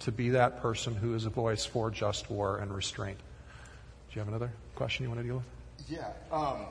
to 0.00 0.12
be 0.12 0.30
that 0.30 0.60
person 0.60 0.94
who 0.94 1.14
is 1.14 1.24
a 1.24 1.30
voice 1.30 1.64
for 1.64 1.90
just 1.90 2.30
war 2.30 2.58
and 2.58 2.74
restraint. 2.74 3.18
Do 3.18 4.14
you 4.14 4.18
have 4.20 4.28
another 4.28 4.52
question 4.74 5.04
you 5.04 5.10
want 5.10 5.20
to 5.20 5.26
deal 5.26 5.36
with? 5.36 5.88
Yeah. 5.88 6.12
Um, 6.32 6.66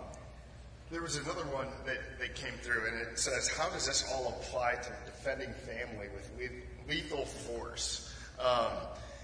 there 0.92 1.02
was 1.02 1.16
another 1.18 1.46
one 1.48 1.68
that, 1.86 2.20
that 2.20 2.36
came 2.36 2.54
through, 2.62 2.88
and 2.88 3.02
it 3.02 3.18
says, 3.18 3.48
How 3.48 3.70
does 3.70 3.88
this 3.88 4.04
all 4.14 4.30
apply 4.40 4.76
to 4.76 4.90
defending 5.06 5.54
family 5.54 6.08
with 6.14 6.32
lethal 6.88 7.26
force? 7.26 8.14
Um, 8.40 8.70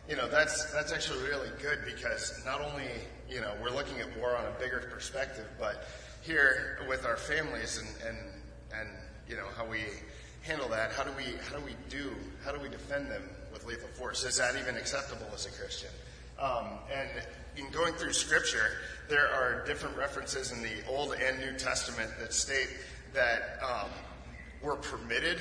you 0.10 0.16
know, 0.16 0.28
that's, 0.28 0.66
that's 0.74 0.92
actually 0.92 1.24
really 1.30 1.50
good 1.62 1.80
because 1.86 2.42
not 2.44 2.62
only, 2.62 2.90
you 3.30 3.42
know, 3.42 3.54
we're 3.62 3.70
looking 3.70 4.00
at 4.00 4.18
war 4.18 4.36
on 4.36 4.46
a 4.46 4.60
bigger 4.60 4.90
perspective, 4.92 5.48
but 5.60 5.88
here 6.24 6.80
with 6.90 7.06
our 7.06 7.16
families 7.16 7.78
and, 7.78 8.10
and, 8.10 8.18
and 8.74 8.90
you 9.28 9.36
know, 9.36 9.46
how 9.56 9.68
we 9.68 9.82
handle 10.42 10.68
that, 10.70 10.92
how 10.94 11.04
do 11.04 11.12
we, 11.16 11.38
how 11.48 11.60
do 11.60 11.64
we 11.64 11.76
do, 11.90 12.16
how 12.44 12.52
do 12.52 12.60
we 12.60 12.70
defend 12.70 13.12
them 13.12 13.22
with 13.54 13.66
lethal 13.66 13.88
force? 13.90 14.24
Is 14.24 14.38
that 14.38 14.56
even 14.60 14.78
acceptable 14.78 15.28
as 15.32 15.46
a 15.46 15.52
Christian? 15.52 15.92
Um, 16.40 16.80
and 16.92 17.10
in 17.58 17.70
going 17.70 17.94
through 17.94 18.14
scripture, 18.14 18.72
there 19.10 19.28
are 19.28 19.64
different 19.68 19.96
references 19.96 20.52
in 20.52 20.64
the 20.64 20.88
Old 20.90 21.14
and 21.14 21.40
New 21.40 21.56
Testament 21.60 22.10
that 22.20 22.34
state 22.34 22.70
that 23.14 23.60
um, 23.64 23.90
we're 24.64 24.78
permitted 24.78 25.38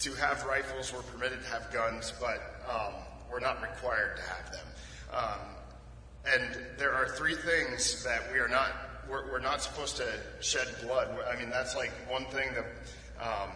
to 0.00 0.12
have 0.14 0.44
rifles, 0.44 0.92
we're 0.92 1.02
permitted 1.02 1.40
to 1.42 1.48
have 1.50 1.72
guns, 1.72 2.12
but 2.20 2.64
um, 2.68 2.94
we're 3.30 3.40
not 3.40 3.60
required 3.62 4.16
to 4.16 4.22
have 4.22 4.52
them. 4.52 4.66
Um, 5.12 5.58
and 6.26 6.58
there 6.78 6.92
are 6.92 7.08
three 7.08 7.34
things 7.34 8.04
that 8.04 8.32
we 8.32 8.38
are 8.38 8.48
not, 8.48 8.72
we're, 9.08 9.30
we're, 9.30 9.40
not 9.40 9.62
supposed 9.62 9.96
to 9.96 10.06
shed 10.40 10.68
blood. 10.82 11.08
I 11.32 11.38
mean, 11.38 11.50
that's 11.50 11.74
like 11.74 11.90
one 12.10 12.26
thing 12.26 12.50
that, 12.54 12.66
um, 13.24 13.50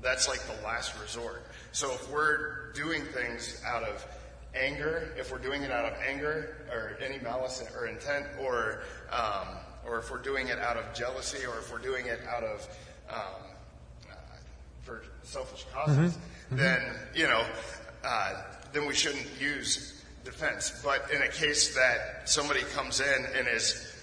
that's 0.00 0.28
like 0.28 0.40
the 0.46 0.64
last 0.64 0.98
resort. 1.00 1.44
So 1.72 1.92
if 1.92 2.10
we're 2.10 2.72
doing 2.72 3.02
things 3.04 3.62
out 3.66 3.82
of 3.82 4.06
anger, 4.54 5.12
if 5.16 5.30
we're 5.30 5.38
doing 5.38 5.62
it 5.62 5.70
out 5.70 5.84
of 5.84 5.98
anger 6.06 6.66
or 6.72 6.96
any 7.02 7.18
malice 7.18 7.62
or 7.76 7.86
intent, 7.86 8.26
or 8.40 8.82
um, 9.12 9.48
or 9.86 9.98
if 9.98 10.10
we're 10.10 10.22
doing 10.22 10.48
it 10.48 10.58
out 10.58 10.76
of 10.76 10.92
jealousy, 10.94 11.44
or 11.46 11.58
if 11.58 11.72
we're 11.72 11.78
doing 11.78 12.06
it 12.06 12.20
out 12.28 12.44
of 12.44 12.68
um, 13.10 13.18
uh, 14.10 14.14
for 14.82 15.02
selfish 15.22 15.66
causes, 15.72 16.16
mm-hmm. 16.16 16.56
then 16.56 16.82
you 17.14 17.26
know, 17.26 17.44
uh, 18.04 18.42
then 18.72 18.86
we 18.86 18.94
shouldn't 18.94 19.26
use 19.40 20.02
defense. 20.24 20.80
But 20.84 21.10
in 21.10 21.22
a 21.22 21.28
case 21.28 21.74
that 21.74 22.28
somebody 22.28 22.60
comes 22.74 23.00
in 23.00 23.26
and 23.36 23.48
is 23.48 23.94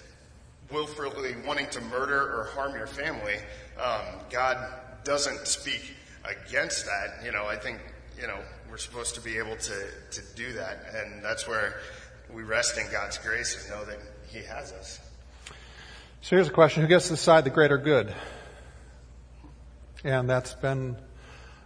willfully 0.70 1.34
wanting 1.46 1.68
to 1.70 1.80
murder 1.82 2.20
or 2.20 2.50
harm 2.54 2.74
your 2.74 2.86
family, 2.86 3.36
um, 3.80 4.20
God 4.30 4.56
doesn't 5.04 5.46
speak 5.46 5.94
against 6.24 6.86
that. 6.86 7.24
You 7.24 7.32
know, 7.32 7.46
I 7.46 7.56
think 7.56 7.80
you 8.20 8.26
know 8.26 8.38
we're 8.70 8.76
supposed 8.76 9.14
to 9.14 9.20
be 9.20 9.38
able 9.38 9.56
to, 9.56 9.86
to 10.10 10.22
do 10.34 10.52
that. 10.54 10.84
And 10.94 11.22
that's 11.22 11.46
where 11.46 11.80
we 12.32 12.42
rest 12.42 12.76
in 12.78 12.90
God's 12.90 13.18
grace 13.18 13.56
and 13.60 13.70
know 13.70 13.84
that 13.84 13.98
He 14.28 14.42
has 14.42 14.72
us. 14.72 15.00
So 16.20 16.36
here's 16.36 16.48
a 16.48 16.52
question 16.52 16.82
Who 16.82 16.88
gets 16.88 17.06
to 17.06 17.14
decide 17.14 17.44
the 17.44 17.50
greater 17.50 17.78
good? 17.78 18.14
And 20.04 20.28
that's 20.28 20.54
been 20.54 20.96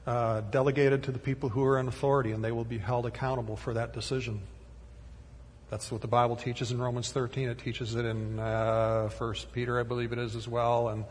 uh, 0.07 0.40
delegated 0.51 1.05
to 1.05 1.12
the 1.12 1.18
people 1.18 1.48
who 1.48 1.64
are 1.64 1.78
in 1.78 1.88
authority, 1.88 2.32
and 2.32 2.42
they 2.42 2.53
will 2.53 2.64
be 2.64 2.78
held 2.78 3.07
accountable 3.07 3.57
for 3.57 3.74
that 3.74 3.92
decision. 3.92 4.40
That's 5.70 5.92
what 5.92 6.01
the 6.01 6.09
Bible 6.09 6.36
teaches 6.36 6.72
in 6.72 6.80
Romans 6.80 7.12
13. 7.12 7.48
It 7.48 7.59
teaches 7.59 7.94
it 7.94 8.05
in 8.05 8.40
uh, 8.40 9.09
First 9.11 9.53
Peter, 9.53 9.78
I 9.78 9.84
believe 9.84 10.12
it 10.12 10.18
is 10.18 10.34
as 10.34 10.48
well, 10.48 10.88
and 10.88 11.05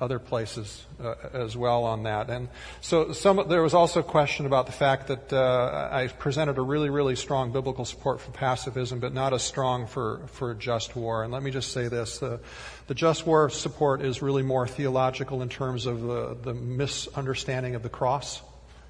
other 0.00 0.18
places 0.18 0.84
uh, 1.02 1.14
as 1.32 1.56
well 1.56 1.84
on 1.84 2.04
that. 2.04 2.30
And 2.30 2.48
so 2.80 3.12
some, 3.12 3.44
there 3.48 3.62
was 3.62 3.74
also 3.74 4.00
a 4.00 4.02
question 4.02 4.46
about 4.46 4.66
the 4.66 4.72
fact 4.72 5.08
that 5.08 5.32
uh, 5.32 5.88
I 5.92 6.06
presented 6.08 6.56
a 6.56 6.62
really, 6.62 6.88
really 6.88 7.16
strong 7.16 7.52
biblical 7.52 7.84
support 7.84 8.20
for 8.20 8.30
pacifism, 8.30 8.98
but 8.98 9.12
not 9.12 9.34
as 9.34 9.42
strong 9.42 9.86
for, 9.86 10.22
for 10.28 10.54
just 10.54 10.96
war. 10.96 11.22
And 11.22 11.32
let 11.32 11.42
me 11.42 11.50
just 11.50 11.72
say 11.72 11.88
this. 11.88 12.18
The, 12.18 12.40
the 12.86 12.94
just 12.94 13.26
war 13.26 13.50
support 13.50 14.00
is 14.00 14.22
really 14.22 14.42
more 14.42 14.66
theological 14.66 15.42
in 15.42 15.48
terms 15.50 15.84
of 15.84 16.00
the, 16.00 16.36
the 16.42 16.54
misunderstanding 16.54 17.74
of 17.74 17.82
the 17.82 17.90
cross 17.90 18.40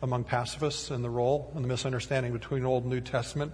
among 0.03 0.25
pacifists 0.25 0.91
and 0.91 1.05
the 1.05 1.11
role 1.11 1.53
and 1.55 1.65
the 1.65 1.69
misunderstanding 1.69 2.33
between 2.33 2.65
Old 2.65 2.85
and 2.85 2.93
New 2.93 3.01
Testament. 3.01 3.53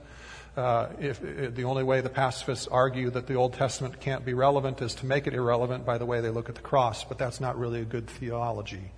Uh, 0.56 0.88
if, 0.98 1.22
if, 1.22 1.54
the 1.54 1.64
only 1.64 1.84
way 1.84 2.00
the 2.00 2.08
pacifists 2.08 2.66
argue 2.66 3.10
that 3.10 3.26
the 3.26 3.34
Old 3.34 3.52
Testament 3.52 4.00
can't 4.00 4.24
be 4.24 4.32
relevant 4.32 4.80
is 4.80 4.94
to 4.94 5.06
make 5.06 5.26
it 5.26 5.34
irrelevant 5.34 5.84
by 5.84 5.98
the 5.98 6.06
way 6.06 6.22
they 6.22 6.30
look 6.30 6.48
at 6.48 6.54
the 6.54 6.62
cross, 6.62 7.04
but 7.04 7.18
that's 7.18 7.40
not 7.40 7.58
really 7.58 7.82
a 7.82 7.84
good 7.84 8.06
theology. 8.06 8.90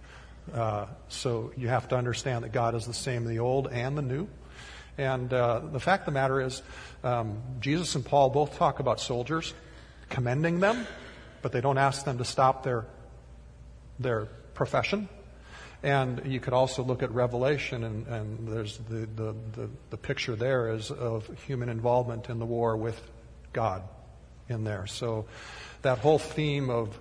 Uh, 0.55 0.87
so 1.09 1.53
you 1.57 1.69
have 1.69 1.89
to 1.89 1.97
understand 1.97 2.45
that 2.45 2.53
God 2.53 2.75
is 2.77 2.87
the 2.87 2.95
same 2.95 3.25
in 3.25 3.29
the 3.29 3.41
Old 3.41 3.67
and 3.67 3.99
the 3.99 4.03
New. 4.03 4.29
And 4.97 5.33
uh, 5.33 5.61
the 5.73 5.81
fact 5.81 6.03
of 6.03 6.07
the 6.07 6.13
matter 6.13 6.41
is, 6.41 6.63
um, 7.03 7.43
Jesus 7.61 7.95
and 7.97 8.05
Paul 8.05 8.31
both 8.31 8.57
talk 8.57 8.79
about 8.79 9.01
soldiers, 9.01 9.53
commending 10.09 10.61
them, 10.61 10.87
but 11.43 11.53
they 11.53 11.61
don't 11.61 11.79
ask 11.79 12.05
them 12.05 12.19
to 12.19 12.25
stop 12.25 12.63
their 12.63 12.87
their 13.99 14.27
profession. 14.55 15.09
And 15.83 16.23
you 16.27 16.41
could 16.41 16.55
also 16.55 16.83
look 16.83 17.03
at 17.05 17.13
Revelation, 17.13 17.85
and, 17.85 18.07
and 18.09 18.49
there's 18.49 18.79
the, 18.79 19.07
the, 19.15 19.35
the, 19.53 19.71
the, 19.91 19.97
picture 19.97 20.35
there 20.35 20.73
is 20.73 20.91
of 20.91 21.29
human 21.47 21.69
involvement 21.69 22.29
in 22.29 22.41
the 22.41 22.47
war 22.47 22.77
with 22.77 23.01
God 23.53 23.83
in 24.49 24.65
there. 24.65 24.89
So 24.89 25.27
that 25.83 25.99
whole 25.99 26.19
theme 26.19 26.69
of 26.69 26.99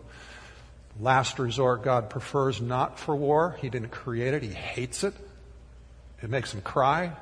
last 0.99 1.39
resort, 1.39 1.83
God 1.83 2.11
prefers 2.11 2.61
not 2.61 2.99
for 2.99 3.15
war. 3.15 3.57
He 3.59 3.69
didn't 3.69 3.89
create 3.89 4.35
it, 4.35 4.43
He 4.43 4.49
hates 4.49 5.03
it. 5.03 5.15
It 6.21 6.29
makes 6.29 6.53
him 6.53 6.61
cry. 6.61 7.13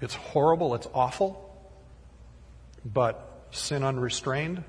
It's 0.00 0.14
horrible, 0.14 0.74
it's 0.74 0.88
awful. 0.94 1.38
But 2.84 3.46
sin 3.50 3.84
unrestrained, 3.84 4.64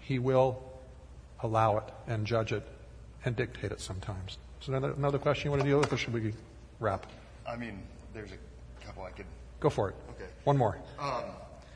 He 0.00 0.18
will 0.18 0.62
allow 1.40 1.78
it 1.78 1.84
and 2.06 2.26
judge 2.26 2.52
it 2.52 2.66
and 3.24 3.36
dictate 3.36 3.72
it 3.72 3.80
sometimes. 3.80 4.38
So 4.60 4.72
another, 4.72 4.92
another 4.92 5.18
question 5.18 5.46
you 5.46 5.50
want 5.50 5.62
to 5.62 5.68
deal 5.68 5.78
with, 5.78 5.92
or 5.92 5.96
should 5.96 6.12
we 6.12 6.32
wrap? 6.80 7.06
I 7.46 7.56
mean, 7.56 7.82
there's 8.14 8.30
a 8.32 8.84
couple 8.84 9.04
I 9.04 9.10
could. 9.10 9.26
Go 9.60 9.70
for 9.70 9.90
it. 9.90 9.94
Okay. 10.10 10.30
One 10.44 10.56
more. 10.56 10.78
Um, 10.98 11.24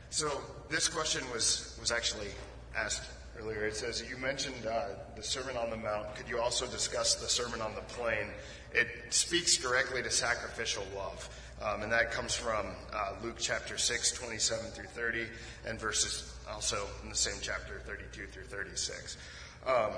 so 0.09 0.29
this 0.69 0.87
question 0.87 1.23
was 1.31 1.77
was 1.79 1.91
actually 1.91 2.27
asked 2.75 3.03
earlier. 3.39 3.65
It 3.65 3.75
says 3.75 4.03
you 4.09 4.17
mentioned 4.17 4.65
uh, 4.65 4.87
the 5.15 5.23
Sermon 5.23 5.57
on 5.57 5.69
the 5.69 5.77
Mount. 5.77 6.15
Could 6.15 6.27
you 6.27 6.39
also 6.39 6.65
discuss 6.67 7.15
the 7.15 7.27
Sermon 7.27 7.61
on 7.61 7.75
the 7.75 7.81
Plain? 7.81 8.27
It 8.73 8.87
speaks 9.09 9.57
directly 9.57 10.03
to 10.03 10.11
sacrificial 10.11 10.83
love. 10.95 11.29
Um, 11.61 11.81
and 11.81 11.91
that 11.91 12.11
comes 12.11 12.35
from 12.35 12.67
uh, 12.93 13.13
Luke 13.23 13.37
chapter 13.39 13.79
6, 13.79 14.11
27 14.11 14.65
through 14.71 14.85
30, 14.85 15.25
and 15.65 15.79
verses 15.79 16.31
also 16.51 16.85
in 17.03 17.09
the 17.09 17.15
same 17.15 17.39
chapter, 17.41 17.81
32 17.85 18.27
through 18.27 18.43
36. 18.43 19.17
Um, 19.65 19.91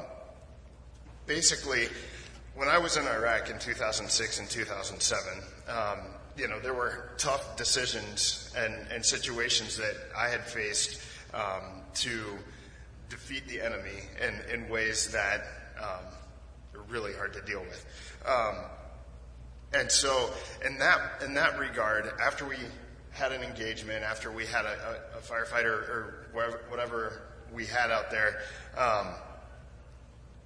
basically, 1.30 1.88
when 2.56 2.68
I 2.68 2.80
was 2.80 2.98
in 2.98 3.06
Iraq 3.06 3.52
in 3.52 3.60
2006 3.60 4.40
and 4.40 4.50
2007, 4.50 5.44
um, 5.70 6.00
you 6.36 6.48
know, 6.48 6.60
there 6.60 6.74
were 6.74 7.12
tough 7.18 7.56
decisions 7.56 8.52
and, 8.58 8.74
and 8.92 9.06
situations 9.06 9.78
that 9.78 9.94
I 10.18 10.30
had 10.30 10.44
faced 10.44 11.00
um, 11.34 11.84
to 11.96 12.24
defeat 13.10 13.48
the 13.48 13.62
enemy 13.62 14.02
in, 14.20 14.54
in 14.54 14.70
ways 14.70 15.12
that 15.12 15.44
um, 15.80 16.04
are 16.74 16.82
really 16.90 17.14
hard 17.14 17.34
to 17.34 17.42
deal 17.42 17.62
with. 17.62 17.86
Um, 18.26 18.56
and 19.72 19.92
so, 19.92 20.32
in 20.66 20.80
that 20.80 21.22
in 21.24 21.36
that 21.36 21.60
regard, 21.60 22.12
after 22.20 22.44
we 22.44 22.56
had 23.12 23.32
an 23.32 23.44
engagement, 23.44 24.04
after 24.04 24.32
we 24.32 24.48
had 24.48 24.66
a, 24.66 25.00
a, 25.14 25.20
a 25.20 25.22
firefighter 25.22 25.68
or 25.68 26.28
whatever, 26.34 26.62
whatever, 26.70 27.22
we 27.54 27.68
had 27.68 27.92
out 27.92 28.10
there, 28.10 28.42
um, 28.76 29.10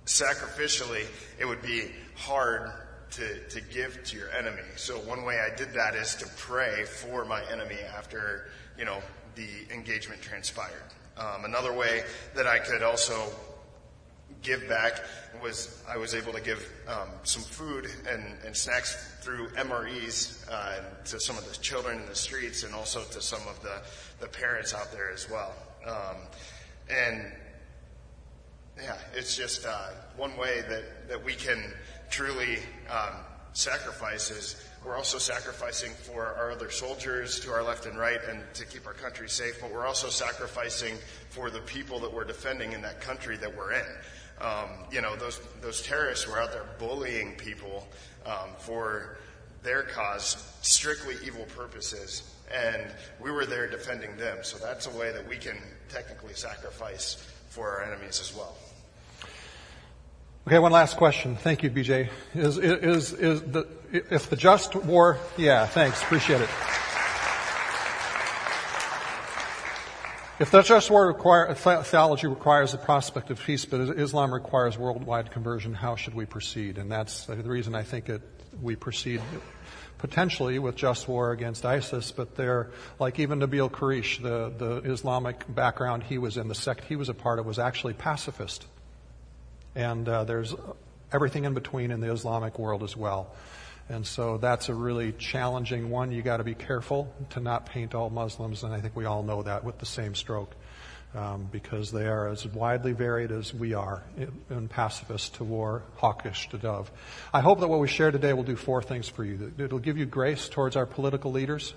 sacrificially, 0.06 1.06
it 1.40 1.46
would 1.46 1.62
be 1.62 1.92
hard 2.16 2.72
to, 3.12 3.48
to 3.50 3.62
give 3.62 4.04
to 4.06 4.18
your 4.18 4.30
enemy. 4.32 4.62
So 4.76 4.96
one 5.00 5.24
way 5.24 5.40
I 5.40 5.56
did 5.56 5.74
that 5.74 5.96
is 5.96 6.16
to 6.16 6.28
pray 6.38 6.84
for 6.86 7.26
my 7.26 7.44
enemy 7.52 7.78
after, 7.96 8.50
you 8.78 8.86
know, 8.86 9.02
the 9.36 9.48
engagement 9.74 10.22
transpired. 10.22 10.84
Um, 11.18 11.46
another 11.46 11.74
way 11.74 12.04
that 12.36 12.48
I 12.48 12.60
could 12.60 12.82
also 12.82 13.32
give 14.42 14.68
back 14.68 15.04
was 15.42 15.84
I 15.88 15.98
was 15.98 16.16
able 16.16 16.34
to 16.34 16.42
give 16.42 16.68
um, 16.88 17.10
some 17.24 17.44
food 17.44 17.88
and, 18.10 18.36
and, 18.46 18.56
snacks 18.56 18.96
through 19.22 19.48
MREs 19.50 20.50
uh, 20.52 20.80
to 21.06 21.20
some 21.20 21.38
of 21.38 21.48
the 21.48 21.56
children 21.60 22.00
in 22.00 22.06
the 22.08 22.16
streets 22.16 22.64
and 22.64 22.74
also 22.74 23.04
to 23.04 23.22
some 23.22 23.42
of 23.48 23.62
the, 23.62 23.82
the 24.20 24.28
parents 24.28 24.74
out 24.74 24.92
there 24.92 25.12
as 25.12 25.30
well. 25.30 25.54
Um, 25.86 26.18
and 26.90 27.32
yeah, 28.82 28.98
it's 29.16 29.36
just 29.36 29.66
uh, 29.66 29.90
one 30.18 30.36
way 30.38 30.62
that, 30.68 31.08
that 31.08 31.24
we 31.24 31.34
can 31.34 31.74
truly 32.10 32.58
um, 32.90 33.16
sacrifice 33.54 34.32
is 34.32 34.68
we're 34.86 34.98
also 34.98 35.18
sacrificing 35.18 35.92
for 35.92 36.26
our 36.26 36.52
other 36.52 36.70
soldiers 36.70 37.40
to 37.42 37.52
our 37.52 37.64
left 37.64 37.86
and 37.86 37.98
right 37.98 38.20
and 38.30 38.42
to 38.54 38.66
keep 38.66 38.86
our 38.86 38.94
country 38.94 39.30
safe, 39.30 39.62
but 39.62 39.72
we're 39.72 39.86
also 39.88 40.10
sacrificing 40.10 40.96
for 41.30 41.50
the 41.50 41.62
people 41.62 42.00
that 42.00 42.14
we're 42.14 42.26
defending 42.26 42.74
in 42.74 42.82
that 42.82 43.00
country 43.00 43.38
that 43.38 43.56
we're 43.56 43.74
in. 43.74 43.86
Um, 44.42 44.70
you 44.92 45.02
know, 45.02 45.16
those, 45.16 45.40
those 45.62 45.82
terrorists 45.84 46.28
were 46.28 46.40
out 46.40 46.52
there 46.52 46.66
bullying 46.80 47.34
people 47.36 47.88
um, 48.26 48.50
for 48.58 49.18
their 49.62 49.84
cause, 49.84 50.52
strictly 50.62 51.16
evil 51.26 51.46
purposes, 51.56 52.36
and 52.54 52.88
we 53.22 53.32
were 53.32 53.46
there 53.46 53.70
defending 53.70 54.18
them. 54.18 54.40
So 54.42 54.58
that's 54.58 54.88
a 54.88 54.98
way 54.98 55.14
that 55.14 55.26
we 55.26 55.38
can 55.38 55.58
technically 55.88 56.34
sacrifice 56.34 57.26
for 57.54 57.70
our 57.70 57.84
enemies 57.84 58.20
as 58.20 58.36
well. 58.36 58.56
Okay, 60.48 60.58
one 60.58 60.72
last 60.72 60.98
question. 60.98 61.36
Thank 61.36 61.62
you, 61.62 61.70
BJ. 61.70 62.10
Is, 62.34 62.58
is, 62.58 63.14
is 63.14 63.42
the, 63.44 63.68
if 63.92 64.30
the 64.30 64.36
just 64.36 64.76
war, 64.76 65.20
yeah, 65.38 65.68
thanks, 65.68 66.02
appreciate 66.02 66.42
it. 66.42 66.50
If 70.40 70.50
the 70.50 70.64
just 70.64 70.90
war 70.90 71.06
require, 71.06 71.54
theology 71.54 72.26
requires 72.26 72.72
the 72.72 72.80
prospect 72.80 73.30
of 73.30 73.40
peace, 73.40 73.66
but 73.66 73.82
Islam 74.00 74.34
requires 74.34 74.76
worldwide 74.76 75.30
conversion, 75.30 75.76
how 75.76 75.96
should 75.96 76.16
we 76.16 76.26
proceed? 76.26 76.80
And 76.80 76.92
that's 76.92 77.26
the 77.28 77.36
reason 77.36 77.76
I 77.76 77.84
think 77.84 78.10
it, 78.10 78.24
we 78.62 78.76
proceed 78.76 79.22
potentially 80.04 80.60
with 80.60 80.76
just 80.76 81.08
war 81.08 81.32
against 81.32 81.66
ISIS, 81.66 82.12
but 82.12 82.36
they're, 82.36 82.70
like 83.00 83.20
even 83.20 83.40
Nabeel 83.40 83.72
Qureshi, 83.72 84.22
the, 84.22 84.52
the 84.58 84.92
Islamic 84.92 85.46
background 85.48 86.04
he 86.04 86.18
was 86.18 86.36
in, 86.36 86.50
the 86.50 86.56
sect 86.56 86.84
he 86.84 86.98
was 86.98 87.08
a 87.08 87.14
part 87.14 87.40
of 87.40 87.46
was 87.46 87.58
actually 87.58 87.94
pacifist. 87.94 88.68
And 89.76 90.10
uh, 90.10 90.26
there's 90.26 90.54
everything 91.14 91.46
in 91.46 91.54
between 91.54 91.90
in 91.90 92.02
the 92.02 92.12
Islamic 92.12 92.60
world 92.60 92.84
as 92.84 92.98
well. 92.98 93.34
And 93.88 94.06
so 94.06 94.38
that's 94.38 94.68
a 94.68 94.76
really 94.76 95.14
challenging 95.14 95.90
one. 95.90 96.12
You 96.12 96.22
got 96.22 96.38
to 96.38 96.44
be 96.44 96.54
careful 96.54 97.14
to 97.30 97.40
not 97.40 97.66
paint 97.68 97.96
all 97.96 98.10
Muslims, 98.10 98.66
and 98.66 98.74
I 98.74 98.82
think 98.82 98.98
we 98.98 99.06
all 99.06 99.24
know 99.24 99.44
that 99.44 99.64
with 99.64 99.80
the 99.80 99.86
same 99.86 100.16
stroke, 100.16 100.54
um, 101.16 101.48
because 101.52 101.92
they 101.92 102.08
are 102.08 102.28
as 102.28 102.46
widely 102.48 102.92
varied 102.92 103.32
as 103.32 103.54
we 103.54 103.74
are, 103.74 104.04
in 104.50 104.68
pacifist 104.68 105.36
to 105.36 105.44
war, 105.44 105.84
hawkish 105.98 106.50
to 106.50 106.58
dove. 106.58 106.92
I 107.34 107.42
hope 107.42 107.60
that 107.60 107.68
what 107.68 107.80
we 107.80 107.88
share 107.88 108.12
today 108.12 108.34
will 108.34 108.44
do 108.44 108.56
four 108.56 108.82
things 108.82 109.08
for 109.08 109.24
you. 109.24 109.54
It'll 109.58 109.80
give 109.80 109.98
you 109.98 110.06
grace 110.06 110.50
towards 110.50 110.76
our 110.76 110.86
political 110.86 111.32
leaders 111.32 111.74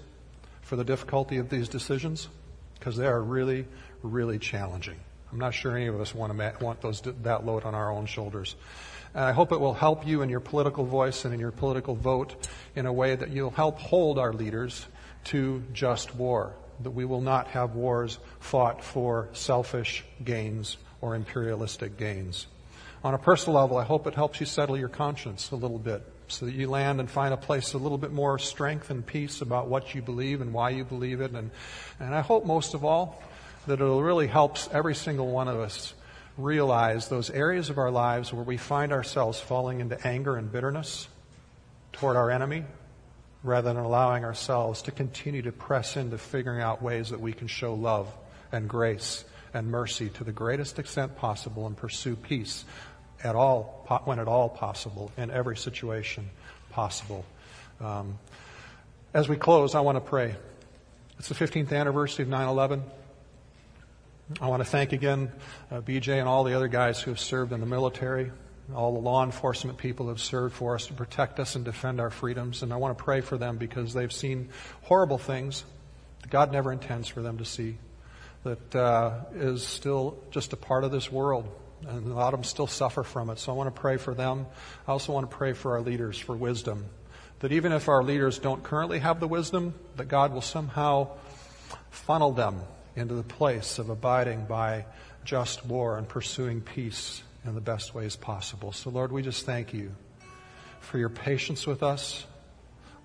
for 0.63 0.77
the 0.77 0.85
difficulty 0.85 1.37
of 1.37 1.49
these 1.49 1.69
decisions, 1.69 2.29
because 2.79 2.97
they 2.97 3.07
are 3.07 3.23
really, 3.23 3.67
really 4.03 4.39
challenging. 4.39 4.97
I'm 5.33 5.39
not 5.39 5.55
sure 5.55 5.77
any 5.77 5.87
of 5.87 6.01
us 6.01 6.15
want 6.15 6.37
to 6.37 6.65
want 6.65 6.81
those 6.81 7.03
that 7.03 7.45
load 7.45 7.65
on 7.65 7.75
our 7.75 7.91
own 7.91 8.07
shoulders. 8.07 8.57
And 9.15 9.25
I 9.25 9.33
hope 9.33 9.53
it 9.53 9.61
will 9.61 9.75
help 9.75 10.07
you 10.07 10.23
in 10.23 10.29
your 10.29 10.41
political 10.41 10.85
voice 10.85 11.25
and 11.25 11.35
in 11.35 11.41
your 11.41 11.51
political 11.51 11.95
vote 11.95 12.49
in 12.75 12.87
a 12.87 12.93
way 12.93 13.15
that 13.15 13.31
you'll 13.31 13.51
help 13.51 13.79
hold 13.79 14.19
our 14.19 14.33
leaders 14.33 14.87
to 15.25 15.63
just 15.73 16.15
war. 16.15 16.55
That 16.83 16.91
we 16.91 17.05
will 17.05 17.21
not 17.21 17.49
have 17.49 17.75
wars 17.75 18.19
fought 18.41 18.85
for 18.85 19.29
selfish 19.33 20.05
gains 20.25 20.77
or 21.01 21.15
imperialistic 21.15 21.97
gains. 21.97 22.47
On 23.05 23.15
a 23.15 23.19
personal 23.19 23.61
level, 23.61 23.77
I 23.77 23.85
hope 23.85 24.07
it 24.07 24.15
helps 24.15 24.41
you 24.41 24.47
settle 24.47 24.77
your 24.77 24.89
conscience 24.89 25.51
a 25.51 25.57
little 25.57 25.79
bit 25.79 26.03
so 26.29 26.47
that 26.47 26.55
you 26.55 26.69
land 26.69 27.01
and 27.01 27.11
find 27.11 27.33
a 27.33 27.37
place 27.37 27.73
a 27.73 27.79
little 27.79 27.99
bit 27.99 28.13
more 28.13 28.39
strength 28.39 28.91
and 28.91 29.07
peace 29.07 29.41
about 29.41 29.69
what 29.69 29.95
you 29.95 30.03
believe 30.03 30.41
and 30.41 30.53
why 30.53 30.71
you 30.71 30.85
believe 30.85 31.21
it. 31.21 31.31
And, 31.33 31.51
and 32.01 32.15
I 32.15 32.21
hope 32.21 32.45
most 32.45 32.75
of 32.75 32.85
all 32.85 33.23
that 33.67 33.75
it'll 33.75 34.03
really 34.03 34.27
helps 34.27 34.69
every 34.73 34.95
single 34.95 35.29
one 35.29 35.49
of 35.49 35.61
us 35.61 35.95
realize 36.37 37.09
those 37.09 37.31
areas 37.31 37.71
of 37.71 37.79
our 37.79 37.91
lives 37.91 38.33
where 38.33 38.45
we 38.45 38.57
find 38.57 38.93
ourselves 38.93 39.41
falling 39.41 39.81
into 39.81 40.05
anger 40.07 40.37
and 40.37 40.51
bitterness 40.51 41.09
toward 41.93 42.17
our 42.17 42.31
enemy 42.31 42.65
rather 43.47 43.73
than 43.73 43.83
allowing 43.83 44.25
ourselves 44.25 44.83
to 44.83 44.91
continue 44.91 45.43
to 45.43 45.53
press 45.53 45.97
into 45.97 46.19
figuring 46.19 46.61
out 46.61 46.83
ways 46.83 47.11
that 47.11 47.21
we 47.21 47.33
can 47.33 47.47
show 47.47 47.75
love 47.75 48.13
and 48.53 48.69
grace 48.69 49.25
and 49.55 49.69
mercy 49.69 50.09
to 50.11 50.25
the 50.25 50.33
greatest 50.33 50.79
extent 50.79 51.17
possible 51.17 51.67
and 51.67 51.77
pursue 51.77 52.17
peace 52.17 52.65
at 53.23 53.35
all 53.35 53.87
when 54.05 54.19
at 54.19 54.29
all 54.29 54.49
possible 54.49 55.11
in 55.17 55.31
every 55.31 55.57
situation 55.57 56.29
possible. 56.71 57.25
Um, 57.81 58.19
as 59.15 59.29
we 59.29 59.37
close, 59.37 59.75
I 59.75 59.81
want 59.81 59.97
to 59.97 60.01
pray. 60.01 60.35
It's 61.19 61.29
the 61.29 61.35
15th 61.35 61.73
anniversary 61.73 62.25
of 62.25 62.29
9 62.29 62.49
11. 62.49 62.83
I 64.41 64.49
want 64.49 64.61
to 64.61 64.69
thank 64.69 64.93
again 64.93 65.31
uh, 65.71 65.81
BJ 65.81 66.19
and 66.19 66.29
all 66.29 66.43
the 66.45 66.55
other 66.55 66.69
guys 66.69 67.01
who 67.01 67.13
have 67.13 67.21
served 67.21 67.53
in 67.53 67.61
the 67.61 67.67
military, 67.67 68.33
all 68.75 68.93
the 68.93 69.01
law 69.01 69.25
enforcement 69.25 69.79
people 69.79 70.09
have 70.09 70.21
served 70.21 70.55
for 70.55 70.75
us 70.75 70.87
to 70.89 70.93
protect 70.93 71.39
us 71.39 71.55
and 71.55 71.65
defend 71.65 72.01
our 72.01 72.11
freedoms. 72.11 72.63
And 72.63 72.73
I 72.73 72.77
want 72.77 72.97
to 72.97 73.05
pray 73.05 73.21
for 73.21 73.39
them 73.39 73.59
because 73.59 73.95
they've 73.95 74.13
seen 74.13 74.49
horrible 74.83 75.19
things 75.19 75.65
that 76.23 76.31
God 76.31 76.53
never 76.53 76.73
intends 76.73 77.07
for 77.07 77.23
them 77.23 77.39
to 77.39 77.45
see, 77.45 77.79
that 78.43 78.75
uh, 78.75 79.21
is 79.35 79.65
still 79.65 80.19
just 80.31 80.53
a 80.53 80.57
part 80.57 80.83
of 80.83 80.91
this 80.91 81.11
world. 81.13 81.49
And 81.87 82.11
a 82.11 82.15
lot 82.15 82.35
of 82.35 82.41
them 82.41 82.45
still 82.45 82.67
suffer 82.67 83.03
from 83.03 83.31
it. 83.31 83.39
So 83.39 83.53
I 83.53 83.55
want 83.55 83.73
to 83.73 83.81
pray 83.81 83.99
for 83.99 84.15
them. 84.15 84.47
I 84.89 84.93
also 84.93 85.13
want 85.13 85.31
to 85.31 85.37
pray 85.37 85.53
for 85.53 85.77
our 85.77 85.83
leaders 85.83 86.19
for 86.19 86.35
wisdom. 86.35 86.87
That 87.41 87.53
even 87.53 87.71
if 87.73 87.89
our 87.89 88.03
leaders 88.03 88.39
don't 88.39 88.63
currently 88.63 88.99
have 88.99 89.21
the 89.21 89.29
wisdom, 89.29 89.75
that 89.97 90.09
God 90.09 90.33
will 90.33 90.41
somehow 90.41 91.11
funnel 91.91 92.33
them 92.33 92.61
into 92.97 93.15
the 93.15 93.23
place 93.23 93.79
of 93.79 93.91
abiding 93.91 94.47
by 94.47 94.87
just 95.25 95.67
war 95.67 95.99
and 95.99 96.09
pursuing 96.09 96.63
peace 96.63 97.23
in 97.49 97.55
the 97.55 97.61
best 97.61 97.95
ways 97.95 98.17
possible. 98.17 98.73
So, 98.73 98.91
Lord, 98.91 99.13
we 99.13 99.23
just 99.23 99.47
thank 99.47 99.73
you 99.73 99.95
for 100.81 100.99
your 100.99 101.09
patience 101.09 101.67
with 101.67 101.83
us. 101.83 102.27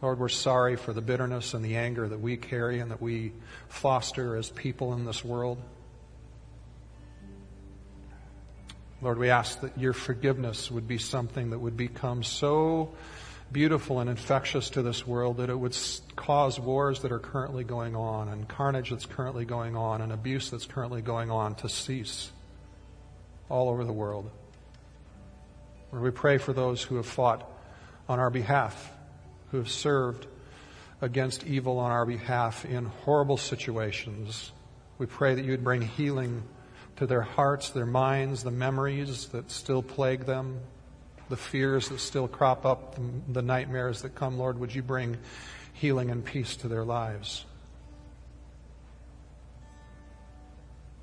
Lord, 0.01 0.19
we're 0.19 0.29
sorry 0.29 0.75
for 0.75 0.93
the 0.93 1.01
bitterness 1.01 1.53
and 1.53 1.63
the 1.63 1.75
anger 1.75 2.07
that 2.07 2.19
we 2.19 2.37
carry 2.37 2.79
and 2.79 2.89
that 2.91 3.01
we 3.01 3.33
foster 3.69 4.35
as 4.35 4.49
people 4.49 4.93
in 4.93 5.05
this 5.05 5.23
world. 5.23 5.59
Lord, 9.01 9.17
we 9.17 9.29
ask 9.29 9.61
that 9.61 9.77
your 9.77 9.93
forgiveness 9.93 10.69
would 10.69 10.87
be 10.87 10.97
something 10.97 11.51
that 11.51 11.59
would 11.59 11.77
become 11.77 12.23
so 12.23 12.93
beautiful 13.51 13.99
and 13.99 14.09
infectious 14.09 14.69
to 14.71 14.81
this 14.81 15.05
world 15.05 15.37
that 15.37 15.49
it 15.49 15.55
would 15.55 15.77
cause 16.15 16.59
wars 16.59 17.01
that 17.01 17.11
are 17.11 17.19
currently 17.19 17.63
going 17.63 17.95
on 17.95 18.29
and 18.29 18.47
carnage 18.47 18.91
that's 18.91 19.05
currently 19.05 19.43
going 19.43 19.75
on 19.75 20.01
and 20.01 20.11
abuse 20.11 20.49
that's 20.49 20.65
currently 20.65 21.01
going 21.01 21.29
on 21.29 21.53
to 21.55 21.67
cease 21.67 22.31
all 23.51 23.69
over 23.69 23.83
the 23.83 23.93
world. 23.93 24.31
Lord, 25.91 26.03
we 26.03 26.11
pray 26.11 26.37
for 26.37 26.53
those 26.53 26.81
who 26.81 26.95
have 26.95 27.05
fought 27.05 27.47
on 28.07 28.19
our 28.19 28.29
behalf, 28.29 28.91
who 29.51 29.57
have 29.57 29.69
served 29.69 30.25
against 31.01 31.45
evil 31.45 31.77
on 31.79 31.91
our 31.91 32.05
behalf 32.05 32.63
in 32.63 32.85
horrible 32.85 33.37
situations. 33.37 34.51
We 34.97 35.05
pray 35.05 35.35
that 35.35 35.43
you 35.43 35.51
would 35.51 35.63
bring 35.63 35.81
healing 35.81 36.43
to 36.97 37.07
their 37.07 37.21
hearts, 37.21 37.71
their 37.71 37.85
minds, 37.85 38.43
the 38.43 38.51
memories 38.51 39.27
that 39.27 39.51
still 39.51 39.81
plague 39.81 40.25
them, 40.25 40.59
the 41.29 41.37
fears 41.37 41.89
that 41.89 41.99
still 41.99 42.27
crop 42.27 42.65
up, 42.65 42.97
the, 43.27 43.41
nightmares 43.41 44.03
that 44.03 44.15
come, 44.15 44.37
Lord, 44.37 44.59
would 44.59 44.73
you 44.73 44.83
bring 44.83 45.17
healing 45.73 46.11
and 46.11 46.23
peace 46.23 46.55
to 46.57 46.67
their 46.67 46.83
lives? 46.83 47.45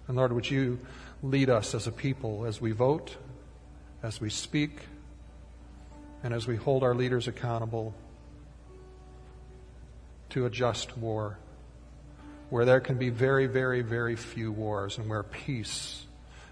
And 0.07 0.17
Lord, 0.17 0.33
would 0.33 0.49
you 0.49 0.79
lead 1.23 1.51
us 1.51 1.75
as 1.75 1.87
a 1.87 1.93
people 1.93 2.45
as 2.45 2.61
we 2.61 2.73
vote, 2.73 3.17
as 4.03 4.21
we 4.21 4.31
speak 4.31 4.81
and 6.23 6.33
as 6.35 6.47
we 6.47 6.57
hold 6.57 6.83
our 6.83 6.95
leaders 6.95 7.29
accountable 7.29 7.95
to 10.31 10.47
a 10.47 10.51
just 10.51 10.97
war, 10.99 11.39
where 12.51 12.65
there 12.65 12.81
can 12.81 12.97
be 12.97 13.09
very, 13.09 13.47
very, 13.47 13.83
very 13.83 14.17
few 14.17 14.53
wars, 14.53 14.99
and 14.99 15.09
where 15.09 15.23
peace 15.23 16.05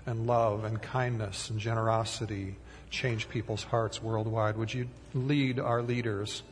and 0.07 0.27
love 0.27 0.65
and 0.65 0.81
kindness 0.81 1.51
and 1.51 1.59
generosity 1.59 2.57
change 2.91 3.29
people's 3.29 3.65
hearts 3.65 4.03
worldwide. 4.03 4.57
Would 4.57 4.73
you 4.73 4.89
lead 5.15 5.59
our 5.59 5.83
leaders 5.83 6.43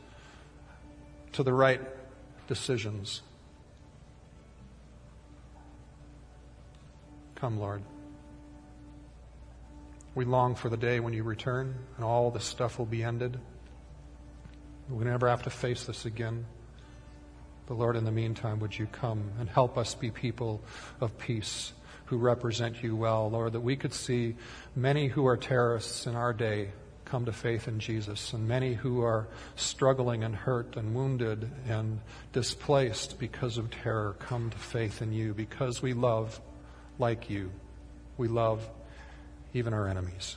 to 1.32 1.42
the 1.42 1.52
right 1.52 1.80
decisions? 2.48 3.22
Come, 7.36 7.58
Lord. 7.58 7.82
We 10.14 10.24
long 10.24 10.54
for 10.54 10.68
the 10.68 10.76
day 10.76 11.00
when 11.00 11.12
you 11.12 11.24
return 11.24 11.74
and 11.96 12.04
all 12.04 12.30
this 12.30 12.44
stuff 12.44 12.78
will 12.78 12.86
be 12.86 13.02
ended. 13.02 13.38
We 14.88 15.04
never 15.04 15.28
have 15.28 15.42
to 15.44 15.50
face 15.50 15.84
this 15.84 16.04
again. 16.04 16.46
But 17.66 17.78
Lord, 17.78 17.96
in 17.96 18.04
the 18.04 18.12
meantime, 18.12 18.60
would 18.60 18.78
you 18.78 18.86
come 18.86 19.32
and 19.40 19.48
help 19.48 19.78
us 19.78 19.94
be 19.94 20.10
people 20.10 20.62
of 21.00 21.18
peace 21.18 21.72
who 22.06 22.18
represent 22.18 22.82
you 22.82 22.94
well, 22.94 23.30
Lord, 23.30 23.54
that 23.54 23.60
we 23.60 23.76
could 23.76 23.94
see 23.94 24.36
many 24.76 25.08
who 25.08 25.26
are 25.26 25.36
terrorists 25.36 26.06
in 26.06 26.14
our 26.14 26.32
day 26.32 26.70
come 27.04 27.24
to 27.24 27.32
faith 27.32 27.68
in 27.68 27.78
Jesus, 27.78 28.32
and 28.32 28.46
many 28.46 28.74
who 28.74 29.02
are 29.02 29.28
struggling 29.56 30.24
and 30.24 30.34
hurt 30.34 30.76
and 30.76 30.94
wounded 30.94 31.50
and 31.68 32.00
displaced 32.32 33.18
because 33.18 33.56
of 33.56 33.70
terror 33.70 34.16
come 34.18 34.50
to 34.50 34.58
faith 34.58 35.00
in 35.00 35.12
you 35.12 35.32
because 35.32 35.80
we 35.80 35.92
love 35.92 36.40
like 36.98 37.30
you. 37.30 37.50
We 38.16 38.28
love 38.28 38.68
even 39.54 39.72
our 39.72 39.88
enemies. 39.88 40.36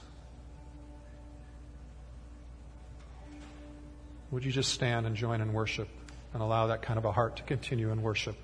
Would 4.32 4.45
you 4.45 4.51
just 4.51 4.74
stand 4.74 5.05
and 5.05 5.15
join 5.15 5.41
in 5.41 5.53
worship 5.53 5.89
and 6.34 6.41
allow 6.41 6.68
that 6.68 6.82
kind 6.82 6.97
of 6.97 7.05
a 7.05 7.11
heart 7.11 7.38
to 7.38 7.43
continue 7.43 7.91
in 7.91 8.01
worship? 8.01 8.36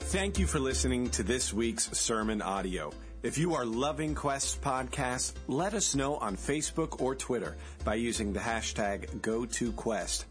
Thank 0.00 0.38
you 0.38 0.46
for 0.46 0.60
listening 0.60 1.10
to 1.10 1.22
this 1.22 1.52
week's 1.52 1.90
sermon 1.98 2.40
audio. 2.40 2.92
If 3.22 3.38
you 3.38 3.54
are 3.54 3.64
loving 3.64 4.14
Quest 4.14 4.60
podcast, 4.60 5.32
let 5.48 5.74
us 5.74 5.94
know 5.94 6.16
on 6.16 6.36
Facebook 6.36 7.00
or 7.00 7.14
Twitter 7.14 7.56
by 7.84 7.94
using 7.94 8.32
the 8.32 8.40
hashtag 8.40 9.08
GoToQuest. 9.20 10.24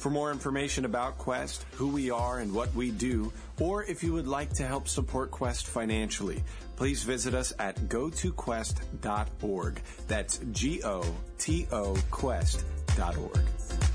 For 0.00 0.08
more 0.08 0.32
information 0.32 0.86
about 0.86 1.18
Quest, 1.18 1.66
who 1.72 1.88
we 1.88 2.10
are 2.10 2.38
and 2.38 2.54
what 2.54 2.74
we 2.74 2.90
do, 2.90 3.30
or 3.60 3.84
if 3.84 4.02
you 4.02 4.14
would 4.14 4.26
like 4.26 4.50
to 4.54 4.66
help 4.66 4.88
support 4.88 5.30
Quest 5.30 5.66
financially, 5.66 6.42
please 6.76 7.02
visit 7.02 7.34
us 7.34 7.52
at 7.58 7.76
gotoquest.org. 7.80 9.82
That's 10.08 10.40
G 10.52 10.82
O 10.84 11.04
T 11.36 11.66
O 11.70 11.98
Quest.org. 12.10 13.89